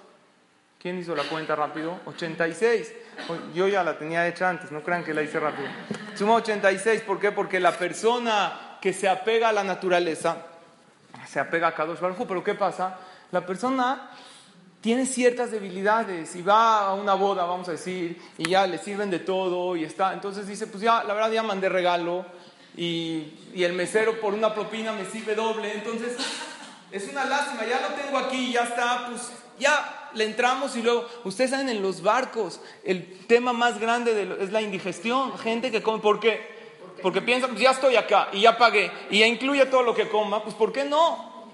¿Quién 0.81 0.97
hizo 0.97 1.17
la 1.17 1.25
cuenta 1.25 1.57
rápido? 1.57 1.99
86. 2.07 2.95
Yo 3.53 3.67
ya 3.67 3.83
la 3.83 3.99
tenía 3.99 4.29
hecha 4.29 4.49
antes, 4.49 4.71
no 4.71 4.83
crean 4.83 5.03
que 5.03 5.13
la 5.13 5.23
hice 5.23 5.41
rápido. 5.41 5.69
Suma 6.15 6.35
86, 6.35 7.03
¿por 7.03 7.19
qué? 7.19 7.33
Porque 7.33 7.59
la 7.59 7.73
persona 7.73 8.68
que 8.81 8.93
se 8.93 9.09
apega 9.09 9.49
a 9.49 9.53
la 9.53 9.65
naturaleza, 9.65 10.37
se 11.27 11.41
apega 11.41 11.69
a 11.69 11.75
Kadosh 11.75 12.01
Baruj 12.01 12.27
pero 12.27 12.45
¿qué 12.45 12.55
pasa? 12.55 12.99
La 13.31 13.45
persona 13.45 14.11
tiene 14.81 15.07
ciertas 15.07 15.51
debilidades 15.51 16.35
y 16.37 16.43
va 16.43 16.87
a 16.87 16.95
una 16.95 17.15
boda, 17.15 17.45
vamos 17.45 17.69
a 17.69 17.73
decir, 17.73 18.21
y 18.39 18.49
ya 18.49 18.67
le 18.67 18.79
sirven 18.79 19.11
de 19.11 19.19
todo 19.19 19.77
y 19.77 19.85
está. 19.85 20.13
Entonces 20.13 20.47
dice, 20.47 20.67
pues 20.67 20.83
ya, 20.83 21.03
la 21.05 21.15
verdad 21.15 21.33
ya 21.33 21.43
mandé 21.43 21.69
regalo 21.69 22.25
y, 22.77 23.35
y 23.55 23.65
el 23.65 23.73
mesero 23.73 24.21
por 24.21 24.35
una 24.35 24.55
propina 24.55 24.93
me 24.93 25.05
sirve 25.05 25.35
doble. 25.35 25.75
Entonces 25.75 26.17
es 26.91 27.09
una 27.09 27.25
lástima, 27.25 27.67
ya 27.67 27.81
lo 27.81 27.95
tengo 27.95 28.19
aquí, 28.19 28.53
ya 28.53 28.63
está, 28.63 29.09
pues 29.09 29.33
ya 29.59 30.11
le 30.15 30.25
entramos 30.25 30.77
y 30.77 30.83
luego, 30.83 31.07
ustedes 31.25 31.51
saben, 31.51 31.69
en 31.69 31.83
los 31.83 32.03
barcos, 32.03 32.61
el 32.85 33.19
tema 33.27 33.53
más 33.53 33.79
grande 33.79 34.37
es 34.41 34.53
la 34.53 34.63
indigestión, 34.63 35.37
gente 35.39 35.71
que 35.71 35.83
come, 35.83 35.99
¿por 35.99 36.21
qué? 36.21 36.58
Porque 37.03 37.23
piensan, 37.23 37.51
pues 37.51 37.63
ya 37.63 37.71
estoy 37.71 37.97
acá 37.97 38.29
y 38.33 38.41
ya 38.43 38.59
pagué 38.59 38.91
y 39.11 39.21
ya 39.21 39.27
incluye 39.27 39.67
todo 39.67 39.83
lo 39.83 39.95
que 39.95 40.09
coma, 40.09 40.43
pues 40.43 40.55
¿por 40.55 40.73
qué 40.73 40.85
no? 40.85 41.49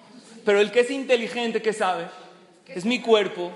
Pero 0.44 0.60
el 0.60 0.70
que 0.70 0.80
es 0.80 0.90
inteligente, 0.90 1.62
¿qué 1.62 1.72
sabe? 1.72 2.08
Es 2.66 2.84
mi 2.84 3.00
cuerpo. 3.00 3.52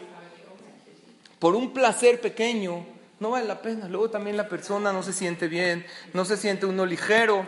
Por 1.39 1.55
un 1.55 1.73
placer 1.73 2.21
pequeño, 2.21 2.85
no 3.21 3.31
vale 3.31 3.47
la 3.47 3.63
pena. 3.63 3.89
Luego 3.89 4.11
también 4.11 4.37
la 4.37 4.49
persona 4.49 4.93
no 4.93 5.03
se 5.03 5.13
siente 5.13 5.49
bien, 5.49 5.87
no 6.13 6.25
se 6.25 6.37
siente 6.37 6.67
uno 6.67 6.85
ligero 6.87 7.47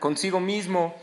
consigo 0.00 0.40
mismo. 0.40 0.94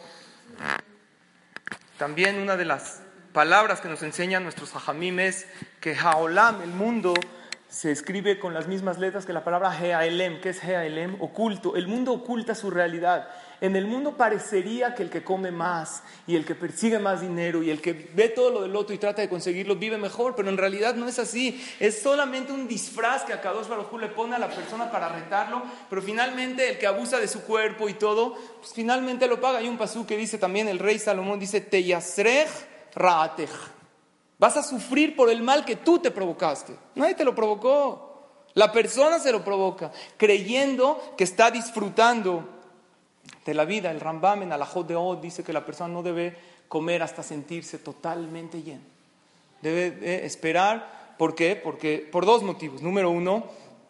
También 1.98 2.40
una 2.40 2.58
de 2.58 2.66
las 2.66 3.02
palabras 3.34 3.82
que 3.82 3.90
nos 3.90 4.04
enseñan 4.04 4.44
nuestros 4.44 4.76
hajamim 4.76 5.20
es 5.20 5.48
que 5.82 5.96
Haolam, 5.96 6.62
el 6.62 6.70
mundo, 6.70 7.14
se 7.70 7.92
escribe 7.92 8.40
con 8.40 8.56
las 8.56 8.68
mismas 8.68 8.98
letras 8.98 9.28
que 9.28 9.34
la 9.34 9.44
palabra 9.44 9.72
Heaelem. 9.72 10.42
que 10.42 10.50
es 10.50 10.64
Heaelem? 10.64 11.22
Oculto. 11.22 11.76
El 11.76 11.88
mundo 11.88 12.14
oculta 12.14 12.56
su 12.56 12.72
realidad. 12.72 13.30
En 13.62 13.76
el 13.76 13.86
mundo 13.86 14.18
parecería 14.18 14.96
que 14.96 15.04
el 15.04 15.12
que 15.12 15.24
come 15.24 15.52
más 15.52 16.02
y 16.26 16.36
el 16.36 16.46
que 16.46 16.56
persigue 16.56 16.98
más 16.98 17.22
dinero 17.22 17.62
y 17.62 17.70
el 17.70 17.80
que 17.80 17.94
ve 17.94 18.30
todo 18.30 18.50
lo 18.50 18.62
del 18.64 18.76
otro 18.76 18.96
y 18.96 18.98
trata 18.98 19.22
de 19.22 19.30
conseguirlo 19.30 19.76
vive 19.76 20.00
mejor, 20.00 20.36
pero 20.36 20.50
en 20.50 20.58
realidad 20.58 20.96
no 20.96 21.08
es 21.08 21.20
así. 21.20 21.64
Es 21.80 22.02
solamente 22.02 22.52
un 22.52 22.68
disfraz 22.68 23.24
que 23.24 23.34
a 23.34 23.42
Kadosh 23.42 23.68
Baruj 23.68 24.00
le 24.00 24.08
pone 24.08 24.36
a 24.36 24.40
la 24.40 24.50
persona 24.50 24.90
para 24.90 25.10
retarlo, 25.10 25.62
pero 25.92 26.02
finalmente 26.02 26.72
el 26.72 26.80
que 26.80 26.88
abusa 26.88 27.20
de 27.20 27.28
su 27.28 27.44
cuerpo 27.44 27.88
y 27.88 27.94
todo, 27.94 28.36
pues 28.60 28.74
finalmente 28.74 29.28
lo 29.28 29.40
paga. 29.40 29.60
Hay 29.60 29.68
un 29.68 29.78
pasú 29.78 30.08
que 30.08 30.18
dice 30.18 30.40
también 30.40 30.68
el 30.70 30.80
rey 30.80 30.98
Salomón, 30.98 31.40
dice, 31.40 31.62
Teyasrej 31.62 32.50
Raatej. 32.96 33.79
Vas 34.40 34.56
a 34.56 34.64
sufrir 34.64 35.18
por 35.18 35.30
el 35.30 35.44
mal 35.44 35.66
que 35.66 35.76
tú 35.76 36.00
te 36.00 36.12
provocaste. 36.12 36.74
Nadie 36.96 37.14
te 37.14 37.26
lo 37.26 37.36
provocó. 37.36 38.10
La 38.54 38.72
persona 38.72 39.20
se 39.20 39.32
lo 39.32 39.44
provoca, 39.44 39.92
creyendo 40.18 41.14
que 41.18 41.26
está 41.26 41.52
disfrutando 41.52 42.48
de 43.46 43.54
la 43.54 43.66
vida. 43.66 43.92
El 43.92 44.00
Rambam 44.00 44.42
en 44.44 44.54
Alajot 44.54 44.88
de 44.88 44.96
Od 44.96 45.18
dice 45.18 45.44
que 45.44 45.54
la 45.54 45.66
persona 45.66 45.94
no 45.94 46.02
debe 46.02 46.36
comer 46.68 47.04
hasta 47.04 47.22
sentirse 47.22 47.78
totalmente 47.78 48.64
lleno. 48.64 48.84
Debe 49.62 50.26
esperar. 50.26 51.16
¿Por 51.18 51.36
qué? 51.36 51.58
Porque, 51.58 52.08
por 52.10 52.26
dos 52.26 52.42
motivos. 52.42 52.82
Número 52.82 53.12
uno, 53.12 53.44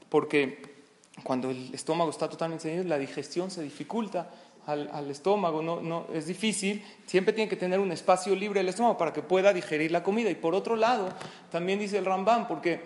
porque 0.10 0.84
cuando 1.24 1.52
el 1.52 1.74
estómago 1.74 2.10
está 2.10 2.28
totalmente 2.28 2.70
lleno, 2.70 2.90
la 2.90 2.98
digestión 2.98 3.52
se 3.52 3.62
dificulta 3.62 4.32
al, 4.70 5.10
estómago, 5.10 5.62
no, 5.62 5.82
no, 5.82 6.06
es 6.14 6.28
difícil, 6.28 6.86
siempre 7.06 7.34
tiene 7.34 7.50
que 7.50 7.56
tener 7.56 7.80
un 7.80 7.92
espacio 7.92 8.36
libre 8.36 8.60
el 8.60 8.70
estómago 8.70 8.98
para 8.98 9.14
que 9.14 9.22
pueda 9.22 9.52
digerir 9.54 9.92
la 9.92 10.04
comida. 10.04 10.30
Y 10.30 10.36
por 10.36 10.54
otro 10.54 10.76
lado, 10.76 11.10
también 11.52 11.80
dice 11.80 11.98
el 11.98 12.06
Rambam, 12.06 12.48
porque 12.48 12.82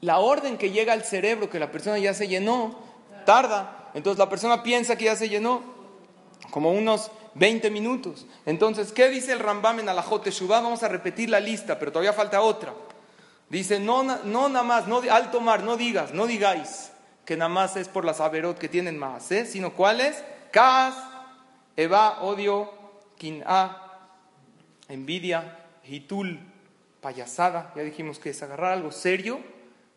la 0.00 0.18
orden 0.18 0.58
que 0.58 0.70
llega 0.70 0.92
al 0.92 1.04
cerebro, 1.04 1.48
que 1.48 1.58
la 1.58 1.70
persona 1.70 1.98
ya 1.98 2.14
se 2.14 2.28
llenó, 2.28 2.78
tarda, 3.24 3.90
entonces 3.94 4.18
la 4.18 4.28
persona 4.28 4.62
piensa 4.62 4.96
que 4.96 5.06
ya 5.06 5.16
se 5.16 5.28
llenó, 5.28 5.62
como 6.50 6.72
unos 6.72 7.10
20 7.34 7.70
minutos. 7.70 8.26
Entonces, 8.44 8.92
¿qué 8.92 9.08
dice 9.08 9.32
el 9.32 9.38
Rambam 9.38 9.80
en 9.80 9.88
Alajot 9.88 10.24
Teshuvah? 10.24 10.60
Vamos 10.60 10.82
a 10.82 10.88
repetir 10.88 11.30
la 11.30 11.40
lista, 11.40 11.78
pero 11.78 11.90
todavía 11.90 12.12
falta 12.12 12.42
otra. 12.42 12.74
Dice, 13.48 13.80
no, 13.80 14.02
no 14.02 14.48
nada 14.48 14.62
más, 14.62 14.86
no, 14.86 15.02
al 15.10 15.30
tomar, 15.30 15.62
no 15.62 15.76
digas, 15.76 16.12
no 16.12 16.26
digáis 16.26 16.91
que 17.24 17.36
nada 17.36 17.48
más 17.48 17.76
es 17.76 17.88
por 17.88 18.04
las 18.04 18.20
averot 18.20 18.58
que 18.58 18.68
tienen 18.68 18.98
más, 18.98 19.30
¿eh? 19.32 19.46
sino 19.46 19.72
cuáles? 19.74 20.22
Kas, 20.50 20.94
Eva, 21.76 22.22
odio, 22.22 22.70
Kin'a, 23.16 23.82
envidia, 24.88 25.58
hitul, 25.84 26.40
payasada. 27.00 27.72
Ya 27.76 27.82
dijimos 27.82 28.18
que 28.18 28.30
es 28.30 28.42
agarrar 28.42 28.72
algo 28.72 28.90
serio 28.90 29.40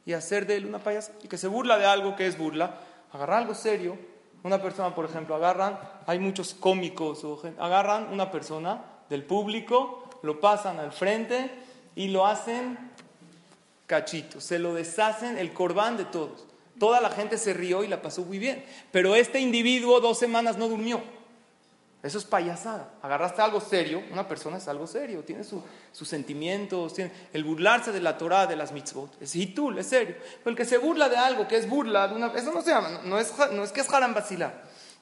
y 0.06 0.14
hacer 0.14 0.46
de 0.46 0.58
él 0.58 0.66
una 0.66 0.80
payasada. 0.80 1.18
Y 1.24 1.28
que 1.28 1.38
se 1.38 1.48
burla 1.48 1.78
de 1.78 1.86
algo 1.86 2.16
que 2.16 2.28
es 2.28 2.38
burla 2.38 2.80
agarrar 3.16 3.40
algo 3.40 3.56
serio, 3.56 3.98
una 4.44 4.62
persona, 4.62 4.94
por 4.94 5.06
ejemplo, 5.06 5.36
agarran, 5.36 5.80
hay 6.06 6.20
muchos 6.20 6.54
cómicos, 6.54 7.24
o 7.24 7.42
agarran 7.58 8.12
una 8.12 8.30
persona 8.30 8.84
del 9.10 9.24
público, 9.24 10.10
lo 10.22 10.40
pasan 10.40 10.80
al 10.80 10.92
frente 10.92 11.50
y 11.96 12.10
lo 12.10 12.26
hacen 12.26 12.78
cachito, 13.88 14.42
se 14.42 14.60
lo 14.60 14.74
deshacen 14.74 15.38
el 15.38 15.54
corbán 15.54 15.98
de 15.98 16.06
todos. 16.06 16.46
Toda 16.80 17.00
la 17.02 17.10
gente 17.10 17.38
se 17.38 17.54
rió 17.54 17.84
y 17.84 17.88
la 17.88 18.02
pasó 18.02 18.24
muy 18.24 18.38
bien, 18.38 18.64
pero 18.92 19.16
este 19.16 19.40
individuo 19.40 20.00
dos 20.00 20.20
semanas 20.20 20.58
no 20.58 20.68
durmió. 20.68 21.02
Eso 22.06 22.20
es 22.20 22.24
payasada. 22.24 22.94
Agarraste 23.02 23.42
algo 23.42 23.60
serio, 23.60 24.04
una 24.12 24.28
persona 24.28 24.58
es 24.58 24.68
algo 24.68 24.86
serio, 24.86 25.24
tiene 25.24 25.44
sus 25.44 26.08
sentimientos, 26.08 26.94
el 27.34 27.44
burlarse 27.44 27.92
de 27.92 28.00
la 28.00 28.16
Torah, 28.16 28.46
de 28.46 28.56
las 28.56 28.72
mitzvot, 28.72 29.20
es 29.20 29.36
hitul, 29.36 29.80
es 29.80 29.88
serio. 29.88 30.16
Pero 30.44 30.52
el 30.52 30.56
que 30.56 30.66
se 30.66 30.78
burla 30.78 31.10
de 31.10 31.18
algo, 31.18 31.48
que 31.48 31.58
es 31.58 31.68
burla, 31.68 32.12
una, 32.14 32.28
eso 32.36 32.52
no 32.54 32.62
se 32.62 32.70
llama, 32.70 33.02
no 33.04 33.18
es, 33.18 33.34
no 33.54 33.64
es 33.64 33.72
que 33.72 33.82
es 33.82 33.90
haram 33.92 34.16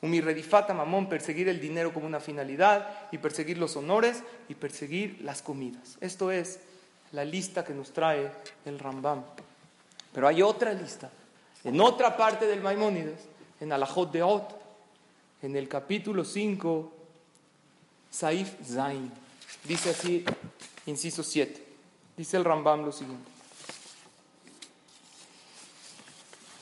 Un 0.01 0.21
redifata 0.21 0.73
mamón, 0.73 1.09
perseguir 1.09 1.49
el 1.49 1.59
dinero 1.59 1.93
como 1.93 2.05
una 2.05 2.21
finalidad 2.21 2.87
y 3.11 3.17
perseguir 3.17 3.57
los 3.57 3.75
honores 3.75 4.23
y 4.47 4.55
perseguir 4.55 5.19
las 5.23 5.41
comidas. 5.41 5.97
Esto 5.99 6.31
es 6.31 6.61
la 7.11 7.25
lista 7.25 7.65
que 7.65 7.73
nos 7.73 7.91
trae 7.91 8.31
el 8.63 8.79
Rambam. 8.79 9.23
Pero 10.13 10.25
hay 10.25 10.41
otra 10.41 10.71
lista, 10.71 11.09
en 11.63 11.79
otra 11.79 12.17
parte 12.17 12.45
del 12.45 12.61
Maimónides, 12.61 13.19
en 13.59 13.71
Alajot 13.71 14.11
de 14.11 14.23
Ot, 14.23 14.61
en 15.41 15.55
el 15.55 15.67
capítulo 15.67 16.25
5, 16.25 16.91
Saif 18.09 18.53
Zain. 18.65 19.11
Dice 19.63 19.91
así, 19.91 20.25
inciso 20.85 21.23
7. 21.23 21.65
Dice 22.17 22.37
el 22.37 22.45
Rambam 22.45 22.83
lo 22.83 22.91
siguiente. 22.91 23.31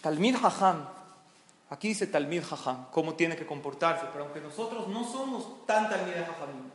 Talmid 0.02 0.36
Hajam, 0.36 0.88
aquí 1.70 1.90
dice 1.90 2.08
Talmid 2.08 2.44
Hajam, 2.44 2.88
cómo 2.92 3.14
tiene 3.14 3.36
que 3.36 3.46
comportarse, 3.46 4.08
pero 4.12 4.26
aunque 4.26 4.42
nosotros 4.42 4.88
no 4.88 5.04
somos 5.04 5.66
tan 5.68 5.90
Talmid 5.90 6.16
Hajam, 6.16 6.72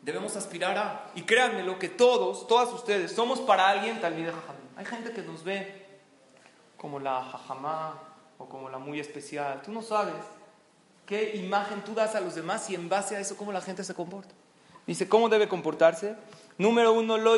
debemos 0.00 0.36
aspirar 0.36 0.78
a, 0.78 1.10
y 1.14 1.22
créanme 1.22 1.62
lo 1.62 1.78
que 1.78 1.90
todos, 1.90 2.46
todas 2.46 2.72
ustedes, 2.72 3.12
somos 3.12 3.40
para 3.40 3.68
alguien 3.68 4.00
Talmid 4.00 4.28
Hajam. 4.28 4.59
Hay 4.80 4.86
gente 4.86 5.12
que 5.12 5.20
nos 5.20 5.44
ve 5.44 5.84
como 6.78 6.98
la 6.98 7.18
Hajamá, 7.18 8.00
o 8.38 8.46
como 8.46 8.70
la 8.70 8.78
muy 8.78 8.98
especial. 8.98 9.60
Tú 9.60 9.72
no 9.72 9.82
sabes 9.82 10.14
qué 11.04 11.36
imagen 11.36 11.84
tú 11.84 11.92
das 11.92 12.14
a 12.14 12.20
los 12.20 12.34
demás 12.34 12.70
y 12.70 12.76
en 12.76 12.88
base 12.88 13.14
a 13.14 13.20
eso 13.20 13.36
cómo 13.36 13.52
la 13.52 13.60
gente 13.60 13.84
se 13.84 13.92
comporta. 13.92 14.30
Dice, 14.86 15.06
¿cómo 15.06 15.28
debe 15.28 15.48
comportarse? 15.48 16.16
Número 16.56 16.94
uno, 16.94 17.18
no 17.18 17.34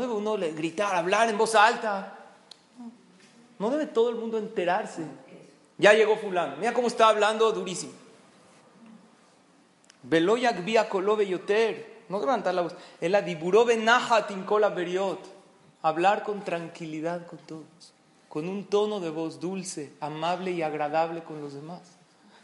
debe 0.00 0.12
uno 0.12 0.36
gritar, 0.36 0.94
hablar 0.94 1.30
en 1.30 1.38
voz 1.38 1.54
alta. 1.54 2.18
No 3.58 3.70
debe 3.70 3.86
todo 3.86 4.10
el 4.10 4.16
mundo 4.16 4.36
enterarse. 4.36 5.06
Ya 5.78 5.94
llegó 5.94 6.18
fulano. 6.18 6.58
Mira 6.58 6.74
cómo 6.74 6.88
está 6.88 7.08
hablando 7.08 7.50
durísimo. 7.52 7.94
Veloyak 10.02 10.62
via. 10.62 10.86
No 12.08 12.20
levantar 12.20 12.54
la 12.54 12.62
voz. 12.62 12.74
El 13.00 13.14
adiburo 13.14 13.66
tinkola 14.26 14.70
beriot. 14.70 15.20
Hablar 15.82 16.22
con 16.24 16.42
tranquilidad 16.42 17.26
con 17.26 17.38
todos 17.38 17.92
con 18.28 18.48
un 18.48 18.66
tono 18.66 19.00
de 19.00 19.10
voz 19.10 19.40
dulce, 19.40 19.92
amable 20.00 20.52
y 20.52 20.62
agradable 20.62 21.22
con 21.22 21.40
los 21.40 21.54
demás. 21.54 21.80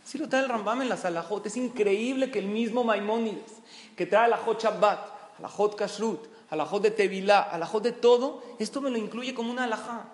Si 0.04 0.18
lo 0.18 0.28
trae 0.28 0.42
el 0.42 0.48
Rambam 0.48 0.82
en 0.82 0.88
la 0.88 0.96
Salahot, 0.96 1.46
es 1.46 1.56
increíble 1.56 2.30
que 2.30 2.38
el 2.38 2.46
mismo 2.46 2.84
Maimónides, 2.84 3.52
que 3.96 4.06
trae 4.06 4.28
la 4.28 4.36
Hot 4.38 4.62
Shabbat, 4.62 4.98
la 5.40 5.48
Hot 5.48 5.76
Kashrut, 5.76 6.26
a 6.50 6.56
la 6.56 6.66
Hot 6.66 6.82
de 6.82 6.90
Tevilá, 6.90 7.40
a 7.40 7.58
la 7.58 7.66
Hot 7.66 7.82
de 7.82 7.92
todo, 7.92 8.42
esto 8.58 8.80
me 8.80 8.90
lo 8.90 8.98
incluye 8.98 9.34
como 9.34 9.50
una 9.50 9.64
alajá. 9.64 10.06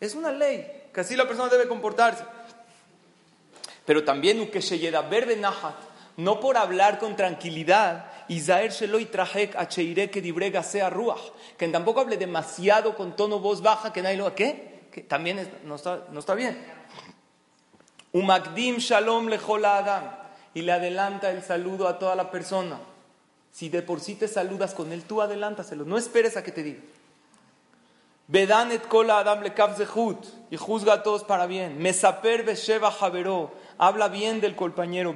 Es 0.00 0.14
una 0.14 0.30
ley, 0.30 0.88
que 0.92 1.00
así 1.00 1.16
la 1.16 1.26
persona 1.26 1.48
debe 1.48 1.68
comportarse. 1.68 2.24
Pero 3.84 4.04
también 4.04 4.50
que 4.50 4.62
se 4.62 4.78
no 6.16 6.40
por 6.40 6.56
hablar 6.56 6.98
con 6.98 7.16
tranquilidad, 7.16 8.06
Isaer 8.28 8.70
Sheloi 8.70 9.06
Trajek 9.06 9.56
Acheire 9.56 10.10
que 10.10 10.22
dibrega 10.22 10.62
sea 10.62 10.90
Ruach, 10.90 11.20
que 11.56 11.68
tampoco 11.68 12.00
hable 12.00 12.16
demasiado 12.16 12.96
con 12.96 13.16
tono 13.16 13.38
voz 13.38 13.62
baja, 13.62 13.92
que 13.92 14.02
nadie 14.02 14.16
lo 14.16 14.34
¿qué? 14.34 14.74
que 14.94 15.02
también 15.02 15.50
no, 15.64 15.74
está, 15.74 16.04
no 16.12 16.20
está 16.20 16.34
bien. 16.34 16.56
Umakdim 18.12 18.76
shalom 18.76 19.26
lejola 19.26 19.78
adam. 19.78 20.04
Y 20.54 20.62
le 20.62 20.70
adelanta 20.70 21.32
el 21.32 21.42
saludo 21.42 21.88
a 21.88 21.98
toda 21.98 22.14
la 22.14 22.30
persona. 22.30 22.78
Si 23.50 23.68
de 23.68 23.82
por 23.82 24.00
sí 24.00 24.14
te 24.14 24.28
saludas 24.28 24.72
con 24.72 24.92
él, 24.92 25.02
tú 25.02 25.20
adelántaselo. 25.20 25.84
No 25.84 25.98
esperes 25.98 26.36
a 26.36 26.44
que 26.44 26.52
te 26.52 26.62
diga. 26.62 26.80
Bedanet 28.28 28.86
kola 28.86 29.18
adam 29.18 29.42
le 29.42 29.52
Y 30.50 30.56
juzga 30.56 30.92
a 30.92 31.02
todos 31.02 31.24
para 31.24 31.46
bien. 31.46 31.76
Mesaper 31.78 32.44
besheva 32.44 32.92
javero. 32.92 33.50
Habla 33.78 34.08
bien 34.08 34.40
del 34.40 34.56
compañero. 34.56 35.14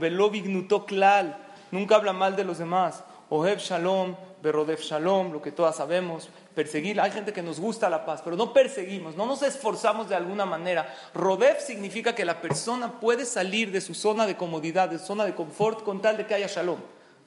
Klal. 0.86 1.36
nunca 1.70 1.96
habla 1.96 2.12
mal 2.12 2.36
de 2.36 2.44
los 2.44 2.58
demás. 2.58 3.04
Oheb 3.30 3.58
Shalom, 3.58 4.16
Berodef 4.42 4.80
Shalom, 4.80 5.32
lo 5.32 5.42
que 5.42 5.52
todas 5.52 5.76
sabemos, 5.76 6.30
perseguir. 6.54 6.98
Hay 7.00 7.10
gente 7.10 7.32
que 7.32 7.42
nos 7.42 7.60
gusta 7.60 7.90
la 7.90 8.06
paz, 8.06 8.22
pero 8.24 8.36
no 8.36 8.52
perseguimos, 8.54 9.16
no 9.16 9.26
nos 9.26 9.42
esforzamos 9.42 10.08
de 10.08 10.14
alguna 10.14 10.46
manera. 10.46 10.94
Rodef 11.14 11.60
significa 11.60 12.14
que 12.14 12.24
la 12.24 12.40
persona 12.40 12.98
puede 13.00 13.26
salir 13.26 13.70
de 13.70 13.82
su 13.82 13.94
zona 13.94 14.26
de 14.26 14.36
comodidad, 14.36 14.88
de 14.88 14.98
su 14.98 15.06
zona 15.06 15.26
de 15.26 15.34
confort, 15.34 15.82
con 15.82 16.00
tal 16.00 16.16
de 16.16 16.26
que 16.26 16.34
haya 16.34 16.46
Shalom. 16.46 16.78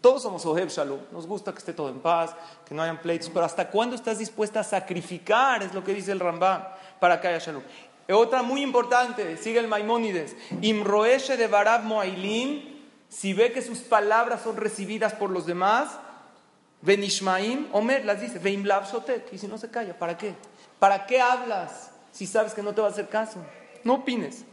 Todos 0.02 0.24
somos 0.24 0.44
Oheb 0.48 0.70
Shalom, 0.70 1.00
nos 1.12 1.28
gusta 1.28 1.52
que 1.52 1.60
esté 1.60 1.74
todo 1.74 1.90
en 1.90 2.00
paz, 2.00 2.36
que 2.66 2.74
no 2.74 2.82
hayan 2.82 3.00
pleitos, 3.00 3.30
pero 3.32 3.46
¿hasta 3.46 3.70
cuándo 3.70 3.96
estás 3.96 4.18
dispuesta 4.18 4.62
a 4.62 4.64
sacrificar? 4.64 5.62
Es 5.62 5.76
lo 5.76 5.84
que 5.84 5.94
dice 5.94 6.12
el 6.12 6.20
Rambam, 6.20 6.64
para 7.00 7.22
que 7.22 7.28
haya 7.28 7.38
Shalom. 7.38 7.62
Otra 8.10 8.44
muy 8.44 8.62
importante, 8.62 9.38
sigue 9.38 9.60
el 9.60 9.68
Maimónides, 9.68 10.36
Imroeshe 10.62 11.38
de 11.38 11.48
Barab 11.48 11.84
Moailim, 11.84 12.72
si 13.08 13.34
ve 13.34 13.52
que 13.52 13.62
sus 13.62 13.80
palabras 13.80 14.42
son 14.42 14.58
recibidas 14.58 15.14
por 15.14 15.30
los 15.30 15.46
demás, 15.46 15.98
Benishmaim, 16.82 17.68
Omer 17.74 18.06
las 18.06 18.22
dice, 18.22 18.40
Veimlav 18.40 18.86
y 19.32 19.38
si 19.38 19.48
no 19.48 19.58
se 19.58 19.70
calla, 19.70 19.98
¿para 19.98 20.18
qué? 20.18 20.34
¿Para 20.80 21.06
qué 21.06 21.22
hablas 21.22 21.92
si 22.12 22.26
sabes 22.26 22.54
que 22.54 22.64
no 22.64 22.74
te 22.74 22.82
va 22.82 22.88
a 22.88 22.92
hacer 22.92 23.08
caso? 23.08 23.40
No 23.84 23.96
opines. 23.96 24.46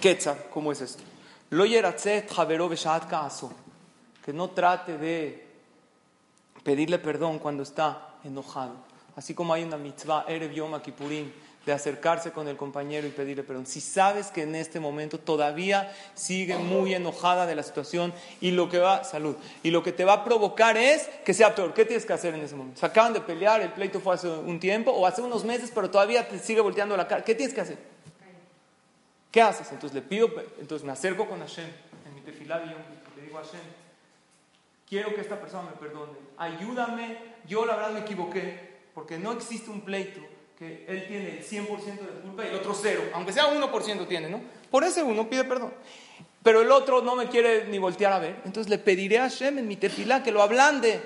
Ketza, 0.00 0.36
¿cómo 0.50 0.72
es 0.72 0.80
esto? 0.80 1.02
Lo 1.50 1.64
que 4.24 4.32
no 4.32 4.50
trate 4.50 4.98
de 4.98 5.46
pedirle 6.64 6.98
perdón 6.98 7.38
cuando 7.38 7.62
está 7.62 8.16
enojado. 8.24 8.74
Así 9.14 9.34
como 9.34 9.54
hay 9.54 9.62
una 9.62 9.76
mitzvah, 9.76 10.24
Erev 10.26 10.52
Yom 10.52 10.74
de 11.66 11.72
acercarse 11.72 12.30
con 12.30 12.46
el 12.46 12.56
compañero 12.56 13.08
y 13.08 13.10
pedirle 13.10 13.42
perdón. 13.42 13.66
Si 13.66 13.80
sabes 13.80 14.28
que 14.28 14.42
en 14.42 14.54
este 14.54 14.78
momento 14.78 15.18
todavía 15.18 15.92
sigue 16.14 16.56
muy 16.56 16.94
enojada 16.94 17.44
de 17.44 17.56
la 17.56 17.64
situación 17.64 18.14
y 18.40 18.52
lo 18.52 18.68
que 18.68 18.78
va, 18.78 19.02
salud, 19.02 19.36
y 19.64 19.70
lo 19.70 19.82
que 19.82 19.90
te 19.90 20.04
va 20.04 20.12
a 20.12 20.24
provocar 20.24 20.76
es 20.76 21.08
que 21.24 21.34
sea 21.34 21.56
peor. 21.56 21.74
¿Qué 21.74 21.84
tienes 21.84 22.06
que 22.06 22.12
hacer 22.12 22.34
en 22.34 22.42
ese 22.42 22.54
momento? 22.54 22.78
Se 22.78 22.86
acaban 22.86 23.12
de 23.12 23.20
pelear, 23.20 23.60
el 23.60 23.72
pleito 23.72 23.98
fue 23.98 24.14
hace 24.14 24.28
un 24.28 24.60
tiempo 24.60 24.92
o 24.92 25.06
hace 25.06 25.20
unos 25.22 25.44
meses, 25.44 25.72
pero 25.74 25.90
todavía 25.90 26.26
te 26.28 26.38
sigue 26.38 26.60
volteando 26.60 26.96
la 26.96 27.08
cara. 27.08 27.24
¿Qué 27.24 27.34
tienes 27.34 27.52
que 27.52 27.60
hacer? 27.60 27.78
¿Qué 29.32 29.42
haces? 29.42 29.72
Entonces 29.72 29.92
le 29.92 30.02
pido, 30.02 30.30
entonces 30.60 30.86
me 30.86 30.92
acerco 30.92 31.26
con 31.26 31.40
Hashem 31.40 31.68
en 32.06 32.14
mi 32.14 32.20
tefilá 32.20 32.62
y 32.64 33.18
le 33.18 33.26
digo 33.26 33.38
a 33.38 33.42
Hashem, 33.42 33.60
quiero 34.88 35.12
que 35.12 35.20
esta 35.20 35.40
persona 35.40 35.68
me 35.68 35.76
perdone, 35.76 36.12
ayúdame, 36.38 37.18
yo 37.48 37.66
la 37.66 37.74
verdad 37.74 37.90
me 37.90 38.00
equivoqué, 38.00 38.76
porque 38.94 39.18
no 39.18 39.32
existe 39.32 39.68
un 39.68 39.80
pleito 39.80 40.20
que 40.58 40.86
él 40.88 41.06
tiene 41.06 41.38
el 41.38 41.44
100% 41.44 41.82
de 41.84 42.20
culpa 42.22 42.44
y 42.44 42.48
el 42.48 42.54
otro 42.54 42.74
cero, 42.74 43.02
aunque 43.12 43.32
sea 43.32 43.44
1% 43.52 44.08
tiene, 44.08 44.30
¿no? 44.30 44.40
Por 44.70 44.84
ese 44.84 45.02
uno 45.02 45.28
pide 45.28 45.44
perdón. 45.44 45.72
Pero 46.42 46.62
el 46.62 46.70
otro 46.70 47.02
no 47.02 47.16
me 47.16 47.28
quiere 47.28 47.66
ni 47.66 47.78
voltear 47.78 48.12
a 48.12 48.18
ver. 48.18 48.36
Entonces 48.44 48.70
le 48.70 48.78
pediré 48.78 49.18
a 49.18 49.22
Hashem 49.22 49.58
en 49.58 49.68
mi 49.68 49.76
tefilá 49.76 50.22
que 50.22 50.30
lo 50.30 50.42
ablande. 50.42 51.02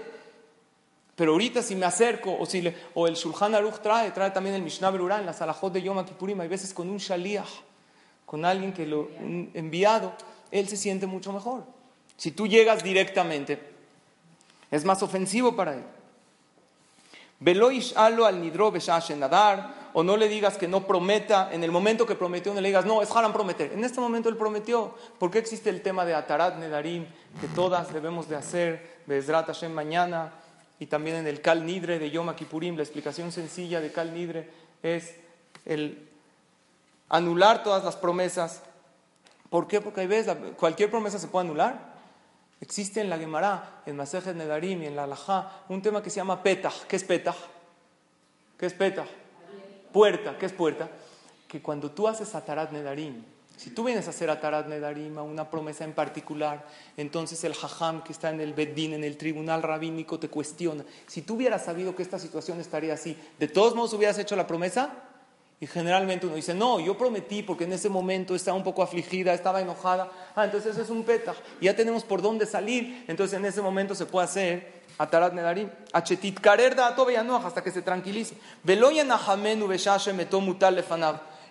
Pero 1.16 1.32
ahorita 1.32 1.62
si 1.62 1.74
me 1.74 1.86
acerco, 1.86 2.36
o, 2.38 2.46
si 2.46 2.72
o 2.94 3.08
el 3.08 3.14
Shulchan 3.14 3.54
Aruch 3.54 3.80
trae, 3.80 4.10
trae 4.10 4.30
también 4.30 4.54
el 4.54 4.62
Mishnah 4.62 4.90
Berurah 4.90 5.18
en 5.18 5.26
la 5.26 5.32
Salahot 5.32 5.72
de 5.72 5.82
Yom 5.82 6.04
Kippurim, 6.04 6.40
hay 6.40 6.48
veces 6.48 6.72
con 6.72 6.88
un 6.88 6.98
shaliach, 6.98 7.48
con 8.24 8.44
alguien 8.44 8.72
que 8.72 8.86
lo 8.86 9.08
enviado, 9.18 10.14
él 10.50 10.68
se 10.68 10.76
siente 10.76 11.06
mucho 11.06 11.32
mejor. 11.32 11.64
Si 12.16 12.30
tú 12.30 12.46
llegas 12.46 12.82
directamente, 12.82 13.58
es 14.70 14.84
más 14.84 15.02
ofensivo 15.02 15.56
para 15.56 15.74
él. 15.74 15.84
Veloish 17.40 17.94
alo 17.96 18.26
al 18.26 18.40
nidro 18.40 18.70
nadar, 19.16 19.90
o 19.94 20.02
no 20.02 20.16
le 20.16 20.28
digas 20.28 20.58
que 20.58 20.68
no 20.68 20.86
prometa, 20.86 21.48
en 21.52 21.64
el 21.64 21.70
momento 21.70 22.06
que 22.06 22.14
prometió, 22.14 22.54
no 22.54 22.60
le 22.60 22.68
digas, 22.68 22.84
no, 22.84 23.02
es 23.02 23.10
haram 23.10 23.32
prometer. 23.32 23.72
En 23.72 23.82
este 23.82 23.98
momento 23.98 24.28
él 24.28 24.36
prometió. 24.36 24.94
¿Por 25.18 25.30
qué 25.30 25.38
existe 25.38 25.70
el 25.70 25.82
tema 25.82 26.04
de 26.04 26.14
Atarat 26.14 26.58
Nedarim, 26.58 27.06
que 27.40 27.48
todas 27.48 27.92
debemos 27.92 28.28
de 28.28 28.36
hacer, 28.36 29.00
Bezrat 29.06 29.46
Hashem 29.46 29.72
mañana, 29.72 30.32
y 30.78 30.86
también 30.86 31.16
en 31.16 31.26
el 31.26 31.40
Kal 31.40 31.66
Nidre 31.66 31.98
de 31.98 32.10
Yom 32.10 32.32
Kippurim, 32.34 32.76
la 32.76 32.82
explicación 32.82 33.32
sencilla 33.32 33.80
de 33.80 33.90
Kal 33.90 34.14
Nidre 34.14 34.48
es 34.82 35.14
el 35.64 36.08
anular 37.08 37.62
todas 37.62 37.84
las 37.84 37.96
promesas. 37.96 38.62
¿Por 39.48 39.66
qué? 39.66 39.80
Porque 39.80 40.02
hay 40.02 40.06
veces 40.06 40.36
cualquier 40.56 40.90
promesa 40.90 41.18
se 41.18 41.26
puede 41.26 41.46
anular. 41.46 41.89
Existe 42.60 43.00
en 43.00 43.08
la 43.08 43.18
Gemara, 43.18 43.82
en 43.86 43.96
Masejet 43.96 44.36
Nedarim 44.36 44.82
y 44.82 44.86
en 44.86 44.96
la 44.96 45.04
Alajá, 45.04 45.64
un 45.68 45.80
tema 45.80 46.02
que 46.02 46.10
se 46.10 46.16
llama 46.16 46.42
Petah. 46.42 46.72
¿Qué 46.86 46.96
es 46.96 47.04
Petah? 47.04 47.34
¿Qué 48.58 48.66
es 48.66 48.74
Petah? 48.74 49.06
Puerta. 49.92 50.36
¿Qué 50.38 50.46
es 50.46 50.52
puerta? 50.52 50.90
Que 51.48 51.62
cuando 51.62 51.90
tú 51.90 52.06
haces 52.06 52.34
Atarat 52.34 52.70
Nedarim, 52.70 53.24
si 53.56 53.70
tú 53.70 53.84
vienes 53.84 54.06
a 54.06 54.10
hacer 54.10 54.30
Atarat 54.30 54.66
Nedarim 54.68 55.18
a 55.18 55.22
una 55.22 55.50
promesa 55.50 55.84
en 55.84 55.94
particular, 55.94 56.66
entonces 56.96 57.42
el 57.44 57.52
Hajam 57.52 58.02
que 58.02 58.12
está 58.12 58.30
en 58.30 58.40
el 58.40 58.52
Beddin, 58.52 58.94
en 58.94 59.04
el 59.04 59.16
tribunal 59.16 59.62
rabínico, 59.62 60.18
te 60.18 60.28
cuestiona. 60.28 60.84
Si 61.06 61.22
tú 61.22 61.34
hubieras 61.34 61.64
sabido 61.64 61.96
que 61.96 62.02
esta 62.02 62.18
situación 62.18 62.60
estaría 62.60 62.94
así, 62.94 63.18
¿de 63.38 63.48
todos 63.48 63.74
modos 63.74 63.92
hubieras 63.94 64.18
hecho 64.18 64.36
la 64.36 64.46
promesa? 64.46 65.09
Y 65.62 65.66
generalmente 65.66 66.26
uno 66.26 66.36
dice, 66.36 66.54
no, 66.54 66.80
yo 66.80 66.96
prometí 66.96 67.42
porque 67.42 67.64
en 67.64 67.74
ese 67.74 67.90
momento 67.90 68.34
estaba 68.34 68.56
un 68.56 68.64
poco 68.64 68.82
afligida, 68.82 69.34
estaba 69.34 69.60
enojada. 69.60 70.10
Ah, 70.34 70.46
entonces 70.46 70.72
eso 70.72 70.80
es 70.80 70.88
un 70.88 71.04
peta. 71.04 71.34
Ya 71.60 71.76
tenemos 71.76 72.02
por 72.02 72.22
dónde 72.22 72.46
salir. 72.46 73.04
Entonces 73.08 73.38
en 73.38 73.44
ese 73.44 73.60
momento 73.60 73.94
se 73.94 74.06
puede 74.06 74.24
hacer 74.24 74.80
atarat 74.96 75.34
nedarim. 75.34 75.68
Achetit 75.92 76.40
karer 76.40 76.74
hasta 76.80 77.62
que 77.62 77.70
se 77.70 77.82
tranquilice. 77.82 78.34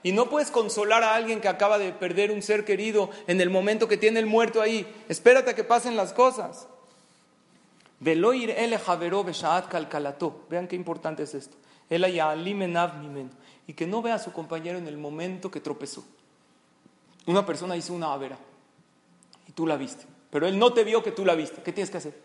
Y 0.02 0.12
no 0.12 0.30
puedes 0.30 0.50
consolar 0.50 1.04
a 1.04 1.14
alguien 1.14 1.40
que 1.40 1.48
acaba 1.48 1.78
de 1.78 1.92
perder 1.92 2.32
un 2.32 2.42
ser 2.42 2.66
querido 2.66 3.12
en 3.28 3.40
el 3.42 3.52
momento 3.52 3.88
que 3.88 3.98
tiene 3.98 4.20
el 4.20 4.26
muerto 4.26 4.60
ahí. 4.60 4.88
Espérate 5.08 5.52
a 5.52 5.56
que 5.56 5.64
pasen 5.64 5.96
las 5.96 6.14
cosas. 6.14 6.68
Vean 8.00 8.28
qué 10.68 10.76
importante 10.76 11.24
es 11.24 11.36
esto 11.36 11.58
y 13.70 13.74
que 13.74 13.86
no 13.86 14.02
vea 14.02 14.16
a 14.16 14.20
su 14.20 14.34
compañero 14.34 14.80
en 14.80 14.88
el 14.88 14.98
momento 14.98 15.52
que 15.52 15.60
tropezó. 15.60 16.04
Una 17.28 17.46
persona 17.46 17.78
hizo 17.78 17.94
una 17.94 18.12
avera 18.12 18.36
y 19.48 19.52
tú 19.52 19.68
la 19.68 19.78
viste, 19.78 20.06
pero 20.32 20.48
él 20.48 20.58
no 20.58 20.74
te 20.74 20.84
vio 20.84 21.04
que 21.04 21.12
tú 21.12 21.24
la 21.24 21.36
viste. 21.36 21.62
¿Qué 21.62 21.72
tienes 21.72 21.92
que 21.92 21.98
hacer? 21.98 22.20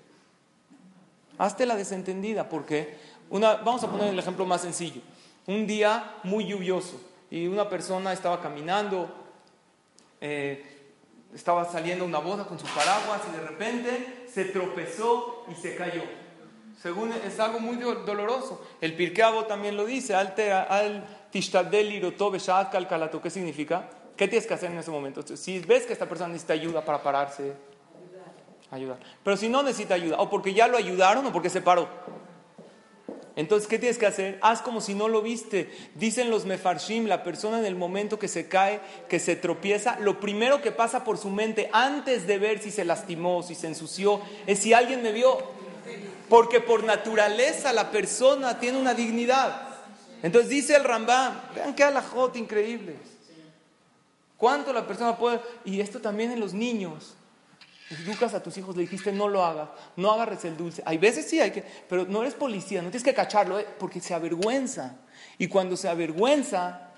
Hazte 1.37 1.67
la 1.67 1.77
desentendida, 1.77 2.49
porque 2.49 2.97
una, 3.29 3.57
vamos 3.57 3.85
a 3.85 3.91
poner 3.91 4.09
el 4.09 4.19
ejemplo 4.19 4.47
más 4.47 4.63
sencillo. 4.63 5.03
Un 5.47 5.67
día 5.67 6.15
muy 6.23 6.47
lluvioso 6.47 6.99
y 7.31 7.47
una 7.47 7.69
persona 7.69 8.15
estaba 8.15 8.41
caminando, 8.41 9.15
eh, 10.23 10.65
estaba 11.35 11.71
saliendo 11.71 12.07
una 12.07 12.21
boda 12.21 12.47
con 12.47 12.59
su 12.59 12.65
paraguas 12.69 13.21
y 13.29 13.37
de 13.37 13.47
repente 13.47 14.25
se 14.33 14.47
tropezó 14.47 15.45
y 15.53 15.55
se 15.57 15.77
cayó. 15.77 16.05
Según 16.81 17.13
es 17.13 17.39
algo 17.39 17.61
muy 17.61 17.77
doloroso. 17.77 18.67
El 18.81 18.95
Pirkeabo 18.95 19.45
también 19.45 19.77
lo 19.77 19.85
dice, 19.85 20.15
al 20.15 20.35
¿Qué 23.21 23.31
significa? 23.31 23.89
¿Qué 24.17 24.29
tienes 24.29 24.47
que 24.47 24.55
hacer 24.55 24.71
en 24.71 24.79
ese 24.79 24.91
momento? 24.91 25.25
Si 25.37 25.59
ves 25.61 25.87
que 25.87 25.93
esta 25.93 26.09
persona 26.09 26.29
necesita 26.29 26.53
ayuda 26.53 26.85
para 26.85 27.03
pararse, 27.03 27.53
ayudar. 28.71 28.99
Pero 29.23 29.37
si 29.37 29.49
no 29.49 29.63
necesita 29.63 29.95
ayuda, 29.95 30.19
o 30.21 30.31
porque 30.31 30.55
ya 30.55 30.69
lo 30.69 30.77
ayudaron 30.77 31.27
o 31.27 31.33
porque 31.33 31.51
se 31.51 31.61
paró. 31.61 31.89
Entonces, 33.37 33.69
¿qué 33.69 33.81
tienes 33.81 33.99
que 33.99 34.07
hacer? 34.07 34.39
Haz 34.43 34.63
como 34.63 34.81
si 34.81 34.95
no 34.95 35.09
lo 35.09 35.21
viste. 35.21 35.69
Dicen 35.97 36.31
los 36.31 36.45
mefarshim, 36.45 37.07
la 37.07 37.25
persona 37.25 37.59
en 37.59 37.67
el 37.67 37.75
momento 37.75 38.19
que 38.19 38.29
se 38.29 38.49
cae, 38.49 38.81
que 39.09 39.19
se 39.19 39.35
tropieza, 39.35 39.99
lo 39.99 40.21
primero 40.21 40.63
que 40.63 40.71
pasa 40.71 41.03
por 41.03 41.19
su 41.19 41.31
mente 41.31 41.69
antes 41.73 42.29
de 42.29 42.39
ver 42.39 42.61
si 42.61 42.71
se 42.71 42.85
lastimó, 42.85 43.43
si 43.43 43.57
se 43.57 43.67
ensució, 43.67 44.21
es 44.47 44.61
si 44.61 44.73
alguien 44.73 45.03
me 45.03 45.11
vio. 45.11 45.39
Porque 46.29 46.61
por 46.61 46.85
naturaleza 46.85 47.73
la 47.73 47.91
persona 47.91 48.61
tiene 48.61 48.79
una 48.79 48.95
dignidad. 48.95 49.74
Entonces 50.25 50.49
dice 50.49 50.75
el 50.75 50.85
Rambam, 50.85 51.35
vean 51.55 51.75
qué 51.75 51.85
alajot 51.85 52.35
increíble. 52.37 52.97
¿Cuánto 54.39 54.73
la 54.73 54.87
persona 54.87 55.19
puede? 55.19 55.39
Y 55.67 55.83
esto 55.83 56.01
también 56.01 56.33
en 56.33 56.41
los 56.41 56.55
niños. 56.55 57.15
Educas 57.91 58.33
a 58.33 58.43
tus 58.43 58.57
hijos, 58.57 58.75
le 58.75 58.85
dijiste 58.85 59.13
no 59.13 59.29
lo 59.29 59.45
hagas, 59.45 59.69
no 59.97 60.11
agarres 60.11 60.43
el 60.47 60.57
dulce. 60.57 60.83
Hay 60.87 60.97
veces 60.97 61.29
sí, 61.29 61.43
hay 61.43 61.51
que, 61.51 61.63
pero 61.91 62.07
no 62.07 62.23
eres 62.23 62.33
policía, 62.33 62.81
no 62.81 62.89
tienes 62.89 63.05
que 63.05 63.13
cacharlo, 63.13 63.59
eh, 63.59 63.67
porque 63.79 64.01
se 64.01 64.15
avergüenza. 64.15 64.97
Y 65.37 65.49
cuando 65.49 65.77
se 65.77 65.91
avergüenza, 65.91 66.89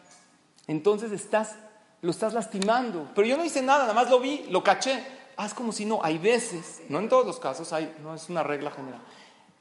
entonces 0.68 1.11
estás, 1.11 1.57
lo 2.03 2.12
estás 2.12 2.33
lastimando. 2.33 3.11
Pero 3.12 3.27
yo 3.27 3.37
no 3.37 3.45
hice 3.45 3.61
nada, 3.61 3.81
nada 3.81 3.95
más 3.95 4.09
lo 4.09 4.20
vi, 4.20 4.47
lo 4.51 4.62
caché. 4.62 5.05
Haz 5.37 5.53
como 5.53 5.72
si 5.72 5.85
no. 5.85 5.99
Hay 6.05 6.18
veces, 6.18 6.83
no 6.89 7.01
en 7.01 7.09
todos 7.09 7.27
los 7.27 7.41
casos, 7.41 7.72
hay, 7.72 7.93
no 8.05 8.14
es 8.14 8.29
una 8.29 8.45
regla 8.45 8.70
general 8.70 9.01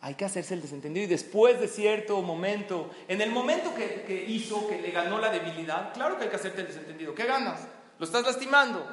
hay 0.06 0.14
que 0.14 0.24
hacerse 0.24 0.53
el 0.53 0.62
desentendido 0.62 1.03
y 1.03 1.10
después 1.10 1.60
de 1.60 1.68
cierto 1.68 2.22
momento, 2.22 2.91
en 3.08 3.22
el 3.22 3.32
momento 3.32 3.74
que, 3.74 4.26
hizo, 4.28 4.68
que 4.68 4.80
le 4.80 4.91
ganó 4.91 5.18
la 5.18 5.32
debilidad, 5.32 5.95
claro 5.95 6.16
que 6.16 6.26
hay 6.26 6.30
que 6.30 6.36
hacerte 6.36 6.62
el 6.62 6.68
desentendido. 6.68 7.16
¿Qué 7.16 7.26
ganas? 7.26 7.62
Lo 7.97 8.06
estás 8.06 8.24
lastimando. 8.24 8.86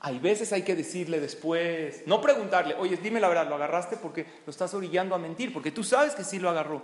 Hay 0.00 0.18
veces 0.18 0.52
hay 0.52 0.62
que 0.62 0.74
decirle 0.74 1.20
después, 1.20 2.02
no 2.06 2.20
preguntarle, 2.20 2.74
oye, 2.74 2.96
dime 2.96 3.20
la 3.20 3.28
verdad, 3.28 3.48
lo 3.48 3.54
agarraste 3.54 3.96
porque 3.96 4.26
lo 4.44 4.50
estás 4.50 4.74
orillando 4.74 5.14
a 5.14 5.18
mentir, 5.18 5.52
porque 5.52 5.70
tú 5.70 5.84
sabes 5.84 6.16
que 6.16 6.24
sí 6.24 6.40
lo 6.40 6.50
agarró. 6.50 6.82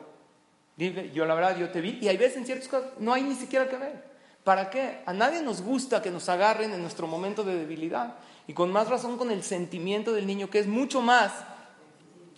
Dile, 0.77 1.11
yo 1.11 1.27
la 1.27 1.35
verdad, 1.35 1.59
yo 1.59 1.71
te 1.71 1.81
vi, 1.81 1.99
y 2.01 2.07
hay 2.07 2.17
veces 2.17 2.37
en 2.37 2.47
ciertos 2.47 2.69
casos 2.69 2.91
no 3.01 3.13
hay 3.13 3.25
ni 3.25 3.35
siquiera 3.35 3.69
que 3.69 3.79
ver. 3.79 4.05
¿Para 4.45 4.71
qué? 4.71 5.01
A 5.07 5.13
nadie 5.13 5.43
nos 5.43 5.61
gusta 5.61 6.01
que 6.01 6.13
nos 6.13 6.29
agarren 6.29 6.73
en 6.73 6.83
nuestro 6.83 7.09
momento 7.09 7.43
de 7.43 7.57
debilidad. 7.57 8.15
Y 8.47 8.53
con 8.53 8.71
más 8.71 8.89
razón 8.89 9.19
con 9.19 9.33
el 9.33 9.43
sentimiento 9.43 10.13
del 10.13 10.29
niño, 10.29 10.49
que 10.49 10.61
es 10.61 10.69
mucho 10.69 11.03
más 11.03 11.33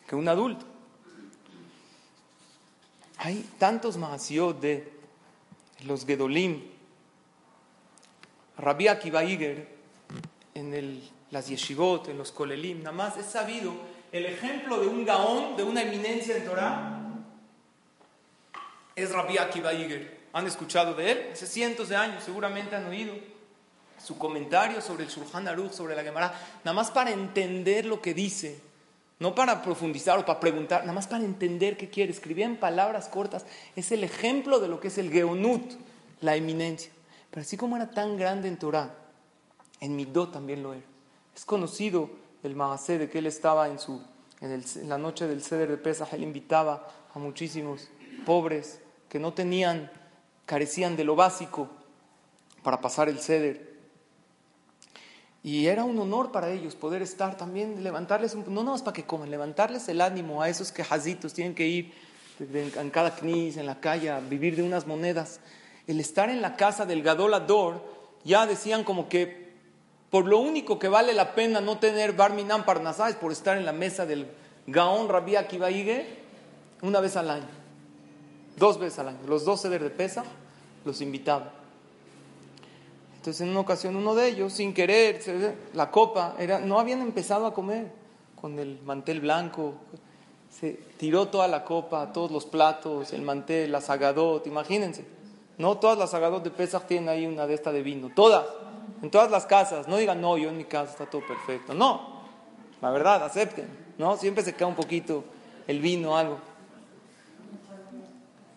que 0.07 0.17
un 0.17 0.27
adulto. 0.27 0.72
Hay 3.25 3.49
tantos 3.57 3.97
mahasiot 3.97 4.61
de 4.61 4.93
los 5.85 6.05
Gedolim. 6.05 6.61
Rabbi 8.59 8.89
Akiva 8.89 9.23
Iger, 9.23 9.69
en 10.55 10.75
el, 10.75 11.09
las 11.31 11.49
yeshivot, 11.49 12.09
en 12.09 12.19
los 12.19 12.33
kolelim, 12.33 12.79
nada 12.79 12.91
más 12.91 13.17
es 13.17 13.27
sabido 13.27 13.75
el 14.11 14.27
ejemplo 14.27 14.81
de 14.81 14.89
un 14.89 15.05
gaón, 15.05 15.57
de 15.57 15.63
una 15.63 15.83
eminencia 15.83 16.37
en 16.37 16.45
Torah, 16.45 17.01
es 18.97 19.13
Rabbi 19.13 19.39
Akiva 19.39 19.73
Iger. 19.73 20.23
¿Han 20.33 20.49
escuchado 20.49 20.95
de 20.95 21.13
él? 21.13 21.29
Hace 21.33 21.47
cientos 21.47 21.91
de 21.91 21.97
años, 21.97 22.25
seguramente 22.25 22.75
han 22.75 22.87
oído 22.87 23.15
su 24.05 24.19
comentario 24.19 24.81
sobre 24.81 25.05
el 25.05 25.11
Shulchan 25.11 25.47
Aruch, 25.47 25.71
sobre 25.71 25.95
la 25.95 26.03
Gemara, 26.03 26.35
nada 26.65 26.75
más 26.75 26.91
para 26.91 27.13
entender 27.13 27.87
lo 27.87 28.03
que 28.03 28.15
dice, 28.15 28.61
no 29.19 29.35
para 29.35 29.63
profundizar 29.63 30.19
o 30.19 30.27
para 30.27 30.41
preguntar, 30.41 30.83
nada 30.83 30.93
más 30.93 31.07
para 31.07 31.25
entender 31.25 31.77
qué 31.77 31.89
quiere. 31.89 32.13
Escribía 32.13 32.47
en 32.47 32.57
palabras 32.57 33.09
cortas, 33.09 33.47
es 33.77 33.93
el 33.93 34.05
ejemplo 34.05 34.59
de 34.59 34.69
lo 34.69 34.81
que 34.81 34.89
es 34.89 34.99
el 34.99 35.11
Geonut, 35.11 35.75
la 36.21 36.37
eminencia. 36.37 36.91
Pero 37.31 37.43
así 37.43 37.57
como 37.57 37.77
era 37.77 37.91
tan 37.91 38.17
grande 38.17 38.49
en 38.49 38.59
Torah, 38.59 38.95
en 39.81 39.97
Midot 39.97 40.33
también 40.33 40.63
lo 40.63 40.73
era. 40.73 40.83
Es 41.35 41.45
conocido 41.45 42.11
el 42.43 42.55
Maasé 42.57 42.99
de 42.99 43.09
que 43.09 43.19
él 43.19 43.27
estaba 43.27 43.69
en, 43.69 43.79
su, 43.79 44.03
en, 44.41 44.53
en 44.53 44.89
la 44.89 44.99
noche 44.99 45.27
del 45.27 45.43
Seder 45.43 45.71
de 45.71 45.77
Pesach, 45.77 46.13
él 46.13 46.23
invitaba 46.23 46.89
a 47.15 47.19
muchísimos 47.19 47.89
pobres 48.27 48.81
que 49.09 49.19
no 49.19 49.33
tenían, 49.33 49.91
carecían 50.47 50.97
de 50.97 51.05
lo 51.05 51.17
básico 51.17 51.69
para 52.63 52.81
pasar 52.81 53.09
el 53.09 53.19
ceder. 53.19 53.72
Y 55.45 55.67
era 55.67 55.85
un 55.85 55.99
honor 55.99 56.31
para 56.31 56.51
ellos 56.51 56.77
poder 56.77 57.03
estar 57.03 57.37
también, 57.37 57.83
levantarles, 57.83 58.37
no 58.37 58.63
nada 58.63 58.73
más 58.73 58.83
para 58.83 58.95
que 58.95 59.05
coman, 59.05 59.31
levantarles 59.31 59.89
el 59.89 60.01
ánimo 60.01 60.41
a 60.41 60.49
esos 60.49 60.71
quejazitos, 60.71 61.33
tienen 61.33 61.55
que 61.55 61.67
ir 61.67 61.93
en 62.39 62.91
cada 62.91 63.15
knis, 63.17 63.57
en 63.57 63.67
la 63.67 63.81
calle, 63.81 64.11
a 64.11 64.21
vivir 64.21 64.57
de 64.57 64.63
unas 64.63 64.87
monedas. 64.87 65.41
El 65.87 65.99
estar 65.99 66.31
en 66.31 66.43
la 66.43 66.57
casa 66.57 66.87
del 66.87 67.03
Gadolador, 67.03 67.83
ya 68.25 68.47
decían 68.47 68.85
como 68.85 69.09
que 69.09 69.53
por 70.11 70.27
lo 70.27 70.39
único 70.39 70.79
que 70.79 70.89
vale 70.89 71.13
la 71.13 71.35
pena 71.35 71.61
no 71.61 71.79
tener 71.79 72.13
Barminan 72.13 72.65
Parnasá 72.65 73.09
es 73.09 73.17
por 73.17 73.33
estar 73.33 73.57
en 73.57 73.65
la 73.65 73.73
mesa 73.73 74.07
del 74.07 74.29
Gaón 74.67 75.09
Rabbi 75.09 75.37
Akiva 75.37 75.69
una 76.83 77.01
vez 77.01 77.17
al 77.17 77.31
año 77.31 77.63
dos 78.57 78.79
veces 78.79 78.99
al 78.99 79.09
año. 79.09 79.19
Los 79.27 79.45
dos 79.45 79.63
ceder 79.63 79.83
de 79.83 79.91
pesa 79.91 80.25
los 80.85 81.01
invitaba. 81.01 81.53
Entonces 83.23 83.43
en 83.43 83.51
una 83.51 83.61
ocasión 83.61 83.95
uno 83.95 84.17
de 84.17 84.27
ellos, 84.27 84.53
sin 84.53 84.75
querer, 84.75 85.23
la 85.75 85.93
copa, 85.93 86.35
era, 86.41 86.59
no 86.59 86.81
habían 86.81 87.03
empezado 87.03 87.47
a 87.47 87.55
comer 87.55 87.93
con 88.35 88.59
el 88.59 88.81
mantel 88.83 89.21
blanco, 89.21 89.75
se 90.51 90.73
tiró 90.97 91.29
toda 91.29 91.47
la 91.47 91.63
copa, 91.65 92.13
todos 92.13 92.33
los 92.33 92.47
platos, 92.47 93.13
el 93.13 93.23
mantel, 93.23 93.71
la 93.71 93.81
sagadot, 93.81 94.45
imagínense. 94.49 95.05
No 95.57 95.79
todas 95.79 95.97
las 95.97 96.11
sagadot 96.11 96.43
de 96.43 96.51
Pesach 96.51 96.89
tienen 96.89 97.09
ahí 97.11 97.25
una 97.25 97.47
de 97.47 97.55
esta 97.55 97.71
de 97.71 97.85
vino, 97.85 98.11
todas, 98.13 98.45
en 99.01 99.09
todas 99.09 99.31
las 99.31 99.47
casas. 99.47 99.87
No 99.87 99.99
digan, 99.99 100.21
no, 100.21 100.37
yo 100.37 100.49
en 100.49 100.57
mi 100.57 100.65
casa 100.65 100.91
está 100.91 101.07
todo 101.07 101.25
perfecto. 101.25 101.75
No, 101.75 102.25
la 102.81 102.91
verdad, 102.91 103.23
acepten, 103.23 103.69
¿no? 103.99 104.17
Siempre 104.17 104.43
se 104.43 104.55
cae 104.55 104.67
un 104.67 104.75
poquito 104.75 105.23
el 105.69 105.79
vino, 105.79 106.17
algo. 106.17 106.39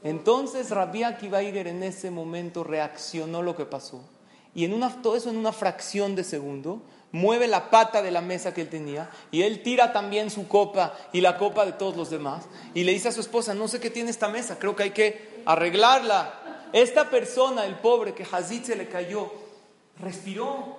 Entonces 0.01 0.71
Rabbi 0.71 1.03
Akiva 1.03 1.43
en 1.43 1.83
ese 1.83 2.09
momento 2.09 2.63
reaccionó 2.63 3.43
lo 3.43 3.55
que 3.55 3.65
pasó. 3.65 4.01
Y 4.55 4.63
en 4.63 4.73
una, 4.73 4.89
todo 5.01 5.17
eso 5.17 5.29
en 5.29 5.37
una 5.37 5.51
fracción 5.51 6.15
de 6.15 6.23
segundo, 6.23 6.81
mueve 7.11 7.47
la 7.47 7.69
pata 7.69 8.01
de 8.01 8.11
la 8.11 8.21
mesa 8.21 8.53
que 8.53 8.61
él 8.61 8.69
tenía 8.69 9.09
y 9.31 9.43
él 9.43 9.63
tira 9.63 9.93
también 9.93 10.29
su 10.29 10.49
copa 10.49 10.97
y 11.13 11.21
la 11.21 11.37
copa 11.37 11.65
de 11.65 11.71
todos 11.71 11.95
los 11.95 12.09
demás 12.09 12.45
y 12.73 12.83
le 12.83 12.91
dice 12.91 13.07
a 13.07 13.11
su 13.13 13.21
esposa, 13.21 13.53
no 13.53 13.69
sé 13.69 13.79
qué 13.79 13.89
tiene 13.89 14.09
esta 14.09 14.27
mesa, 14.27 14.57
creo 14.59 14.75
que 14.75 14.83
hay 14.83 14.91
que 14.91 15.43
arreglarla. 15.45 16.41
Esta 16.73 17.09
persona, 17.09 17.65
el 17.65 17.75
pobre 17.75 18.13
que 18.13 18.27
Hazit 18.29 18.65
se 18.65 18.75
le 18.75 18.87
cayó, 18.87 19.31
respiró. 19.99 20.77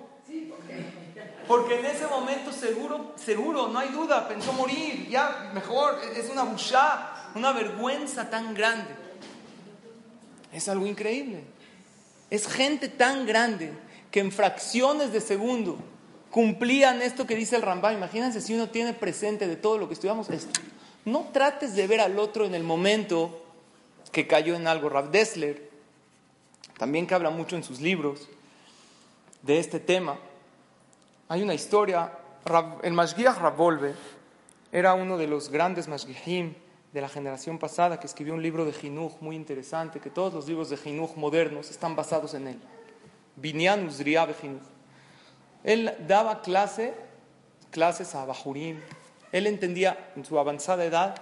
Porque 1.47 1.79
en 1.79 1.85
ese 1.85 2.05
momento 2.05 2.51
seguro, 2.51 3.13
seguro, 3.15 3.69
no 3.69 3.79
hay 3.79 3.89
duda, 3.89 4.27
pensó 4.27 4.53
morir, 4.53 5.07
ya 5.09 5.49
mejor, 5.53 5.99
es 6.15 6.29
una 6.29 6.43
bushá, 6.43 7.31
una 7.33 7.51
vergüenza 7.53 8.29
tan 8.29 8.53
grande. 8.53 8.93
Es 10.51 10.67
algo 10.67 10.85
increíble. 10.85 11.45
Es 12.29 12.47
gente 12.47 12.89
tan 12.89 13.25
grande 13.25 13.71
que 14.11 14.19
en 14.19 14.31
fracciones 14.31 15.13
de 15.13 15.21
segundo 15.21 15.77
cumplían 16.31 17.01
esto 17.01 17.25
que 17.25 17.35
dice 17.35 17.55
el 17.55 17.61
Rambam. 17.61 17.93
Imagínense 17.93 18.41
si 18.41 18.53
uno 18.53 18.69
tiene 18.69 18.93
presente 18.93 19.47
de 19.47 19.55
todo 19.55 19.77
lo 19.77 19.87
que 19.87 19.93
estudiamos 19.93 20.29
esto. 20.29 20.59
No 21.05 21.29
trates 21.31 21.75
de 21.75 21.87
ver 21.87 22.01
al 22.01 22.19
otro 22.19 22.45
en 22.45 22.53
el 22.53 22.63
momento 22.63 23.43
que 24.11 24.27
cayó 24.27 24.55
en 24.55 24.67
algo. 24.67 24.89
Rav 24.89 25.11
Dessler, 25.11 25.69
también 26.77 27.07
que 27.07 27.15
habla 27.15 27.29
mucho 27.29 27.55
en 27.55 27.63
sus 27.63 27.79
libros 27.79 28.27
de 29.41 29.59
este 29.59 29.79
tema, 29.79 30.17
hay 31.29 31.41
una 31.41 31.53
historia. 31.53 32.11
El 32.83 32.93
Mashgiach 32.93 33.37
Ravolve 33.37 33.93
era 34.71 34.93
uno 34.93 35.17
de 35.17 35.27
los 35.27 35.49
grandes 35.49 35.87
Mashgiachim 35.87 36.53
de 36.93 37.01
la 37.01 37.09
generación 37.09 37.59
pasada 37.59 37.99
que 37.99 38.07
escribió 38.07 38.33
un 38.33 38.41
libro 38.41 38.65
de 38.65 38.73
Jinuj 38.73 39.21
muy 39.21 39.35
interesante, 39.35 39.99
que 39.99 40.09
todos 40.09 40.33
los 40.33 40.47
libros 40.47 40.69
de 40.69 40.77
Jinuj 40.77 41.15
modernos 41.15 41.69
están 41.69 41.95
basados 41.95 42.33
en 42.33 42.47
él. 42.47 42.59
Binyan 43.35 43.87
Uzriab 43.87 44.33
Jinuj. 44.39 44.61
Él 45.63 45.93
daba 46.07 46.41
clase, 46.41 46.93
clases 47.71 48.15
a 48.15 48.25
Bajurim. 48.25 48.79
Él 49.31 49.47
entendía, 49.47 50.11
en 50.15 50.23
su 50.23 50.39
avanzada 50.39 50.85
edad, 50.85 51.15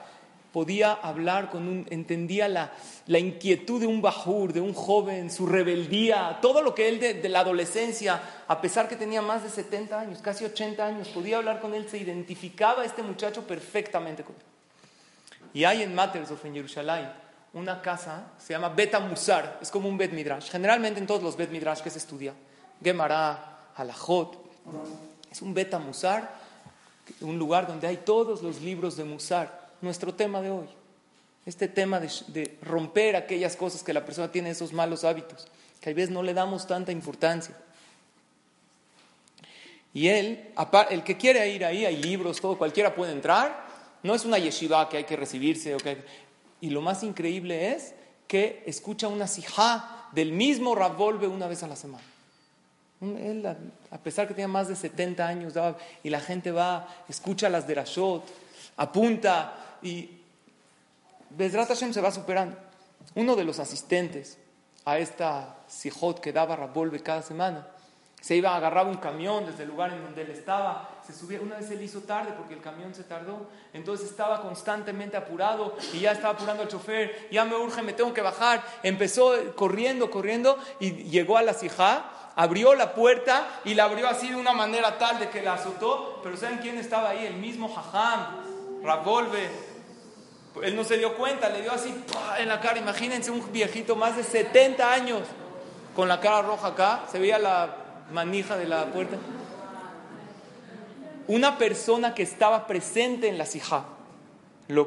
podía 0.54 0.94
hablar 0.94 1.50
con 1.50 1.68
un, 1.68 1.86
entendía 1.90 2.48
la, 2.48 2.72
la 3.08 3.20
inquietud 3.20 3.82
de 3.82 3.88
un 3.88 4.02
bajur, 4.02 4.54
de 4.54 4.62
un 4.62 4.74
joven, 4.74 5.30
su 5.30 5.48
rebeldía, 5.48 6.40
todo 6.42 6.62
lo 6.62 6.74
que 6.74 6.88
él 6.88 7.00
de, 7.00 7.16
de, 7.16 7.28
la 7.28 7.42
adolescencia, 7.42 8.22
a 8.48 8.62
pesar 8.62 8.88
que 8.88 8.96
tenía 8.96 9.22
más 9.22 9.44
de 9.44 9.50
70 9.50 10.00
años, 10.00 10.20
casi 10.22 10.46
80 10.46 10.86
años, 10.86 11.10
podía 11.10 11.38
hablar 11.38 11.60
con 11.60 11.74
él, 11.74 11.90
se 11.90 11.98
identificaba 11.98 12.84
a 12.84 12.86
este 12.86 13.04
muchacho 13.04 13.46
perfectamente 13.46 14.24
con 14.24 14.36
él. 14.36 14.55
Y 15.56 15.64
hay 15.64 15.84
en 15.84 15.96
Mattersof, 15.96 16.44
en 16.44 16.54
Jerusalén, 16.54 17.10
una 17.54 17.82
casa, 17.82 18.34
se 18.38 18.52
llama 18.52 18.68
Beta 18.68 19.00
Musar, 19.00 19.58
es 19.62 19.72
como 19.72 19.88
un 19.88 19.98
Bet 19.98 20.12
Midrash. 20.12 20.52
Generalmente 20.52 21.00
en 21.00 21.08
todos 21.08 21.24
los 21.24 21.38
Bet 21.38 21.50
Midrash 21.50 21.80
que 21.80 21.90
se 21.90 21.98
estudia, 21.98 22.34
Gemara, 22.84 23.70
Halachot, 23.74 24.38
es 25.32 25.42
un 25.42 25.54
Beta 25.54 25.80
Musar, 25.80 26.30
un 27.22 27.40
lugar 27.40 27.68
donde 27.68 27.88
hay 27.88 27.98
todos 27.98 28.44
los 28.44 28.60
libros 28.60 28.98
de 28.98 29.06
Musar. 29.06 29.70
Nuestro 29.80 30.14
tema 30.14 30.42
de 30.42 30.52
hoy, 30.52 30.68
este 31.46 31.70
tema 31.70 32.02
de, 32.02 32.12
de 32.28 32.58
romper 32.62 33.16
aquellas 33.16 33.56
cosas 33.56 33.82
que 33.82 33.94
la 33.94 34.04
persona 34.04 34.30
tiene, 34.30 34.50
esos 34.50 34.74
malos 34.74 35.06
hábitos, 35.06 35.48
que 35.80 35.90
a 35.90 35.94
veces 35.94 36.10
no 36.10 36.22
le 36.22 36.34
damos 36.34 36.68
tanta 36.68 36.92
importancia. 36.92 37.56
Y 39.94 40.10
él, 40.10 40.54
el 40.90 41.04
que 41.06 41.16
quiere 41.16 41.48
ir 41.48 41.64
ahí, 41.64 41.86
hay 41.86 41.96
libros, 41.96 42.42
todo, 42.42 42.58
cualquiera 42.58 42.94
puede 42.94 43.14
entrar, 43.14 43.65
no 44.06 44.14
es 44.14 44.24
una 44.24 44.38
yeshiva 44.38 44.88
que 44.88 44.98
hay 44.98 45.04
que 45.04 45.16
recibirse. 45.16 45.76
Y 46.62 46.70
lo 46.70 46.82
más 46.82 47.04
increíble 47.04 47.74
es 47.74 47.96
que 48.28 48.64
escucha 48.66 49.08
una 49.08 49.28
sijá 49.28 50.10
del 50.12 50.32
mismo 50.32 50.76
Ravolve 50.76 51.28
una 51.28 51.48
vez 51.48 51.64
a 51.64 51.68
la 51.68 51.76
semana. 51.76 52.04
Él, 53.02 53.46
a 53.92 53.98
pesar 53.98 54.28
que 54.28 54.34
tenía 54.34 54.48
más 54.48 54.68
de 54.68 54.76
70 54.76 55.28
años, 55.28 55.54
y 56.04 56.10
la 56.10 56.20
gente 56.20 56.52
va, 56.52 56.88
escucha 57.10 57.50
las 57.50 57.68
de 57.68 57.76
Rashot, 57.76 58.24
apunta 58.78 59.78
y 59.82 60.10
Bezrat 61.32 61.68
Hashem 61.68 61.92
se 61.92 62.02
va 62.02 62.12
superando. 62.12 62.58
Uno 63.16 63.36
de 63.36 63.44
los 63.44 63.60
asistentes 63.60 64.38
a 64.86 65.00
esta 65.00 65.58
sijot 65.68 66.20
que 66.20 66.32
daba 66.32 66.56
Ravolve 66.56 67.02
cada 67.02 67.24
semana 67.24 67.68
se 68.22 68.36
iba 68.36 68.52
a 68.52 68.58
agarrar 68.58 68.86
un 68.88 68.98
camión 68.98 69.46
desde 69.46 69.64
el 69.64 69.70
lugar 69.70 69.94
en 69.94 70.04
donde 70.04 70.22
él 70.22 70.32
estaba, 70.32 70.90
se 71.06 71.14
subía, 71.14 71.40
una 71.40 71.58
vez 71.58 71.70
él 71.70 71.82
hizo 71.84 72.02
tarde 72.02 72.34
porque 72.36 72.54
el 72.54 72.62
camión 72.62 72.96
se 72.96 73.04
tardó, 73.04 73.48
entonces 73.74 74.10
estaba 74.10 74.42
constantemente 74.42 75.16
apurado 75.18 75.76
y 75.94 76.00
ya 76.00 76.12
estaba 76.12 76.34
apurando 76.34 76.64
al 76.64 76.70
chofer, 76.70 77.28
ya 77.32 77.46
me 77.46 77.56
urge, 77.56 77.82
me 77.84 77.94
tengo 77.94 78.14
que 78.14 78.22
bajar, 78.22 78.64
empezó 78.82 79.34
corriendo, 79.56 80.10
corriendo 80.10 80.58
y 80.80 80.92
llegó 81.04 81.38
a 81.38 81.44
la 81.44 81.54
sijá, 81.54 82.32
abrió 82.36 82.74
la 82.74 82.96
puerta 82.96 83.48
y 83.66 83.76
la 83.76 83.84
abrió 83.84 84.08
así 84.08 84.30
de 84.30 84.36
una 84.36 84.54
manera 84.54 84.98
tal 84.98 85.20
de 85.20 85.30
que 85.30 85.44
la 85.44 85.54
azotó, 85.54 86.22
pero 86.24 86.38
¿saben 86.38 86.58
quién 86.58 86.78
estaba 86.78 87.10
ahí? 87.10 87.26
El 87.26 87.36
mismo 87.36 87.74
Jajam, 87.74 88.82
Ravolve, 88.84 89.50
él 90.64 90.76
no 90.76 90.84
se 90.84 90.98
dio 90.98 91.16
cuenta, 91.16 91.50
le 91.50 91.62
dio 91.62 91.72
así 91.72 91.94
en 92.40 92.48
la 92.48 92.60
cara, 92.62 92.80
imagínense 92.80 93.30
un 93.30 93.52
viejito 93.52 93.96
más 93.96 94.18
de 94.18 94.24
70 94.24 94.92
años 94.92 95.22
con 95.96 96.08
la 96.08 96.20
cara 96.20 96.42
roja 96.42 96.70
acá, 96.70 97.04
se 97.12 97.20
veía 97.20 97.38
la 97.38 97.76
manija 98.12 98.58
de 98.58 98.66
la 98.66 98.86
puerta. 98.86 99.18
Una 101.28 101.58
persona 101.58 102.14
que 102.14 102.24
estaba 102.24 102.68
presente 102.68 103.28
en 103.28 103.38
la 103.38 103.46
sijá 103.46 103.86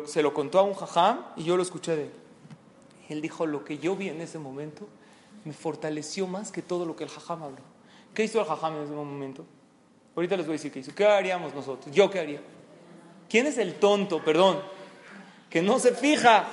se 0.07 0.23
lo 0.23 0.35
contó 0.35 0.59
a 0.59 0.63
un 0.63 0.75
jajam 0.75 1.25
y 1.37 1.45
yo 1.45 1.57
lo 1.57 1.63
escuché 1.63 1.97
de 1.97 2.03
él. 2.05 2.13
Él 3.09 3.23
dijo, 3.23 3.47
lo 3.47 3.65
que 3.65 3.79
yo 3.79 3.97
vi 3.97 4.09
en 4.09 4.21
ese 4.21 4.39
momento 4.39 4.87
me 5.45 5.53
fortaleció 5.53 6.27
más 6.27 6.53
que 6.53 6.63
todo 6.63 6.85
lo 6.85 6.97
que 6.97 7.05
el 7.05 7.11
jajam 7.11 7.43
habló. 7.43 7.63
¿Qué 8.13 8.25
hizo 8.25 8.41
el 8.41 8.47
jajam 8.47 8.77
en 8.77 8.83
ese 8.85 8.93
momento? 8.93 9.45
Ahorita 10.15 10.37
les 10.37 10.47
voy 10.47 10.55
a 10.55 10.57
decir 10.57 10.73
qué 10.73 10.81
hizo. 10.81 10.95
¿Qué 10.95 11.07
haríamos 11.07 11.55
nosotros? 11.55 11.95
¿Yo 11.95 12.11
qué 12.11 12.19
haría? 12.19 12.41
¿Quién 13.29 13.47
es 13.47 13.57
el 13.59 13.75
tonto, 13.75 14.23
perdón, 14.25 14.61
que 15.49 15.63
no 15.63 15.79
se 15.79 15.95
fija? 15.95 16.45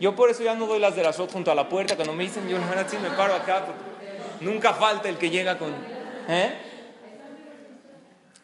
Yo 0.00 0.16
por 0.16 0.30
eso 0.30 0.42
ya 0.42 0.54
no 0.54 0.66
doy 0.66 0.80
las 0.80 0.96
de 0.96 1.02
la 1.02 1.12
shot 1.12 1.32
junto 1.32 1.50
a 1.50 1.54
la 1.54 1.68
puerta. 1.68 1.94
Cuando 1.94 2.12
me 2.12 2.24
dicen, 2.24 2.48
yo 2.48 2.58
la 2.58 2.66
verdad 2.66 2.86
sí 2.88 2.96
me 2.98 3.10
paro 3.10 3.34
acá. 3.34 3.66
Nunca 4.40 4.74
falta 4.74 5.08
el 5.08 5.16
que 5.16 5.30
llega 5.30 5.56
con... 5.58 5.72
¿eh? 6.28 6.73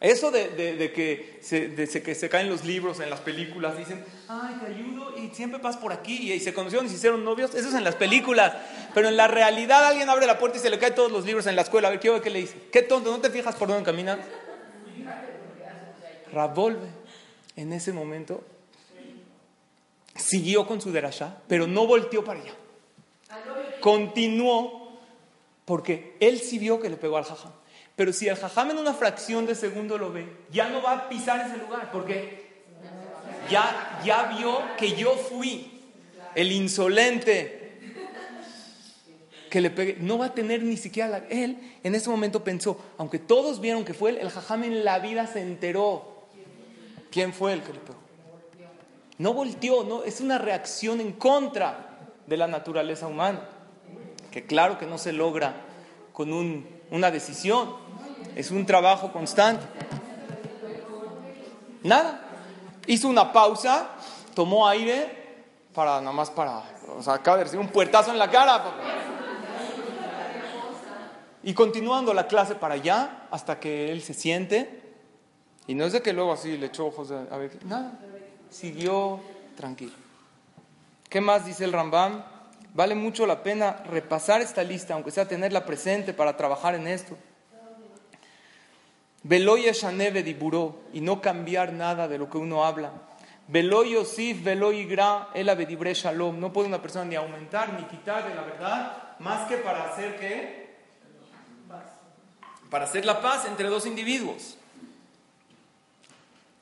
Eso 0.01 0.31
de, 0.31 0.91
que, 0.95 1.37
se, 1.41 2.01
que 2.01 2.15
se 2.15 2.27
caen 2.27 2.49
los 2.49 2.65
libros 2.65 2.99
en 2.99 3.11
las 3.11 3.19
películas, 3.19 3.77
dicen, 3.77 4.03
ay, 4.27 4.55
te 4.59 4.65
ayudo 4.65 5.15
y 5.15 5.29
siempre 5.29 5.61
vas 5.61 5.77
por 5.77 5.93
aquí 5.93 6.33
y, 6.33 6.39
se 6.39 6.55
conocieron 6.55 6.87
y 6.87 6.89
se 6.89 6.95
hicieron 6.95 7.23
novios, 7.23 7.53
eso 7.53 7.69
es 7.69 7.75
en 7.75 7.83
las 7.83 7.93
películas. 7.93 8.51
Pero 8.95 9.09
en 9.09 9.15
la 9.15 9.27
realidad 9.27 9.85
alguien 9.85 10.09
abre 10.09 10.25
la 10.25 10.39
puerta 10.39 10.57
y 10.57 10.61
se 10.61 10.71
le 10.71 10.79
caen 10.79 10.95
todos 10.95 11.11
los 11.11 11.23
libros 11.23 11.45
en 11.45 11.55
la 11.55 11.61
escuela. 11.61 11.87
A 11.87 11.91
ver, 11.91 11.99
¿qué, 11.99 12.19
qué 12.19 12.31
le 12.31 12.39
dice? 12.39 12.55
Qué 12.71 12.81
tonto, 12.81 13.11
¿no 13.11 13.19
te 13.21 13.29
fijas 13.29 13.55
por 13.55 13.67
dónde 13.67 13.83
caminas? 13.83 14.17
Ravolve, 16.33 16.87
en 17.55 17.71
ese 17.71 17.93
momento, 17.93 18.43
siguió 20.15 20.65
con 20.65 20.81
su 20.81 20.91
derashá, 20.91 21.43
pero 21.47 21.67
no 21.67 21.85
volteó 21.85 22.23
para 22.23 22.41
allá. 22.41 22.53
Continuó 23.81 24.99
porque 25.65 26.17
él 26.19 26.39
sí 26.39 26.57
vio 26.57 26.79
que 26.81 26.89
le 26.89 26.97
pegó 26.97 27.17
al 27.17 27.23
jajam. 27.25 27.51
Pero 27.95 28.13
si 28.13 28.27
el 28.27 28.35
jajam 28.35 28.71
en 28.71 28.77
una 28.77 28.93
fracción 28.93 29.45
de 29.45 29.55
segundo 29.55 29.97
lo 29.97 30.11
ve, 30.11 30.27
ya 30.51 30.69
no 30.69 30.81
va 30.81 30.93
a 30.93 31.09
pisar 31.09 31.45
ese 31.47 31.57
lugar, 31.57 31.91
porque 31.91 32.51
ya, 33.49 34.01
ya 34.03 34.23
vio 34.37 34.59
que 34.77 34.95
yo 34.95 35.15
fui 35.15 35.81
el 36.35 36.51
insolente 36.51 37.61
que 39.49 39.61
le 39.61 39.69
pegué. 39.69 39.97
No 39.99 40.17
va 40.17 40.27
a 40.27 40.33
tener 40.33 40.63
ni 40.63 40.77
siquiera 40.77 41.09
la, 41.09 41.17
él 41.29 41.57
en 41.83 41.93
ese 41.93 42.09
momento 42.09 42.43
pensó, 42.43 42.79
aunque 42.97 43.19
todos 43.19 43.59
vieron 43.59 43.83
que 43.83 43.93
fue 43.93 44.11
él, 44.11 44.17
el 44.17 44.29
jajam 44.29 44.63
en 44.63 44.85
la 44.85 44.99
vida 44.99 45.27
se 45.27 45.41
enteró 45.41 46.25
quién 47.11 47.33
fue 47.33 47.53
el 47.53 47.61
que 47.61 47.73
le 47.73 47.79
pegó. 47.79 47.99
No 49.17 49.33
volteó, 49.33 49.83
no, 49.83 50.03
es 50.03 50.21
una 50.21 50.37
reacción 50.37 51.01
en 51.01 51.11
contra 51.11 51.99
de 52.25 52.37
la 52.37 52.47
naturaleza 52.47 53.07
humana, 53.07 53.41
que 54.31 54.45
claro 54.45 54.79
que 54.79 54.87
no 54.87 54.97
se 54.97 55.11
logra 55.11 55.53
con 56.13 56.31
una 56.91 57.09
decisión, 57.09 57.73
es 58.35 58.51
un 58.51 58.65
trabajo 58.65 59.11
constante. 59.11 59.65
Nada. 61.83 62.27
Hizo 62.85 63.07
una 63.07 63.31
pausa, 63.31 63.89
tomó 64.35 64.67
aire 64.67 65.19
para 65.73 65.99
nada 66.01 66.11
más 66.11 66.29
para, 66.29 66.63
o 66.97 67.01
sea, 67.01 67.13
acaba 67.13 67.37
de 67.37 67.45
recibir 67.45 67.65
un 67.65 67.71
puertazo 67.71 68.11
en 68.11 68.19
la 68.19 68.29
cara. 68.29 68.63
Y 71.43 71.53
continuando 71.53 72.13
la 72.13 72.27
clase 72.27 72.55
para 72.55 72.75
allá 72.75 73.27
hasta 73.31 73.59
que 73.59 73.91
él 73.91 74.01
se 74.01 74.13
siente. 74.13 74.81
Y 75.67 75.75
no 75.75 75.85
es 75.85 75.93
de 75.93 76.01
que 76.01 76.13
luego 76.13 76.33
así 76.33 76.57
le 76.57 76.67
echó 76.67 76.87
ojos 76.87 77.11
a 77.11 77.37
ver, 77.37 77.65
nada. 77.65 77.93
Siguió 78.49 79.19
tranquilo. 79.55 79.93
¿Qué 81.09 81.21
más 81.21 81.45
dice 81.45 81.63
el 81.63 81.73
Rambam? 81.73 82.23
Vale 82.73 82.95
mucho 82.95 83.25
la 83.25 83.43
pena 83.43 83.83
repasar 83.85 84.41
esta 84.41 84.63
lista, 84.63 84.93
aunque 84.93 85.11
sea 85.11 85.27
tenerla 85.27 85.65
presente 85.65 86.13
para 86.13 86.37
trabajar 86.37 86.75
en 86.75 86.87
esto. 86.87 87.17
Veloy 89.23 89.63
Shaneve 89.71 90.23
diburó 90.23 90.79
y 90.93 91.01
no 91.01 91.21
cambiar 91.21 91.73
nada 91.73 92.07
de 92.07 92.17
lo 92.17 92.29
que 92.29 92.37
uno 92.37 92.65
habla. 92.65 92.91
Veloy 93.47 93.91
Yosif, 93.91 94.43
Veloy 94.43 94.85
Gra, 94.85 95.29
Shalom. 95.33 96.39
No 96.39 96.53
puede 96.53 96.69
una 96.69 96.81
persona 96.81 97.05
ni 97.05 97.15
aumentar 97.15 97.73
ni 97.73 97.83
quitar 97.83 98.27
de 98.27 98.33
la 98.33 98.43
verdad, 98.43 98.97
más 99.19 99.47
que 99.49 99.57
para 99.57 99.91
hacer 99.91 100.17
qué? 100.17 100.61
Para 102.69 102.85
hacer 102.85 103.05
la 103.05 103.21
paz 103.21 103.45
entre 103.45 103.67
dos 103.67 103.85
individuos. 103.85 104.57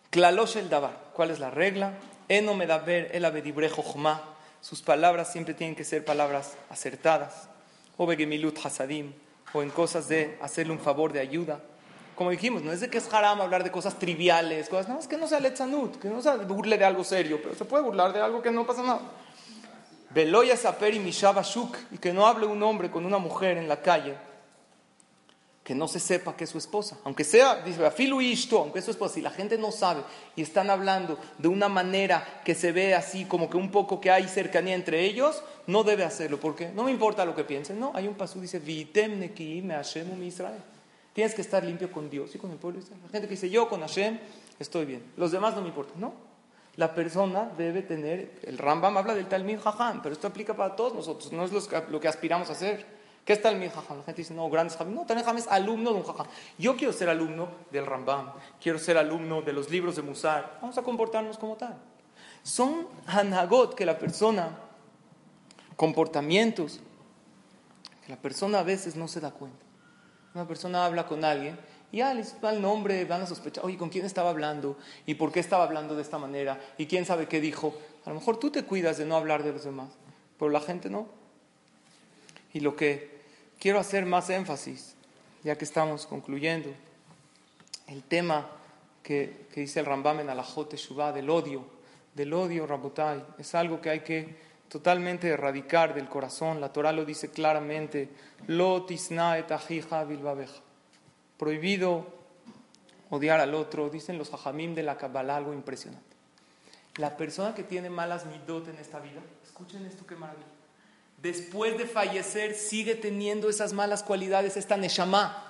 Klalosh 0.10 0.58
el 0.58 0.70
Dabar. 0.70 0.98
¿Cuál 1.14 1.30
es 1.30 1.40
la 1.40 1.52
regla? 1.52 1.94
Eno 2.28 2.56
Medaber, 2.56 3.12
el 3.14 3.26
Abedibre 3.26 3.70
Jochma. 3.70 4.29
Sus 4.62 4.82
palabras 4.82 5.32
siempre 5.32 5.54
tienen 5.54 5.76
que 5.76 5.84
ser 5.84 6.04
palabras 6.06 6.54
acertadas. 6.70 7.50
O 7.98 8.06
Begemilut 8.06 8.58
Hasadim. 8.66 9.14
O 9.54 9.62
en 9.62 9.70
cosas 9.70 10.08
de 10.08 10.38
hacerle 10.42 10.74
un 10.74 10.80
favor 10.80 11.12
de 11.12 11.20
ayuda 11.20 11.60
como 12.20 12.32
dijimos, 12.32 12.64
no 12.64 12.74
es 12.74 12.82
de 12.82 12.90
que 12.90 12.98
es 12.98 13.14
haram 13.14 13.40
hablar 13.40 13.64
de 13.64 13.72
cosas 13.72 13.98
triviales, 13.98 14.68
cosas, 14.68 14.90
no, 14.90 15.00
es 15.00 15.08
que 15.08 15.16
no 15.16 15.26
sea 15.26 15.40
letzanut, 15.40 15.96
que 16.00 16.10
no 16.10 16.22
se 16.22 16.36
burle 16.40 16.78
de 16.78 16.84
algo 16.84 17.06
serio, 17.06 17.40
pero 17.42 17.56
se 17.56 17.64
puede 17.64 17.82
burlar 17.82 18.12
de 18.12 18.20
algo 18.20 18.42
que 18.42 18.52
no 18.52 18.68
pasa 18.68 18.84
nada. 18.84 19.00
Veloya 20.10 20.58
Saper 20.58 20.96
y 20.96 21.00
Mishaba 21.00 21.44
Shuk, 21.44 21.78
y 21.92 21.98
que 21.98 22.12
no 22.12 22.28
hable 22.28 22.46
un 22.46 22.62
hombre 22.62 22.92
con 22.92 23.06
una 23.06 23.20
mujer 23.20 23.56
en 23.56 23.70
la 23.70 23.82
calle, 23.82 24.18
que 25.70 25.76
no 25.76 25.88
se 25.88 26.00
sepa 26.00 26.36
que 26.36 26.46
es 26.46 26.50
su 26.50 26.58
esposa, 26.58 26.98
aunque 27.04 27.24
sea, 27.24 27.62
dice, 27.62 27.86
afilu 27.86 28.22
isto, 28.22 28.58
aunque 28.58 28.80
es 28.80 28.86
su 28.86 28.90
esposa, 28.90 29.14
si 29.14 29.22
la 29.22 29.30
gente 29.30 29.56
no 29.56 29.72
sabe 29.72 30.02
y 30.36 30.42
están 30.42 30.72
hablando 30.72 31.20
de 31.38 31.48
una 31.48 31.70
manera 31.70 32.42
que 32.44 32.56
se 32.56 32.72
ve 32.72 32.96
así, 32.96 33.26
como 33.26 33.52
que 33.52 33.58
un 33.58 33.70
poco 33.70 34.02
que 34.02 34.10
hay 34.10 34.28
cercanía 34.28 34.74
entre 34.74 35.06
ellos, 35.06 35.44
no 35.68 35.84
debe 35.84 36.06
hacerlo, 36.06 36.40
porque 36.40 36.72
no 36.72 36.86
me 36.86 36.92
importa 36.92 37.24
lo 37.24 37.36
que 37.36 37.44
piensen, 37.44 37.80
no, 37.80 37.92
hay 37.94 38.08
un 38.08 38.16
pasú, 38.16 38.42
dice, 38.42 38.58
Vitem 38.58 39.20
neki 39.20 39.62
me 39.62 39.78
mi 40.18 40.26
Israel. 40.26 40.58
Tienes 41.14 41.36
que 41.36 41.44
estar 41.44 41.64
limpio 41.64 41.92
con 41.92 42.10
Dios 42.10 42.34
y 42.34 42.40
con 42.40 42.50
el 42.50 42.58
pueblo. 42.58 42.82
La 43.04 43.10
gente 43.10 43.28
que 43.28 43.36
dice, 43.36 43.52
yo 43.52 43.70
con 43.70 43.82
Hashem 43.82 44.18
estoy 44.58 44.86
bien. 44.86 45.04
Los 45.18 45.32
demás 45.32 45.54
no 45.54 45.62
me 45.62 45.68
importan. 45.68 46.02
No. 46.02 46.14
La 46.78 46.96
persona 46.96 47.52
debe 47.56 47.84
tener, 47.84 48.40
el 48.42 48.58
Rambam 48.58 48.98
habla 48.98 49.14
del 49.14 49.28
Talmid 49.28 49.60
Jajam, 49.60 50.02
pero 50.02 50.14
esto 50.14 50.26
aplica 50.26 50.56
para 50.56 50.76
todos 50.76 50.96
nosotros, 50.96 51.32
no 51.32 51.46
es 51.46 51.52
lo 51.92 52.00
que 52.00 52.08
aspiramos 52.08 52.50
a 52.50 52.54
hacer. 52.54 52.99
¿Qué 53.26 53.34
es 53.34 53.42
Talmid 53.42 53.70
Jajam? 53.70 53.98
La 53.98 54.04
gente 54.04 54.22
dice, 54.22 54.34
no, 54.34 54.50
grandes 54.50 54.78
Jajam. 54.78 54.94
No, 54.94 55.06
Talmid 55.06 55.24
Jajam 55.24 55.38
es 55.38 55.48
alumno 55.48 55.92
de 55.92 55.98
un 55.98 56.04
Jajam. 56.04 56.28
Yo 56.58 56.76
quiero 56.76 56.94
ser 56.94 57.10
alumno 57.10 57.50
del 57.72 57.86
Rambam, 57.86 58.34
quiero 58.62 58.80
ser 58.80 58.98
alumno 58.98 59.42
de 59.42 59.54
los 59.54 59.70
libros 59.70 59.96
de 59.96 60.02
Musar. 60.02 60.58
Vamos 60.62 60.78
a 60.78 60.82
comportarnos 60.82 61.38
como 61.38 61.56
tal. 61.56 61.78
Son 62.44 62.88
hanagot 63.06 63.76
que 63.76 63.86
la 63.86 63.98
persona, 64.00 64.58
comportamientos, 65.76 66.80
que 68.06 68.10
la 68.10 68.18
persona 68.18 68.60
a 68.60 68.64
veces 68.64 68.96
no 68.96 69.08
se 69.08 69.20
da 69.20 69.32
cuenta. 69.32 69.66
Una 70.34 70.48
persona 70.48 70.86
habla 70.86 71.06
con 71.06 71.24
alguien 71.24 71.60
y 71.92 71.98
les 71.98 72.36
va 72.44 72.52
el 72.52 72.62
nombre, 72.62 73.04
van 73.06 73.24
a 73.24 73.26
sospechar, 73.26 73.66
oye, 73.66 73.78
¿con 73.78 73.90
quién 73.90 74.06
estaba 74.06 74.30
hablando? 74.30 74.78
¿Y 75.06 75.16
por 75.16 75.32
qué 75.32 75.40
estaba 75.40 75.64
hablando 75.64 75.96
de 75.96 76.04
esta 76.04 76.18
manera? 76.18 76.60
¿Y 76.78 76.86
quién 76.86 77.06
sabe 77.06 77.28
qué 77.28 77.42
dijo? 77.42 77.74
A 78.06 78.10
lo 78.10 78.16
mejor 78.16 78.38
tú 78.38 78.52
te 78.52 78.64
cuidas 78.64 78.98
de 78.98 79.06
no 79.06 79.16
hablar 79.16 79.44
de 79.44 79.54
los 79.54 79.64
demás, 79.64 79.90
pero 80.38 80.52
la 80.52 80.62
gente 80.62 80.90
no. 80.90 81.08
Y 82.54 82.60
lo 82.62 82.76
que 82.76 83.20
quiero 83.60 83.80
hacer 83.80 84.06
más 84.06 84.30
énfasis, 84.30 84.96
ya 85.44 85.58
que 85.58 85.66
estamos 85.66 86.06
concluyendo, 86.06 86.70
el 87.88 88.04
tema 88.04 88.50
que, 89.04 89.48
dice 89.56 89.80
el 89.80 89.86
Rambam 89.86 90.20
en 90.20 90.30
Alajot 90.30 90.74
Shubá 90.76 91.12
del 91.12 91.30
odio, 91.30 91.66
del 92.14 92.34
odio, 92.34 92.68
Rabotai, 92.68 93.24
es 93.38 93.56
algo 93.56 93.82
que 93.82 93.90
hay 93.90 94.00
que 94.02 94.36
totalmente 94.70 95.28
erradicar 95.30 95.94
del 95.94 96.08
corazón. 96.08 96.62
La 96.62 96.72
Torah 96.72 96.92
lo 96.92 97.06
dice 97.06 97.30
claramente, 97.32 98.10
lo 98.48 98.86
Prohibido 101.38 102.06
odiar 103.10 103.40
al 103.40 103.56
otro. 103.56 103.90
Dicen 103.90 104.18
los 104.18 104.34
hajamim 104.34 104.76
de 104.76 104.84
la 104.84 104.98
Kabbalah 104.98 105.38
algo 105.38 105.54
impresionante. 105.54 106.06
La 106.98 107.16
persona 107.18 107.56
que 107.56 107.64
tiene 107.64 107.90
malas 107.90 108.26
midot 108.26 108.68
en 108.68 108.78
esta 108.78 109.00
vida, 109.00 109.22
escuchen 109.44 109.86
esto 109.86 110.06
qué 110.06 110.16
maravilla. 110.16 110.59
Después 111.22 111.78
de 111.78 111.86
fallecer 111.86 112.56
sigue 112.56 112.96
teniendo 112.96 113.50
esas 113.50 113.74
malas 113.74 114.04
cualidades, 114.04 114.56
esta 114.58 114.78
neshama. 114.78 115.46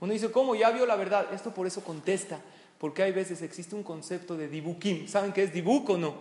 Uno 0.00 0.12
dice, 0.12 0.30
¿cómo? 0.30 0.54
Ya 0.54 0.70
vio 0.70 0.86
la 0.86 0.96
verdad. 0.96 1.32
Esto 1.32 1.52
por 1.52 1.66
eso 1.66 1.84
contesta, 1.84 2.40
porque 2.78 3.02
hay 3.02 3.12
veces 3.12 3.42
existe 3.42 3.74
un 3.74 3.82
concepto 3.82 4.36
de 4.36 4.48
dibukim. 4.48 5.06
¿Saben 5.06 5.32
qué 5.32 5.44
es 5.44 5.52
dibuk 5.52 5.90
o 5.90 5.98
no? 5.98 6.14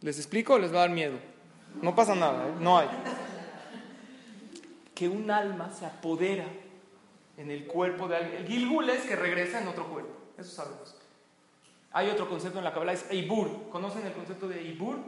¿Les 0.00 0.18
explico 0.18 0.54
o 0.54 0.58
les 0.58 0.72
va 0.72 0.78
a 0.78 0.80
dar 0.80 0.90
miedo? 0.90 1.18
No 1.80 1.94
pasa 1.94 2.14
nada, 2.14 2.48
¿eh? 2.48 2.52
no 2.60 2.78
hay. 2.78 2.88
Que 4.94 5.08
un 5.08 5.30
alma 5.30 5.72
se 5.72 5.86
apodera 5.86 6.44
en 7.36 7.50
el 7.50 7.66
cuerpo 7.66 8.08
de 8.08 8.16
alguien. 8.16 8.42
El 8.42 8.46
gilgul 8.46 8.90
es 8.90 9.02
que 9.04 9.16
regresa 9.16 9.60
en 9.60 9.68
otro 9.68 9.86
cuerpo, 9.88 10.12
eso 10.36 10.50
sabemos. 10.50 10.94
Hay 11.92 12.08
otro 12.08 12.28
concepto 12.28 12.58
en 12.58 12.64
la 12.64 12.72
Kabbalah, 12.72 12.94
es 12.94 13.10
Eibur. 13.10 13.68
¿Conocen 13.70 14.06
el 14.06 14.12
concepto 14.12 14.48
de 14.48 14.60
Eibur? 14.60 14.98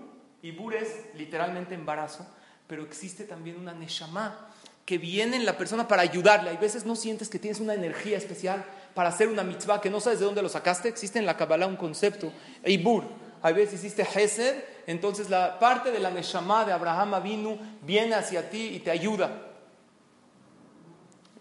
Eibur 0.42 0.74
es 0.74 1.06
literalmente 1.14 1.74
embarazo, 1.74 2.26
pero 2.66 2.82
existe 2.82 3.24
también 3.24 3.58
una 3.58 3.72
Neshama 3.72 4.48
que 4.84 4.98
viene 4.98 5.36
en 5.36 5.46
la 5.46 5.56
persona 5.56 5.88
para 5.88 6.02
ayudarle. 6.02 6.50
Hay 6.50 6.56
veces 6.56 6.84
no 6.84 6.96
sientes 6.96 7.28
que 7.28 7.38
tienes 7.38 7.60
una 7.60 7.74
energía 7.74 8.18
especial 8.18 8.64
para 8.94 9.08
hacer 9.08 9.28
una 9.28 9.42
mitzvah 9.42 9.80
que 9.80 9.90
no 9.90 10.00
sabes 10.00 10.18
de 10.20 10.26
dónde 10.26 10.42
lo 10.42 10.48
sacaste. 10.48 10.88
Existe 10.88 11.18
en 11.18 11.26
la 11.26 11.36
Kabbalah 11.36 11.66
un 11.66 11.76
concepto, 11.76 12.32
Eibur 12.62 13.04
a 13.44 13.52
veces 13.52 13.84
hiciste 13.84 14.02
Hesed, 14.02 14.54
entonces 14.86 15.28
la 15.28 15.58
parte 15.58 15.92
de 15.92 15.98
la 15.98 16.10
Neshama 16.10 16.64
de 16.64 16.72
Abraham 16.72 17.22
vino, 17.22 17.58
viene 17.82 18.14
hacia 18.14 18.48
ti 18.48 18.68
y 18.68 18.78
te 18.78 18.90
ayuda. 18.90 19.30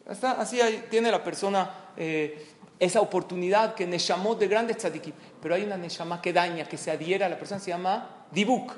así 0.06 0.60
tiene 0.90 1.10
la 1.10 1.24
persona 1.24 1.72
eh, 1.96 2.46
esa 2.78 3.00
oportunidad 3.00 3.74
que 3.74 3.88
Neshamot 3.88 4.38
de 4.38 4.50
grandes 4.50 4.80
tzadikim, 4.80 5.14
pero 5.42 5.56
hay 5.56 5.64
una 5.64 5.78
Neshama 5.78 6.22
que 6.22 6.34
daña, 6.34 6.66
que 6.66 6.78
se 6.78 6.92
adhiera 6.92 7.28
a 7.28 7.30
la 7.30 7.38
persona, 7.38 7.62
se 7.62 7.70
llama 7.72 8.26
Dibuk. 8.32 8.74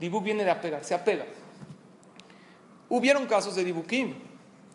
Dibuk 0.00 0.24
viene 0.24 0.42
de 0.42 0.50
apegar, 0.50 0.82
se 0.82 0.94
apega. 0.94 1.24
Hubieron 2.88 3.26
casos 3.26 3.56
de 3.56 3.64
dibukim, 3.64 4.14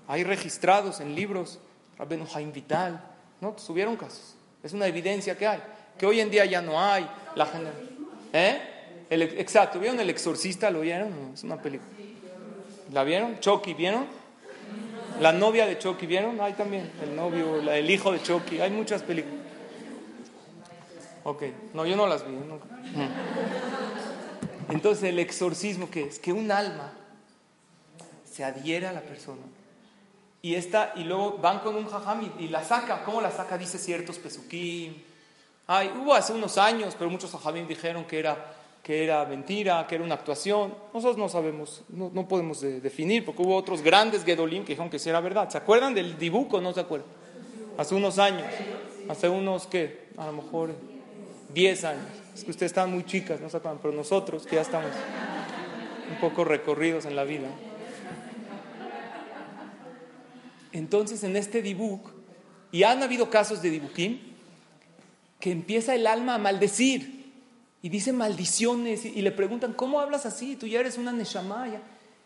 hay 0.08 0.24
registrados 0.24 1.00
en 1.00 1.16
libros, 1.16 1.60
Rabben 1.98 2.26
Haim 2.34 2.52
Vital, 2.52 3.02
¿no? 3.40 3.54
Pues 3.54 3.70
hubieron 3.70 3.96
casos. 3.96 4.36
Es 4.64 4.74
una 4.74 4.88
evidencia 4.88 5.38
que 5.38 5.48
hay, 5.48 5.62
que 5.98 6.06
hoy 6.06 6.20
en 6.20 6.30
día 6.30 6.46
ya 6.46 6.62
no 6.62 6.80
hay. 6.80 7.10
La 7.36 7.48
¿Eh? 8.34 8.62
El, 9.10 9.22
exacto, 9.22 9.80
¿vieron 9.80 10.00
El 10.00 10.10
Exorcista? 10.10 10.70
¿Lo 10.70 10.82
vieron? 10.82 11.32
es 11.34 11.44
una 11.44 11.62
película. 11.62 11.90
¿La 12.92 13.04
vieron? 13.04 13.40
¿Chucky 13.40 13.74
vieron? 13.74 14.06
La 15.20 15.32
novia 15.32 15.66
de 15.66 15.78
Chucky, 15.78 16.08
¿vieron? 16.08 16.42
Hay 16.42 16.54
también, 16.54 16.92
el 17.04 17.16
novio, 17.16 17.62
el 17.72 17.90
hijo 17.90 18.12
de 18.12 18.24
Chucky, 18.24 18.60
hay 18.60 18.72
muchas 18.72 19.04
películas. 19.04 19.40
Ok, 21.24 21.44
no, 21.74 21.86
yo 21.86 21.96
no 21.96 22.08
las 22.08 22.26
vi. 22.28 22.34
Entonces, 24.70 25.04
el 25.04 25.20
exorcismo, 25.20 25.90
¿qué 25.92 26.06
es? 26.06 26.18
Que 26.18 26.34
un 26.34 26.52
alma 26.52 26.94
se 28.32 28.44
adhiere 28.44 28.88
a 28.88 28.94
la 28.94 29.02
persona 29.02 29.42
y, 30.42 30.56
esta, 30.56 30.94
y 30.96 31.04
luego 31.04 31.38
van 31.38 31.60
con 31.60 31.76
un 31.76 31.86
jajam 31.86 32.32
y, 32.40 32.48
la 32.48 32.64
saca. 32.64 33.04
¿Cómo 33.04 33.22
la 33.22 33.30
saca? 33.30 33.58
Dice 33.58 33.78
ciertos 33.78 34.18
pesukim. 34.18 34.96
Ay, 35.68 35.92
hubo 36.02 36.14
hace 36.14 36.34
unos 36.34 36.58
años, 36.58 36.96
pero 36.98 37.12
muchos 37.12 37.32
jajamim 37.32 37.68
dijeron 37.68 38.06
que 38.06 38.20
era, 38.20 38.56
que 38.82 39.04
era 39.04 39.24
mentira, 39.26 39.86
que 39.88 39.96
era 39.96 40.04
una 40.04 40.16
actuación. 40.16 40.74
Nosotros 40.94 41.18
no 41.18 41.30
sabemos, 41.30 41.84
no, 41.90 42.10
no 42.12 42.28
podemos 42.28 42.62
definir, 42.62 43.24
porque 43.24 43.44
hubo 43.44 43.56
otros 43.56 43.82
grandes 43.82 44.26
Gedolim 44.26 44.64
que 44.64 44.70
dijeron 44.70 44.90
que 44.90 44.98
sí 44.98 45.10
era 45.10 45.22
verdad. 45.22 45.50
¿Se 45.50 45.60
acuerdan 45.60 45.94
del 45.94 46.18
dibujo? 46.18 46.60
¿No 46.60 46.74
se 46.74 46.80
acuerdan? 46.80 47.10
Hace 47.78 47.94
unos 47.94 48.18
años. 48.18 48.48
Hace 49.10 49.30
unos, 49.30 49.68
¿qué? 49.68 50.10
A 50.18 50.26
lo 50.26 50.34
mejor 50.34 50.74
10 51.54 51.84
años. 51.84 52.08
Es 52.34 52.44
que 52.44 52.52
ustedes 52.52 52.72
están 52.72 52.92
muy 52.92 53.06
chicas, 53.06 53.40
no 53.40 53.50
se 53.50 53.58
acuerdan, 53.58 53.80
pero 53.82 53.94
nosotros 53.94 54.48
que 54.48 54.56
ya 54.56 54.62
estamos 54.62 54.92
un 56.10 56.20
poco 56.20 56.44
recorridos 56.44 57.06
en 57.06 57.16
la 57.16 57.26
vida. 57.26 57.50
Entonces, 60.72 61.24
en 61.24 61.36
este 61.36 61.62
dibuk, 61.62 62.12
y 62.72 62.84
han 62.84 63.04
habido 63.04 63.30
casos 63.30 63.62
de 63.62 63.70
dibukim, 63.70 64.20
que 65.40 65.52
empieza 65.52 65.96
el 65.96 66.08
alma 66.08 66.36
a 66.36 66.38
maldecir 66.38 67.34
y 67.82 67.90
dice 67.90 68.14
maldiciones 68.14 69.06
y, 69.06 69.22
le 69.22 69.32
preguntan, 69.32 69.74
¿cómo 69.74 70.00
hablas 70.00 70.26
así? 70.26 70.56
Tú 70.56 70.68
ya 70.68 70.80
eres 70.80 70.98
una 70.98 71.12
neshamaya. 71.12 71.82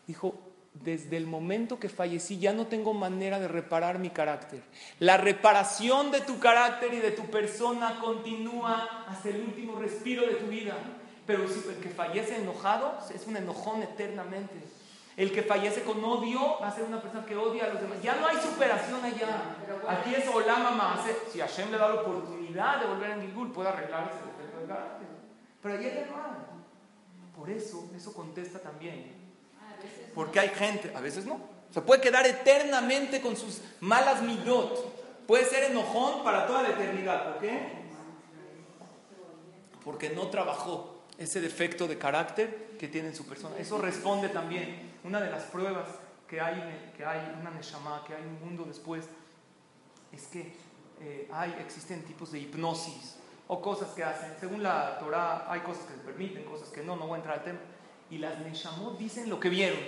Dijo, 0.06 0.38
desde 0.74 1.16
el 1.16 1.26
momento 1.26 1.80
que 1.80 1.88
fallecí 1.88 2.38
ya 2.38 2.52
no 2.52 2.68
tengo 2.68 2.94
manera 2.94 3.40
de 3.40 3.48
reparar 3.48 3.98
mi 3.98 4.10
carácter. 4.10 4.62
La 5.00 5.16
reparación 5.16 6.12
de 6.12 6.22
tu 6.22 6.40
carácter 6.40 6.94
y 6.94 6.98
de 6.98 7.12
tu 7.12 7.24
persona 7.28 8.00
continúa 8.02 9.06
hasta 9.08 9.30
el 9.30 9.42
último 9.42 9.80
respiro 9.80 10.28
de 10.28 10.34
tu 10.34 10.48
vida. 10.48 10.76
Pero 11.26 11.48
si 11.48 11.68
el 11.70 11.78
que 11.78 11.90
fallece 11.90 12.36
enojado 12.36 13.00
es 13.14 13.26
un 13.26 13.38
enojón 13.38 13.82
eternamente. 13.82 14.56
El 15.18 15.32
que 15.32 15.44
fallece 15.44 15.84
con 15.84 16.04
odio 16.04 16.60
va 16.62 16.68
a 16.68 16.76
ser 16.76 16.84
una 16.84 17.02
persona 17.02 17.26
que 17.26 17.38
odia 17.38 17.66
a 17.66 17.70
los 17.70 17.82
demás. 17.82 18.02
Ya 18.02 18.16
no 18.16 18.28
hay 18.28 18.36
superación 18.36 19.04
allá. 19.04 19.56
Aquí 19.88 20.14
es 20.14 20.28
Olama 20.28 21.02
Si 21.32 21.40
Hashem 21.40 21.72
le 21.72 21.78
da 21.78 21.88
la 21.88 22.02
oportunidad 22.02 22.82
de 22.82 22.88
volver 22.88 23.12
a 23.14 23.22
Gilgul, 23.22 23.52
puede 23.52 23.70
arreglar 23.70 24.12
ese 24.12 24.26
defecto 24.26 24.60
de 24.60 24.68
carácter. 24.68 25.08
Pero 25.62 25.74
allá 25.76 25.94
ya 25.94 26.06
no. 26.08 27.36
Por 27.38 27.50
eso, 27.50 27.90
eso 27.96 28.14
contesta 28.14 28.60
también. 28.60 29.14
Porque 30.14 30.40
hay 30.40 30.50
gente, 30.50 30.92
a 30.94 31.00
veces 31.00 31.26
no. 31.26 31.40
Se 31.72 31.82
puede 31.82 32.02
quedar 32.02 32.26
eternamente 32.28 33.22
con 33.22 33.38
sus 33.38 33.62
malas 33.80 34.22
midot. 34.22 35.26
Puede 35.26 35.46
ser 35.46 35.72
enojón 35.72 36.26
para 36.26 36.46
toda 36.46 36.62
la 36.62 36.70
eternidad. 36.70 37.32
¿Por 37.32 37.42
qué? 37.42 37.86
Porque 39.84 40.10
no 40.10 40.28
trabajó 40.28 41.04
ese 41.18 41.40
defecto 41.40 41.88
de 41.88 41.98
carácter 41.98 42.76
que 42.78 42.90
tiene 42.90 43.10
en 43.10 43.16
su 43.16 43.26
persona. 43.26 43.56
Eso 43.58 43.78
responde 43.78 44.30
también 44.30 44.95
una 45.06 45.22
de 45.22 45.30
las 45.30 45.44
pruebas 45.44 45.88
que 46.28 46.42
hay, 46.42 46.92
que 46.98 47.06
hay 47.06 47.38
una 47.40 47.52
neshama, 47.52 48.04
que 48.06 48.16
hay 48.16 48.24
un 48.24 48.40
mundo 48.40 48.66
después, 48.66 49.06
es 50.12 50.24
que 50.28 50.54
eh, 51.02 51.30
hay, 51.32 51.56
existen 51.60 52.04
tipos 52.04 52.32
de 52.32 52.40
hipnosis 52.40 53.18
o 53.48 53.62
cosas 53.62 53.90
que 53.90 54.04
hacen. 54.04 54.34
Según 54.40 54.64
la 54.64 54.98
Torah, 54.98 55.46
hay 55.48 55.60
cosas 55.60 55.86
que 55.86 55.94
se 55.94 56.00
permiten, 56.00 56.44
cosas 56.46 56.70
que 56.70 56.82
no, 56.82 56.96
no 56.96 57.06
voy 57.08 57.16
a 57.16 57.18
entrar 57.18 57.38
al 57.40 57.44
tema. 57.44 57.60
Y 58.10 58.18
las 58.18 58.40
neshamot 58.40 58.98
dicen 58.98 59.30
lo 59.30 59.40
que 59.40 59.50
vieron. 59.50 59.80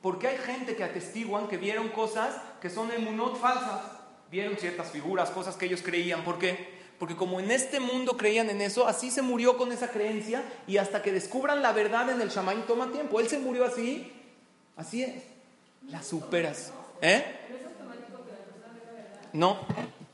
Porque 0.00 0.28
hay 0.28 0.38
gente 0.38 0.76
que 0.76 0.84
atestiguan 0.84 1.48
que 1.48 1.56
vieron 1.56 1.88
cosas 1.88 2.36
que 2.60 2.70
son 2.70 2.90
emunot 2.90 3.36
falsas. 3.36 3.82
Vieron 4.30 4.56
ciertas 4.56 4.90
figuras, 4.90 5.30
cosas 5.30 5.56
que 5.56 5.66
ellos 5.66 5.82
creían. 5.82 6.24
¿Por 6.24 6.38
qué? 6.38 6.82
Porque 6.98 7.16
como 7.16 7.40
en 7.40 7.50
este 7.50 7.80
mundo 7.80 8.16
creían 8.16 8.48
en 8.48 8.60
eso, 8.60 8.86
así 8.86 9.10
se 9.10 9.22
murió 9.22 9.56
con 9.56 9.72
esa 9.72 9.90
creencia 9.90 10.42
y 10.66 10.78
hasta 10.78 11.02
que 11.02 11.12
descubran 11.12 11.60
la 11.60 11.72
verdad 11.72 12.10
en 12.10 12.20
el 12.20 12.28
shaman 12.28 12.66
toma 12.66 12.92
tiempo. 12.92 13.20
Él 13.20 13.28
se 13.28 13.38
murió 13.38 13.64
así 13.64 14.23
Así 14.76 15.02
es. 15.02 15.22
La 15.88 16.02
superas. 16.02 16.72
¿Eh? 17.00 17.24
No. 19.32 19.58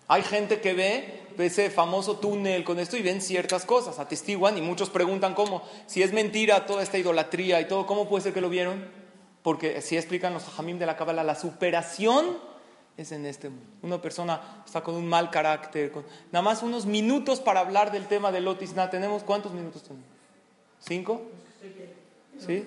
Hay 0.09 0.23
gente 0.23 0.61
que 0.61 0.73
ve 0.73 1.21
ese 1.39 1.71
famoso 1.71 2.19
túnel 2.19 2.65
con 2.65 2.79
esto 2.79 2.97
y 2.97 3.03
ven 3.03 3.21
ciertas 3.21 3.65
cosas, 3.65 3.99
atestiguan 3.99 4.59
y 4.59 4.61
muchos 4.61 4.91
preguntan 4.91 5.35
cómo, 5.35 5.63
si 5.87 6.03
es 6.03 6.13
mentira 6.13 6.67
toda 6.67 6.83
esta 6.83 6.99
idolatría 6.99 7.61
y 7.61 7.69
todo, 7.69 7.87
¿cómo 7.87 8.09
puede 8.09 8.25
ser 8.25 8.35
que 8.35 8.41
lo 8.41 8.49
vieron? 8.49 8.85
Porque 9.43 9.81
si 9.81 9.97
explican 9.97 10.35
los 10.35 10.47
hajamim 10.47 10.79
de 10.79 10.87
la 10.87 10.97
Kabbalah, 10.97 11.25
la 11.25 11.35
superación 11.35 12.39
es 12.97 13.13
en 13.13 13.25
este 13.25 13.49
mundo. 13.49 13.65
Una 13.83 14.03
persona 14.03 14.63
está 14.67 14.83
con 14.83 14.95
un 14.95 15.07
mal 15.07 15.31
carácter, 15.31 15.91
con 15.91 16.05
nada 16.31 16.43
más 16.43 16.63
unos 16.63 16.85
minutos 16.85 17.41
para 17.41 17.61
hablar 17.61 17.91
del 17.91 18.07
tema 18.07 18.31
del 18.33 18.45
Lotisna. 18.45 18.91
¿Tenemos 18.91 19.23
cuántos 19.23 19.53
minutos 19.53 19.83
tenemos? 19.83 20.07
¿Cinco? 20.81 21.23
¿Sí? 22.39 22.65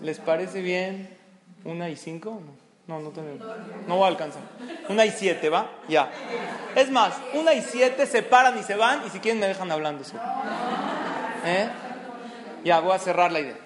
¿Les 0.00 0.18
parece 0.20 0.62
bien 0.62 1.16
una 1.64 1.88
y 1.88 1.96
cinco? 1.96 2.40
No, 2.86 3.00
no, 3.00 3.10
tenemos. 3.10 3.46
No 3.86 3.98
va 3.98 4.06
a 4.06 4.08
alcanzar. 4.08 4.42
Una 4.88 5.04
y 5.04 5.10
siete, 5.10 5.50
¿va? 5.50 5.70
Ya. 5.88 6.10
Es 6.74 6.90
más, 6.90 7.14
una 7.34 7.52
y 7.52 7.60
siete 7.60 8.06
se 8.06 8.22
paran 8.22 8.58
y 8.58 8.62
se 8.62 8.76
van 8.76 9.06
y 9.06 9.10
si 9.10 9.20
quieren 9.20 9.40
me 9.40 9.46
dejan 9.46 9.70
hablando. 9.70 10.02
¿Eh? 11.44 11.68
Ya, 12.64 12.80
voy 12.80 12.92
a 12.92 12.98
cerrar 12.98 13.30
la 13.30 13.40
idea. 13.40 13.58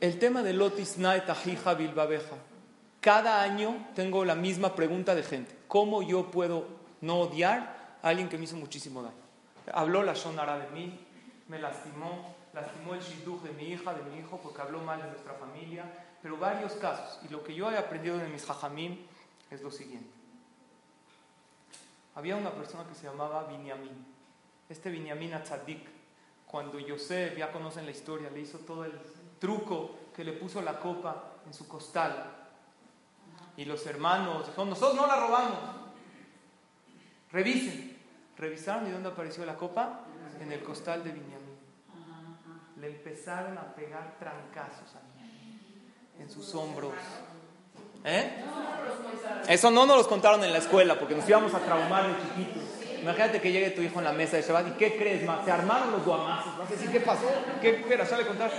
El 0.00 0.18
tema 0.18 0.42
de 0.42 0.54
Lotis 0.54 0.98
Naet 0.98 1.26
Bilbabeja. 1.76 2.36
Cada 3.00 3.42
año 3.42 3.86
tengo 3.94 4.24
la 4.24 4.34
misma 4.34 4.74
pregunta 4.74 5.14
de 5.14 5.22
gente. 5.22 5.54
¿Cómo 5.68 6.02
yo 6.02 6.30
puedo 6.30 6.66
no 7.00 7.20
odiar 7.20 7.98
a 8.02 8.08
alguien 8.08 8.28
que 8.28 8.38
me 8.38 8.44
hizo 8.44 8.56
muchísimo 8.56 9.02
daño? 9.02 9.14
Habló 9.72 10.02
la 10.02 10.14
Shonara 10.14 10.58
de 10.58 10.68
mí, 10.70 10.98
me 11.48 11.58
lastimó, 11.58 12.34
lastimó 12.52 12.94
el 12.94 13.00
shidduch 13.00 13.42
de 13.42 13.52
mi 13.52 13.64
hija, 13.70 13.94
de 13.94 14.02
mi 14.10 14.18
hijo, 14.18 14.38
porque 14.42 14.60
habló 14.60 14.80
mal 14.80 15.00
de 15.00 15.08
nuestra 15.08 15.34
familia, 15.34 15.84
pero 16.22 16.36
varios 16.36 16.72
casos. 16.74 17.20
Y 17.24 17.28
lo 17.28 17.42
que 17.44 17.54
yo 17.54 17.70
he 17.70 17.78
aprendido 17.78 18.18
de 18.18 18.28
mis 18.28 18.44
jajamim 18.44 18.98
es 19.50 19.62
lo 19.62 19.70
siguiente. 19.70 20.10
Había 22.14 22.36
una 22.36 22.50
persona 22.50 22.84
que 22.88 22.94
se 22.94 23.06
llamaba 23.06 23.44
Binyamin. 23.44 24.06
Este 24.68 24.90
Binyamin 24.90 25.34
Atzadik, 25.34 25.88
cuando 26.46 26.78
Yosef, 26.78 27.36
ya 27.36 27.52
conocen 27.52 27.84
la 27.84 27.92
historia, 27.92 28.30
le 28.30 28.40
hizo 28.40 28.58
todo 28.58 28.84
el 28.84 28.92
truco 29.38 29.96
que 30.14 30.24
le 30.24 30.32
puso 30.32 30.60
la 30.60 30.78
copa 30.78 31.34
en 31.46 31.54
su 31.54 31.66
costal. 31.68 32.36
Y 33.56 33.64
los 33.64 33.86
hermanos 33.86 34.46
dijeron, 34.46 34.70
nosotros 34.70 34.96
no 34.96 35.06
la 35.06 35.16
robamos. 35.16 35.58
Revisen. 37.32 37.98
Revisaron 38.36 38.88
y 38.88 38.90
¿dónde 38.90 39.10
apareció 39.10 39.44
la 39.44 39.56
copa? 39.56 40.00
En 40.40 40.50
el 40.50 40.62
costal 40.62 41.04
de 41.04 41.12
Binyamin 41.12 41.39
le 42.80 42.86
empezaron 42.86 43.58
a 43.58 43.74
pegar 43.74 44.16
trancazos 44.18 44.94
a 44.94 45.22
mí, 45.22 45.60
en 46.18 46.30
sus 46.30 46.54
hombros. 46.54 46.94
¿Eh? 48.04 48.42
Eso 49.48 49.70
no 49.70 49.84
nos 49.84 49.98
los 49.98 50.08
contaron 50.08 50.42
en 50.44 50.52
la 50.52 50.58
escuela 50.58 50.98
porque 50.98 51.14
nos 51.14 51.28
íbamos 51.28 51.52
a 51.52 51.58
traumar 51.58 52.06
de 52.08 52.14
chiquitos. 52.22 52.62
Imagínate 53.02 53.40
que 53.40 53.52
llegue 53.52 53.70
tu 53.70 53.82
hijo 53.82 53.98
en 53.98 54.04
la 54.04 54.12
mesa 54.12 54.36
de 54.36 54.42
Shabbat 54.42 54.68
y 54.68 54.70
¿qué 54.72 54.96
crees, 54.96 55.24
ma? 55.24 55.42
Se 55.44 55.50
armaron 55.50 55.92
los 55.92 56.04
guamazos. 56.04 56.56
Vas 56.58 56.68
a 56.68 56.72
decir, 56.72 56.90
¿qué 56.90 57.00
pasó? 57.00 57.26
¿Qué 57.60 57.80
espera? 57.80 58.06
¿Sale 58.06 58.26
contar? 58.26 58.50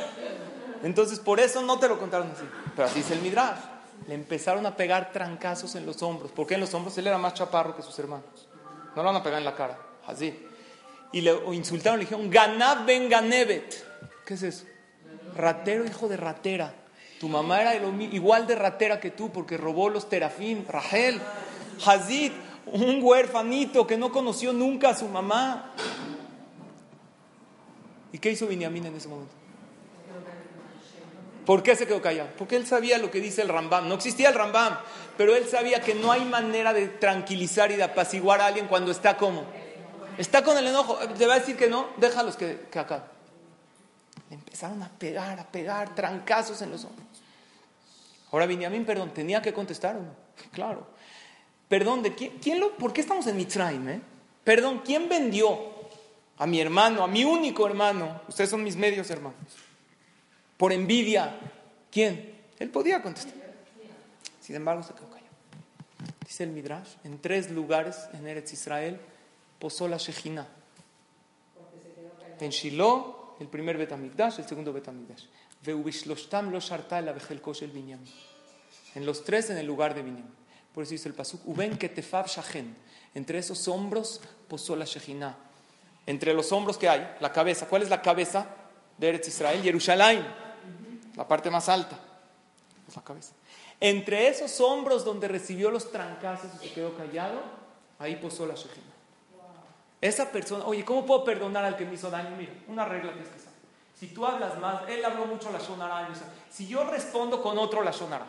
Entonces, 0.83 1.19
por 1.19 1.39
eso 1.39 1.61
no 1.61 1.79
te 1.79 1.87
lo 1.87 1.99
contaron 1.99 2.31
así. 2.31 2.43
Pero 2.75 2.87
así 2.87 2.99
es 3.01 3.11
el 3.11 3.21
Midrash. 3.21 3.59
Le 4.07 4.15
empezaron 4.15 4.65
a 4.65 4.75
pegar 4.75 5.11
trancazos 5.11 5.75
en 5.75 5.85
los 5.85 6.01
hombros. 6.01 6.31
porque 6.31 6.55
en 6.55 6.59
los 6.59 6.73
hombros? 6.73 6.97
Él 6.97 7.07
era 7.07 7.19
más 7.19 7.35
chaparro 7.35 7.75
que 7.75 7.83
sus 7.83 7.97
hermanos. 7.99 8.47
No 8.95 9.03
lo 9.03 9.03
van 9.03 9.15
a 9.15 9.23
pegar 9.23 9.39
en 9.39 9.45
la 9.45 9.55
cara. 9.55 9.77
Así. 10.07 10.47
Y 11.11 11.21
le 11.21 11.33
insultaron, 11.53 11.99
le 11.99 12.05
dijeron, 12.05 12.29
Ganab 12.29 12.85
ben. 12.85 13.09
¿Qué 14.25 14.35
es 14.35 14.43
eso? 14.43 14.65
Ratero, 15.35 15.85
hijo 15.85 16.07
de 16.07 16.17
ratera. 16.17 16.73
Tu 17.19 17.29
mamá 17.29 17.61
era 17.61 17.75
igual 17.75 18.47
de 18.47 18.55
ratera 18.55 18.99
que 18.99 19.11
tú 19.11 19.31
porque 19.31 19.57
robó 19.57 19.89
los 19.89 20.09
terafim. 20.09 20.65
Rahel, 20.67 21.21
Hazid, 21.85 22.31
un 22.65 22.99
huérfanito 23.03 23.85
que 23.85 23.97
no 23.97 24.11
conoció 24.11 24.53
nunca 24.53 24.89
a 24.89 24.95
su 24.95 25.07
mamá. 25.07 25.73
¿Y 28.11 28.17
qué 28.17 28.31
hizo 28.31 28.47
Binyamin 28.47 28.87
en 28.87 28.95
ese 28.95 29.07
momento? 29.07 29.33
¿Por 31.45 31.63
qué 31.63 31.75
se 31.75 31.87
quedó 31.87 32.01
callado? 32.01 32.29
Porque 32.37 32.55
él 32.55 32.65
sabía 32.65 32.97
lo 32.97 33.09
que 33.09 33.19
dice 33.19 33.41
el 33.41 33.49
Rambam. 33.49 33.87
No 33.87 33.95
existía 33.95 34.29
el 34.29 34.35
Rambam, 34.35 34.77
pero 35.17 35.35
él 35.35 35.47
sabía 35.47 35.81
que 35.81 35.95
no 35.95 36.11
hay 36.11 36.23
manera 36.23 36.71
de 36.73 36.87
tranquilizar 36.87 37.71
y 37.71 37.75
de 37.75 37.83
apaciguar 37.83 38.41
a 38.41 38.47
alguien 38.47 38.67
cuando 38.67 38.91
está 38.91 39.17
como. 39.17 39.45
Está 40.17 40.43
con 40.43 40.57
el 40.57 40.67
enojo. 40.67 40.97
¿Te 41.17 41.25
va 41.25 41.35
a 41.35 41.39
decir 41.39 41.57
que 41.57 41.67
no? 41.67 41.87
Déjalos 41.97 42.35
que, 42.35 42.67
que 42.71 42.79
Empezaron 44.51 44.83
a 44.83 44.89
pegar, 44.89 45.39
a 45.39 45.49
pegar, 45.49 45.95
trancazos 45.95 46.61
en 46.61 46.71
los 46.71 46.83
hombros. 46.83 47.07
Ahora 48.33 48.45
Benjamín, 48.45 48.83
perdón, 48.83 49.13
tenía 49.13 49.41
que 49.41 49.53
contestar 49.53 49.95
o 49.95 50.01
no. 50.01 50.13
Claro. 50.51 50.85
Perdón, 51.69 52.03
¿de 52.03 52.13
quién, 52.13 52.37
quién 52.39 52.59
lo, 52.59 52.75
¿por 52.75 52.91
qué 52.91 52.99
estamos 52.99 53.25
en 53.27 53.37
Mitzrayim? 53.37 53.87
Eh? 53.87 54.01
Perdón, 54.43 54.81
¿quién 54.83 55.07
vendió 55.07 55.57
a 56.37 56.45
mi 56.45 56.59
hermano, 56.59 57.01
a 57.01 57.07
mi 57.07 57.23
único 57.23 57.65
hermano? 57.65 58.23
Ustedes 58.27 58.49
son 58.49 58.61
mis 58.61 58.75
medios 58.75 59.09
hermanos. 59.09 59.39
Por 60.57 60.73
envidia. 60.73 61.33
¿Quién? 61.89 62.35
Él 62.59 62.69
podía 62.69 63.01
contestar. 63.01 63.33
Sin 64.41 64.57
embargo, 64.57 64.83
se 64.83 64.93
quedó 64.93 65.09
callado. 65.09 65.31
Dice 66.27 66.43
el 66.43 66.49
Midrash, 66.49 66.89
en 67.05 67.21
tres 67.21 67.51
lugares 67.51 68.09
en 68.11 68.27
Eretz 68.27 68.51
Israel 68.51 68.99
posó 69.59 69.87
la 69.87 69.95
Shejina. 69.95 70.45
En 72.41 72.49
Shiloh, 72.49 73.20
el 73.41 73.47
primer 73.47 73.77
Betamigdash, 73.77 74.39
el 74.39 74.47
segundo 74.47 74.71
Betamigdash. 74.71 75.25
En 78.93 79.05
los 79.05 79.23
tres 79.23 79.49
en 79.49 79.57
el 79.57 79.65
lugar 79.65 79.95
de 79.95 80.01
Binyamin. 80.03 80.41
Por 80.73 80.83
eso 80.83 80.91
dice 80.91 81.09
el 81.09 81.15
pasuk, 81.15 81.45
Uben 81.47 81.77
ketefab 81.77 82.27
shachen. 82.27 82.75
Entre 83.13 83.39
esos 83.39 83.67
hombros 83.67 84.21
posó 84.47 84.75
la 84.75 84.85
Shejina. 84.85 85.35
Entre 86.05 86.33
los 86.33 86.51
hombros 86.51 86.77
que 86.77 86.87
hay, 86.87 87.15
la 87.19 87.31
cabeza. 87.31 87.67
¿Cuál 87.67 87.81
es 87.81 87.89
la 87.89 88.01
cabeza 88.01 88.47
de 88.97 89.09
Eretz 89.09 89.27
Israel? 89.27 89.61
Jerusalén, 89.61 90.25
la 91.15 91.27
parte 91.27 91.49
más 91.49 91.67
alta. 91.67 91.99
La 92.95 93.03
cabeza. 93.03 93.33
Entre 93.79 94.27
esos 94.27 94.61
hombros 94.61 95.03
donde 95.03 95.27
recibió 95.27 95.71
los 95.71 95.91
trancazos 95.91 96.51
y 96.61 96.67
se 96.67 96.73
quedó 96.73 96.95
callado, 96.95 97.41
ahí 97.99 98.15
posó 98.15 98.45
la 98.45 98.53
Shejina. 98.53 98.90
Esa 100.01 100.31
persona, 100.31 100.65
oye, 100.65 100.83
¿cómo 100.83 101.05
puedo 101.05 101.23
perdonar 101.23 101.63
al 101.63 101.77
que 101.77 101.85
me 101.85 101.93
hizo 101.93 102.09
daño? 102.09 102.35
Mira, 102.35 102.51
una 102.67 102.85
regla 102.85 103.13
que 103.13 103.21
es 103.21 103.29
que 103.29 103.37
saber. 103.37 103.61
Si 103.95 104.07
tú 104.07 104.25
hablas 104.25 104.57
más, 104.57 104.81
él 104.89 105.05
habló 105.05 105.27
mucho 105.27 105.51
la 105.51 105.59
Shonara. 105.59 106.09
Si 106.49 106.67
yo 106.67 106.83
respondo 106.85 107.39
con 107.39 107.59
otro 107.59 107.83
la 107.83 107.91
Shonara 107.91 108.25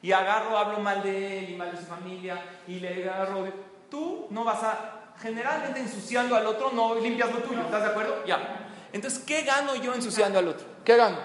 y 0.00 0.12
agarro, 0.12 0.56
hablo 0.56 0.78
mal 0.78 1.02
de 1.02 1.40
él 1.40 1.50
y 1.50 1.56
mal 1.56 1.72
de 1.72 1.78
su 1.78 1.84
familia 1.84 2.40
y 2.68 2.78
le 2.78 3.10
agarro. 3.10 3.44
Tú 3.90 4.28
no 4.30 4.44
vas 4.44 4.62
a, 4.62 5.14
generalmente 5.20 5.80
ensuciando 5.80 6.36
al 6.36 6.46
otro, 6.46 6.70
no 6.72 6.94
limpias 6.94 7.32
lo 7.32 7.38
tuyo, 7.38 7.60
¿estás 7.62 7.82
de 7.82 7.88
acuerdo? 7.88 8.24
Ya. 8.24 8.68
Entonces, 8.92 9.18
¿qué 9.18 9.42
gano 9.42 9.74
yo 9.74 9.94
ensuciando 9.94 10.38
al 10.38 10.46
otro? 10.46 10.64
¿Qué 10.84 10.96
gano? 10.96 11.18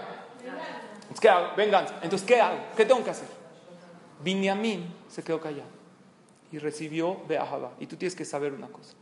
¿Qué 1.20 1.30
hago? 1.30 1.56
Venganza. 1.56 1.94
Entonces, 2.02 2.28
¿qué 2.28 2.42
hago? 2.42 2.58
¿Qué 2.76 2.86
tengo 2.86 3.04
que 3.04 3.12
hacer? 3.12 3.28
Binyamin 4.24 4.96
se 5.08 5.24
quedó 5.24 5.40
callado 5.40 5.70
y 6.52 6.58
recibió 6.58 7.22
Beahaba. 7.28 7.74
Y 7.80 7.86
tú 7.86 7.98
tienes 7.98 8.16
que 8.16 8.26
saber 8.26 8.54
una 8.54 8.68
cosa. 8.68 8.94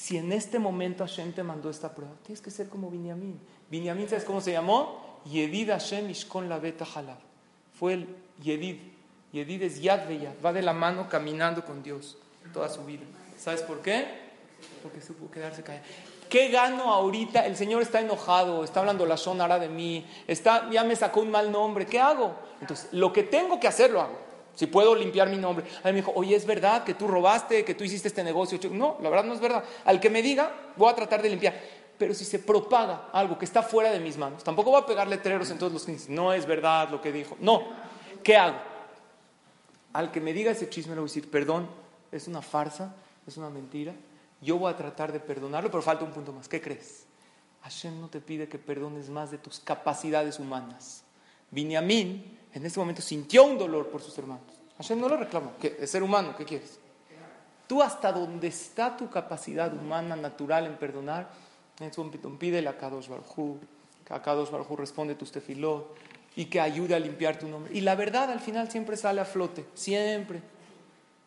Si 0.00 0.16
en 0.16 0.32
este 0.32 0.58
momento 0.58 1.04
Hashem 1.04 1.34
te 1.34 1.42
mandó 1.42 1.68
esta 1.68 1.94
prueba, 1.94 2.14
tienes 2.24 2.40
que 2.40 2.50
ser 2.50 2.70
como 2.70 2.90
Binyamin. 2.90 3.38
Binyamin, 3.70 4.08
¿sabes 4.08 4.24
cómo 4.24 4.40
se 4.40 4.50
llamó? 4.50 5.20
Yedid 5.26 5.68
Hashem 5.68 6.08
Ishkon 6.08 6.48
la 6.48 6.58
Beta 6.58 6.86
Halab. 6.86 7.18
Fue 7.78 7.92
el 7.92 8.16
Yedid. 8.42 8.78
Yedid 9.30 9.62
es 9.62 9.82
Yad. 9.82 10.08
Va 10.42 10.54
de 10.54 10.62
la 10.62 10.72
mano 10.72 11.06
caminando 11.06 11.66
con 11.66 11.82
Dios 11.82 12.16
toda 12.54 12.70
su 12.70 12.82
vida. 12.86 13.02
¿Sabes 13.38 13.60
por 13.60 13.82
qué? 13.82 14.06
Porque 14.82 15.02
supo 15.02 15.30
quedarse 15.30 15.62
callado. 15.62 15.84
¿Qué 16.30 16.48
gano 16.48 16.94
ahorita? 16.94 17.44
El 17.44 17.58
Señor 17.58 17.82
está 17.82 18.00
enojado, 18.00 18.64
está 18.64 18.80
hablando 18.80 19.04
la 19.04 19.18
sonara 19.18 19.58
de 19.58 19.68
mí, 19.68 20.06
está, 20.26 20.70
ya 20.70 20.82
me 20.82 20.96
sacó 20.96 21.20
un 21.20 21.30
mal 21.30 21.52
nombre. 21.52 21.84
¿Qué 21.84 22.00
hago? 22.00 22.36
Entonces, 22.62 22.88
lo 22.92 23.12
que 23.12 23.22
tengo 23.22 23.60
que 23.60 23.68
hacer 23.68 23.90
lo 23.90 24.00
hago. 24.00 24.29
Si 24.60 24.66
puedo 24.66 24.94
limpiar 24.94 25.30
mi 25.30 25.38
nombre. 25.38 25.64
A 25.82 25.86
mí 25.86 25.92
me 25.92 26.00
dijo, 26.00 26.12
oye, 26.14 26.36
¿es 26.36 26.44
verdad 26.44 26.84
que 26.84 26.92
tú 26.92 27.08
robaste, 27.08 27.64
que 27.64 27.74
tú 27.74 27.82
hiciste 27.82 28.08
este 28.08 28.22
negocio? 28.22 28.58
No, 28.70 28.98
la 29.00 29.08
verdad 29.08 29.24
no 29.24 29.32
es 29.32 29.40
verdad. 29.40 29.64
Al 29.86 29.98
que 29.98 30.10
me 30.10 30.20
diga, 30.20 30.52
voy 30.76 30.92
a 30.92 30.94
tratar 30.94 31.22
de 31.22 31.30
limpiar. 31.30 31.58
Pero 31.96 32.12
si 32.12 32.26
se 32.26 32.38
propaga 32.40 33.08
algo 33.10 33.38
que 33.38 33.46
está 33.46 33.62
fuera 33.62 33.90
de 33.90 33.98
mis 33.98 34.18
manos, 34.18 34.44
tampoco 34.44 34.70
voy 34.70 34.82
a 34.82 34.84
pegar 34.84 35.08
letreros 35.08 35.50
en 35.50 35.56
todos 35.56 35.72
los 35.72 35.86
que 35.86 35.96
no 36.10 36.34
es 36.34 36.44
verdad 36.44 36.90
lo 36.90 37.00
que 37.00 37.10
dijo. 37.10 37.38
No, 37.40 37.68
¿qué 38.22 38.36
hago? 38.36 38.58
Al 39.94 40.12
que 40.12 40.20
me 40.20 40.34
diga 40.34 40.50
ese 40.50 40.68
chisme 40.68 40.90
le 40.90 41.00
voy 41.00 41.08
a 41.08 41.10
decir, 41.10 41.30
perdón, 41.30 41.66
es 42.12 42.28
una 42.28 42.42
farsa, 42.42 42.94
es 43.26 43.38
una 43.38 43.48
mentira. 43.48 43.94
Yo 44.42 44.58
voy 44.58 44.70
a 44.70 44.76
tratar 44.76 45.10
de 45.10 45.20
perdonarlo, 45.20 45.70
pero 45.70 45.82
falta 45.82 46.04
un 46.04 46.12
punto 46.12 46.34
más. 46.34 46.48
¿Qué 46.48 46.60
crees? 46.60 47.06
Hashem 47.62 47.98
no 47.98 48.08
te 48.08 48.20
pide 48.20 48.46
que 48.46 48.58
perdones 48.58 49.08
más 49.08 49.30
de 49.30 49.38
tus 49.38 49.58
capacidades 49.58 50.38
humanas. 50.38 51.02
Binyamin 51.50 52.39
en 52.52 52.66
ese 52.66 52.78
momento 52.78 53.02
sintió 53.02 53.44
un 53.44 53.58
dolor 53.58 53.88
por 53.88 54.02
sus 54.02 54.16
hermanos. 54.18 54.44
Hashem 54.78 55.00
no 55.00 55.08
lo 55.08 55.16
reclamó, 55.16 55.52
que 55.60 55.76
es 55.80 55.90
ser 55.90 56.02
humano, 56.02 56.34
¿qué 56.36 56.44
quieres? 56.44 56.78
Tú 57.66 57.82
hasta 57.82 58.12
donde 58.12 58.48
está 58.48 58.96
tu 58.96 59.08
capacidad 59.08 59.72
humana, 59.72 60.16
natural 60.16 60.66
en 60.66 60.76
perdonar, 60.76 61.28
en 61.78 61.86
ese 61.86 62.00
momento 62.00 62.38
pídele 62.38 62.68
a 62.68 62.76
Kadosh 62.76 63.08
Baruj 63.08 63.58
que 64.04 64.14
a 64.14 64.20
Kadosh 64.20 64.50
Baruj 64.50 64.76
responde 64.76 65.14
tus 65.14 65.30
tefilot 65.30 65.96
y 66.36 66.46
que 66.46 66.60
ayude 66.60 66.94
a 66.94 66.98
limpiar 66.98 67.38
tu 67.38 67.48
nombre. 67.48 67.72
Y 67.72 67.80
la 67.80 67.94
verdad 67.94 68.30
al 68.30 68.40
final 68.40 68.70
siempre 68.70 68.96
sale 68.96 69.20
a 69.20 69.24
flote, 69.24 69.66
siempre. 69.74 70.42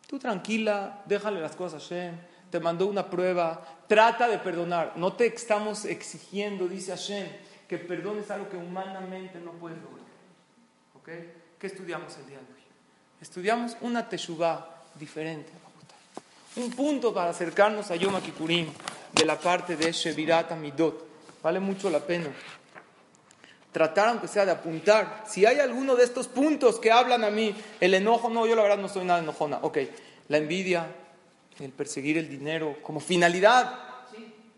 Tú 0.06 0.18
tranquila, 0.18 1.02
déjale 1.06 1.40
las 1.40 1.56
cosas 1.56 1.82
a 1.82 1.84
Hashem, 1.84 2.14
te 2.50 2.60
mandó 2.60 2.86
una 2.86 3.08
prueba, 3.08 3.64
trata 3.86 4.28
de 4.28 4.38
perdonar. 4.38 4.92
No 4.96 5.14
te 5.14 5.26
estamos 5.26 5.84
exigiendo, 5.84 6.68
dice 6.68 6.92
Hashem, 6.92 7.26
que 7.66 7.78
perdones 7.78 8.30
algo 8.30 8.48
que 8.48 8.56
humanamente 8.56 9.40
no 9.40 9.52
puedes 9.52 9.78
lograr. 9.82 10.03
¿Qué 11.04 11.66
estudiamos 11.66 12.16
el 12.16 12.26
día 12.26 12.38
de 12.38 12.44
hoy? 12.44 12.62
Estudiamos 13.20 13.76
una 13.82 14.08
teshuvah 14.08 14.84
diferente. 14.94 15.52
Un 16.56 16.70
punto 16.70 17.12
para 17.12 17.30
acercarnos 17.30 17.90
a 17.90 17.96
Yom 17.96 18.18
Kippurim 18.22 18.68
de 19.12 19.24
la 19.26 19.38
parte 19.38 19.76
de 19.76 19.92
Shevirat 19.92 20.52
Amidot. 20.52 21.06
Vale 21.42 21.60
mucho 21.60 21.90
la 21.90 22.00
pena. 22.00 22.30
Tratar, 23.70 24.08
aunque 24.08 24.28
sea 24.28 24.46
de 24.46 24.52
apuntar. 24.52 25.24
Si 25.26 25.44
hay 25.44 25.58
alguno 25.58 25.94
de 25.94 26.04
estos 26.04 26.26
puntos 26.26 26.78
que 26.78 26.90
hablan 26.90 27.22
a 27.22 27.30
mí, 27.30 27.54
el 27.80 27.92
enojo, 27.92 28.30
no, 28.30 28.46
yo 28.46 28.56
la 28.56 28.62
verdad 28.62 28.78
no 28.78 28.88
soy 28.88 29.04
nada 29.04 29.18
enojona. 29.18 29.58
Ok, 29.60 29.78
la 30.28 30.38
envidia, 30.38 30.86
el 31.60 31.70
perseguir 31.72 32.16
el 32.16 32.30
dinero 32.30 32.78
como 32.82 33.00
finalidad. 33.00 33.78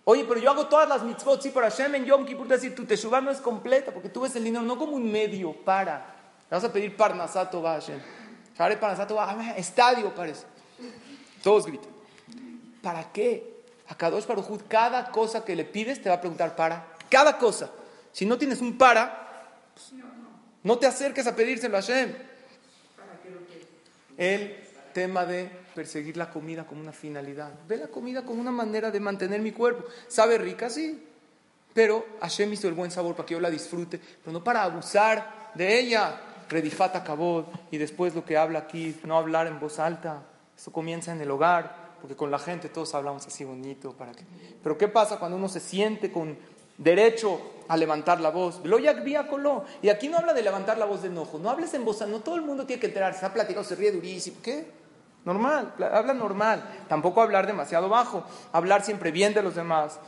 Oye, 0.04 0.24
pero 0.28 0.38
yo 0.38 0.50
hago 0.50 0.66
todas 0.66 0.88
las 0.88 1.02
mitzvot, 1.02 1.42
sí, 1.42 1.50
para 1.50 1.70
Hashem 1.70 1.96
en 1.96 2.04
Yom 2.04 2.24
Kippur, 2.24 2.46
decir, 2.46 2.72
tu 2.74 2.84
teshuvah 2.84 3.20
no 3.20 3.32
es 3.32 3.40
completa, 3.40 3.90
porque 3.92 4.08
tú 4.08 4.20
ves 4.20 4.36
el 4.36 4.44
dinero 4.44 4.62
no 4.62 4.78
como 4.78 4.92
un 4.92 5.10
medio 5.10 5.52
para 5.52 6.15
Vamos 6.50 6.64
a 6.64 6.72
pedir 6.72 6.96
Parnasato 6.96 7.60
va 7.60 7.74
Hashem. 7.74 8.00
Parnasato 8.56 9.14
va, 9.14 9.54
estadio 9.56 10.14
parece. 10.14 10.44
Todos 11.42 11.66
gritan. 11.66 11.90
¿Para 12.82 13.12
qué? 13.12 13.56
A 13.88 13.94
Kadosh 13.96 14.26
Baruj 14.26 14.62
cada 14.68 15.10
cosa 15.10 15.44
que 15.44 15.56
le 15.56 15.64
pides 15.64 16.02
te 16.02 16.08
va 16.08 16.16
a 16.16 16.20
preguntar 16.20 16.54
para. 16.56 16.86
Cada 17.08 17.38
cosa. 17.38 17.70
Si 18.12 18.26
no 18.26 18.38
tienes 18.38 18.60
un 18.60 18.78
para, 18.78 19.50
no 20.62 20.78
te 20.78 20.86
acerques 20.86 21.26
a 21.26 21.36
pedírselo 21.36 21.76
a 21.76 21.80
Hashem. 21.80 22.14
El 24.16 24.56
tema 24.92 25.26
de 25.26 25.50
perseguir 25.74 26.16
la 26.16 26.30
comida 26.30 26.66
como 26.66 26.80
una 26.80 26.92
finalidad. 26.92 27.52
Ve 27.68 27.76
la 27.76 27.88
comida 27.88 28.22
como 28.22 28.40
una 28.40 28.50
manera 28.50 28.90
de 28.90 28.98
mantener 28.98 29.40
mi 29.40 29.52
cuerpo. 29.52 29.84
¿Sabe 30.08 30.38
rica? 30.38 30.70
Sí. 30.70 31.06
Pero 31.74 32.06
Hashem 32.20 32.52
hizo 32.54 32.68
el 32.68 32.74
buen 32.74 32.90
sabor 32.90 33.14
para 33.14 33.26
que 33.26 33.34
yo 33.34 33.40
la 33.40 33.50
disfrute, 33.50 33.98
pero 33.98 34.32
no 34.32 34.42
para 34.42 34.62
abusar 34.62 35.50
de 35.54 35.78
ella. 35.78 36.18
Redifata 36.48 37.02
Kabod, 37.02 37.44
y 37.70 37.78
después 37.78 38.14
lo 38.14 38.24
que 38.24 38.36
habla 38.36 38.60
aquí, 38.60 38.96
no 39.04 39.18
hablar 39.18 39.46
en 39.46 39.58
voz 39.58 39.78
alta. 39.78 40.22
Eso 40.56 40.72
comienza 40.72 41.12
en 41.12 41.20
el 41.20 41.30
hogar, 41.30 41.96
porque 42.00 42.16
con 42.16 42.30
la 42.30 42.38
gente 42.38 42.68
todos 42.68 42.94
hablamos 42.94 43.26
así 43.26 43.44
bonito. 43.44 43.92
Para 43.92 44.12
que... 44.12 44.24
Pero 44.62 44.78
¿qué 44.78 44.88
pasa 44.88 45.18
cuando 45.18 45.36
uno 45.36 45.48
se 45.48 45.60
siente 45.60 46.10
con 46.12 46.38
derecho 46.78 47.40
a 47.68 47.76
levantar 47.76 48.20
la 48.20 48.30
voz? 48.30 48.60
Y 49.82 49.88
aquí 49.88 50.08
no 50.08 50.18
habla 50.18 50.32
de 50.32 50.42
levantar 50.42 50.78
la 50.78 50.86
voz 50.86 51.02
de 51.02 51.08
enojo, 51.08 51.38
no 51.38 51.50
hables 51.50 51.74
en 51.74 51.84
voz 51.84 52.00
alta, 52.00 52.12
no 52.12 52.22
todo 52.22 52.36
el 52.36 52.42
mundo 52.42 52.64
tiene 52.64 52.80
que 52.80 52.86
enterarse, 52.86 53.20
se 53.20 53.26
ha 53.26 53.32
platicado, 53.32 53.64
se 53.64 53.74
ríe 53.74 53.92
durísimo. 53.92 54.38
¿Qué? 54.42 54.66
Normal, 55.24 55.74
habla 55.92 56.14
normal. 56.14 56.62
Tampoco 56.88 57.20
hablar 57.20 57.48
demasiado 57.48 57.88
bajo, 57.88 58.24
hablar 58.52 58.84
siempre 58.84 59.10
bien 59.10 59.34
de 59.34 59.42
los 59.42 59.56
demás, 59.56 59.98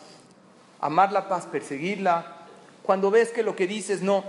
amar 0.81 1.11
la 1.11 1.29
paz, 1.29 1.47
perseguirla. 1.47 2.37
Cuando 2.85 3.11
ves 3.11 3.33
que 3.33 3.43
lo 3.43 3.57
que 3.57 3.67
dices 3.67 4.01
no, 4.01 4.25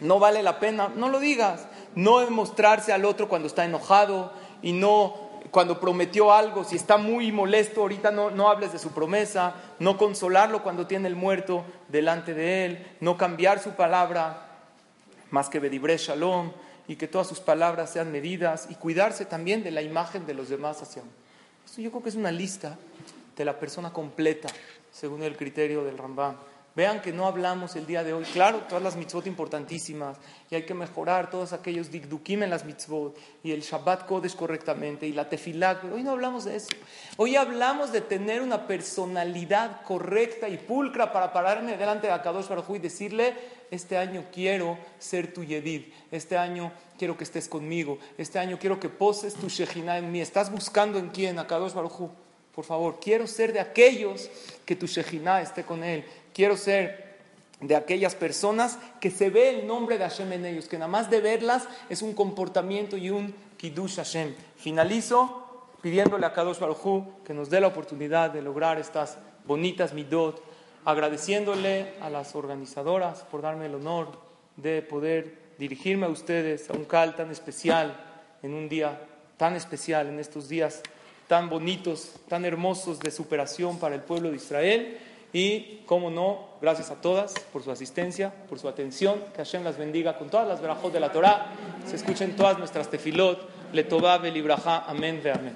no 0.00 0.18
vale 0.18 0.42
la 0.42 0.60
pena, 0.60 0.90
no 0.94 1.08
lo 1.08 1.20
digas. 1.20 1.66
No 1.94 2.20
demostrarse 2.20 2.92
al 2.92 3.04
otro 3.04 3.28
cuando 3.28 3.48
está 3.48 3.64
enojado 3.64 4.32
y 4.62 4.72
no 4.72 5.28
cuando 5.50 5.80
prometió 5.80 6.32
algo, 6.32 6.62
si 6.62 6.76
está 6.76 6.98
muy 6.98 7.32
molesto, 7.32 7.80
ahorita 7.80 8.10
no, 8.10 8.30
no 8.30 8.50
hables 8.50 8.72
de 8.72 8.78
su 8.78 8.90
promesa, 8.90 9.54
no 9.78 9.96
consolarlo 9.96 10.62
cuando 10.62 10.86
tiene 10.86 11.08
el 11.08 11.16
muerto 11.16 11.64
delante 11.88 12.34
de 12.34 12.66
él, 12.66 12.86
no 13.00 13.16
cambiar 13.16 13.58
su 13.58 13.70
palabra, 13.70 14.46
más 15.30 15.48
que 15.48 15.58
Bedibre 15.58 15.96
Shalom, 15.96 16.52
y 16.86 16.96
que 16.96 17.08
todas 17.08 17.26
sus 17.26 17.40
palabras 17.40 17.90
sean 17.90 18.12
medidas, 18.12 18.66
y 18.68 18.74
cuidarse 18.74 19.24
también 19.24 19.62
de 19.62 19.70
la 19.70 19.80
imagen 19.80 20.26
de 20.26 20.34
los 20.34 20.50
demás 20.50 20.82
hacia 20.82 21.00
uno. 21.00 21.12
Esto 21.64 21.80
yo 21.80 21.90
creo 21.90 22.02
que 22.02 22.10
es 22.10 22.16
una 22.16 22.30
lista 22.30 22.76
de 23.34 23.44
la 23.46 23.58
persona 23.58 23.90
completa, 23.90 24.48
según 24.92 25.22
el 25.22 25.34
criterio 25.34 25.82
del 25.82 25.96
Rambam 25.96 26.36
Vean 26.78 27.02
que 27.02 27.12
no 27.12 27.26
hablamos 27.26 27.74
el 27.74 27.86
día 27.86 28.04
de 28.04 28.12
hoy. 28.12 28.22
Claro, 28.22 28.60
todas 28.68 28.84
las 28.84 28.94
mitzvot 28.94 29.26
importantísimas 29.26 30.16
y 30.48 30.54
hay 30.54 30.62
que 30.62 30.74
mejorar 30.74 31.28
todos 31.28 31.52
aquellos 31.52 31.90
dikdukim 31.90 32.44
en 32.44 32.50
las 32.50 32.64
mitzvot 32.64 33.18
y 33.42 33.50
el 33.50 33.62
Shabbat 33.62 34.06
Kodesh 34.06 34.36
correctamente 34.36 35.04
y 35.04 35.12
la 35.12 35.28
tefilá. 35.28 35.80
Hoy 35.92 36.04
no 36.04 36.12
hablamos 36.12 36.44
de 36.44 36.54
eso. 36.54 36.68
Hoy 37.16 37.34
hablamos 37.34 37.90
de 37.90 38.00
tener 38.00 38.42
una 38.42 38.68
personalidad 38.68 39.82
correcta 39.82 40.48
y 40.48 40.56
pulcra 40.56 41.12
para 41.12 41.32
pararme 41.32 41.76
delante 41.76 42.06
de 42.06 42.12
Akadosh 42.12 42.46
Baruj 42.46 42.76
y 42.76 42.78
decirle, 42.78 43.34
este 43.72 43.98
año 43.98 44.26
quiero 44.32 44.78
ser 45.00 45.34
tu 45.34 45.42
Yedid, 45.42 45.86
este 46.12 46.38
año 46.38 46.70
quiero 46.96 47.16
que 47.16 47.24
estés 47.24 47.48
conmigo, 47.48 47.98
este 48.16 48.38
año 48.38 48.56
quiero 48.56 48.78
que 48.78 48.88
poses 48.88 49.34
tu 49.34 49.48
Shejina 49.48 49.98
en 49.98 50.12
mí. 50.12 50.20
¿Estás 50.20 50.48
buscando 50.48 51.00
en 51.00 51.08
quién? 51.08 51.40
Akadosh 51.40 51.72
Baruj 51.72 52.08
Por 52.54 52.64
favor, 52.64 53.00
quiero 53.00 53.26
ser 53.26 53.52
de 53.52 53.58
aquellos 53.58 54.30
que 54.64 54.76
tu 54.76 54.86
Shejina 54.86 55.42
esté 55.42 55.64
con 55.64 55.82
él 55.82 56.04
quiero 56.38 56.56
ser 56.56 57.16
de 57.60 57.74
aquellas 57.74 58.14
personas 58.14 58.78
que 59.00 59.10
se 59.10 59.28
ve 59.28 59.58
el 59.58 59.66
nombre 59.66 59.98
de 59.98 60.04
Hashem 60.04 60.32
en 60.34 60.46
ellos, 60.46 60.68
que 60.68 60.78
nada 60.78 60.86
más 60.86 61.10
de 61.10 61.20
verlas 61.20 61.66
es 61.88 62.00
un 62.00 62.14
comportamiento 62.14 62.96
y 62.96 63.10
un 63.10 63.34
Kiddush 63.56 63.96
Hashem. 63.96 64.36
Finalizo 64.56 65.72
pidiéndole 65.82 66.24
a 66.24 66.32
Kadosh 66.32 66.60
Baruj 66.60 67.24
que 67.24 67.34
nos 67.34 67.50
dé 67.50 67.60
la 67.60 67.66
oportunidad 67.66 68.30
de 68.30 68.40
lograr 68.40 68.78
estas 68.78 69.18
bonitas 69.48 69.92
midot, 69.94 70.40
agradeciéndole 70.84 71.94
a 72.00 72.08
las 72.08 72.36
organizadoras 72.36 73.24
por 73.24 73.42
darme 73.42 73.66
el 73.66 73.74
honor 73.74 74.12
de 74.54 74.82
poder 74.82 75.56
dirigirme 75.58 76.06
a 76.06 76.10
ustedes 76.10 76.70
a 76.70 76.74
un 76.74 76.84
cal 76.84 77.16
tan 77.16 77.32
especial, 77.32 77.96
en 78.44 78.54
un 78.54 78.68
día 78.68 79.02
tan 79.38 79.56
especial, 79.56 80.06
en 80.06 80.20
estos 80.20 80.48
días 80.48 80.82
tan 81.26 81.50
bonitos, 81.50 82.12
tan 82.28 82.44
hermosos 82.44 83.00
de 83.00 83.10
superación 83.10 83.80
para 83.80 83.96
el 83.96 84.02
pueblo 84.02 84.30
de 84.30 84.36
Israel. 84.36 84.98
Y, 85.32 85.82
como 85.86 86.10
no, 86.10 86.48
gracias 86.60 86.90
a 86.90 86.96
todas 87.00 87.34
por 87.52 87.62
su 87.62 87.70
asistencia, 87.70 88.32
por 88.48 88.58
su 88.58 88.68
atención. 88.68 89.20
Que 89.34 89.38
Hashem 89.38 89.62
las 89.62 89.76
bendiga 89.76 90.18
con 90.18 90.30
todas 90.30 90.48
las 90.48 90.60
verajot 90.60 90.92
de 90.92 91.00
la 91.00 91.12
Torah. 91.12 91.48
Se 91.86 91.96
escuchen 91.96 92.36
todas 92.36 92.58
nuestras 92.58 92.88
tefilot. 92.88 93.38
Le 93.72 93.84
Tová, 93.84 94.18
Belibraja. 94.18 94.84
Amén, 94.86 95.20
ve 95.22 95.32
amén. 95.32 95.54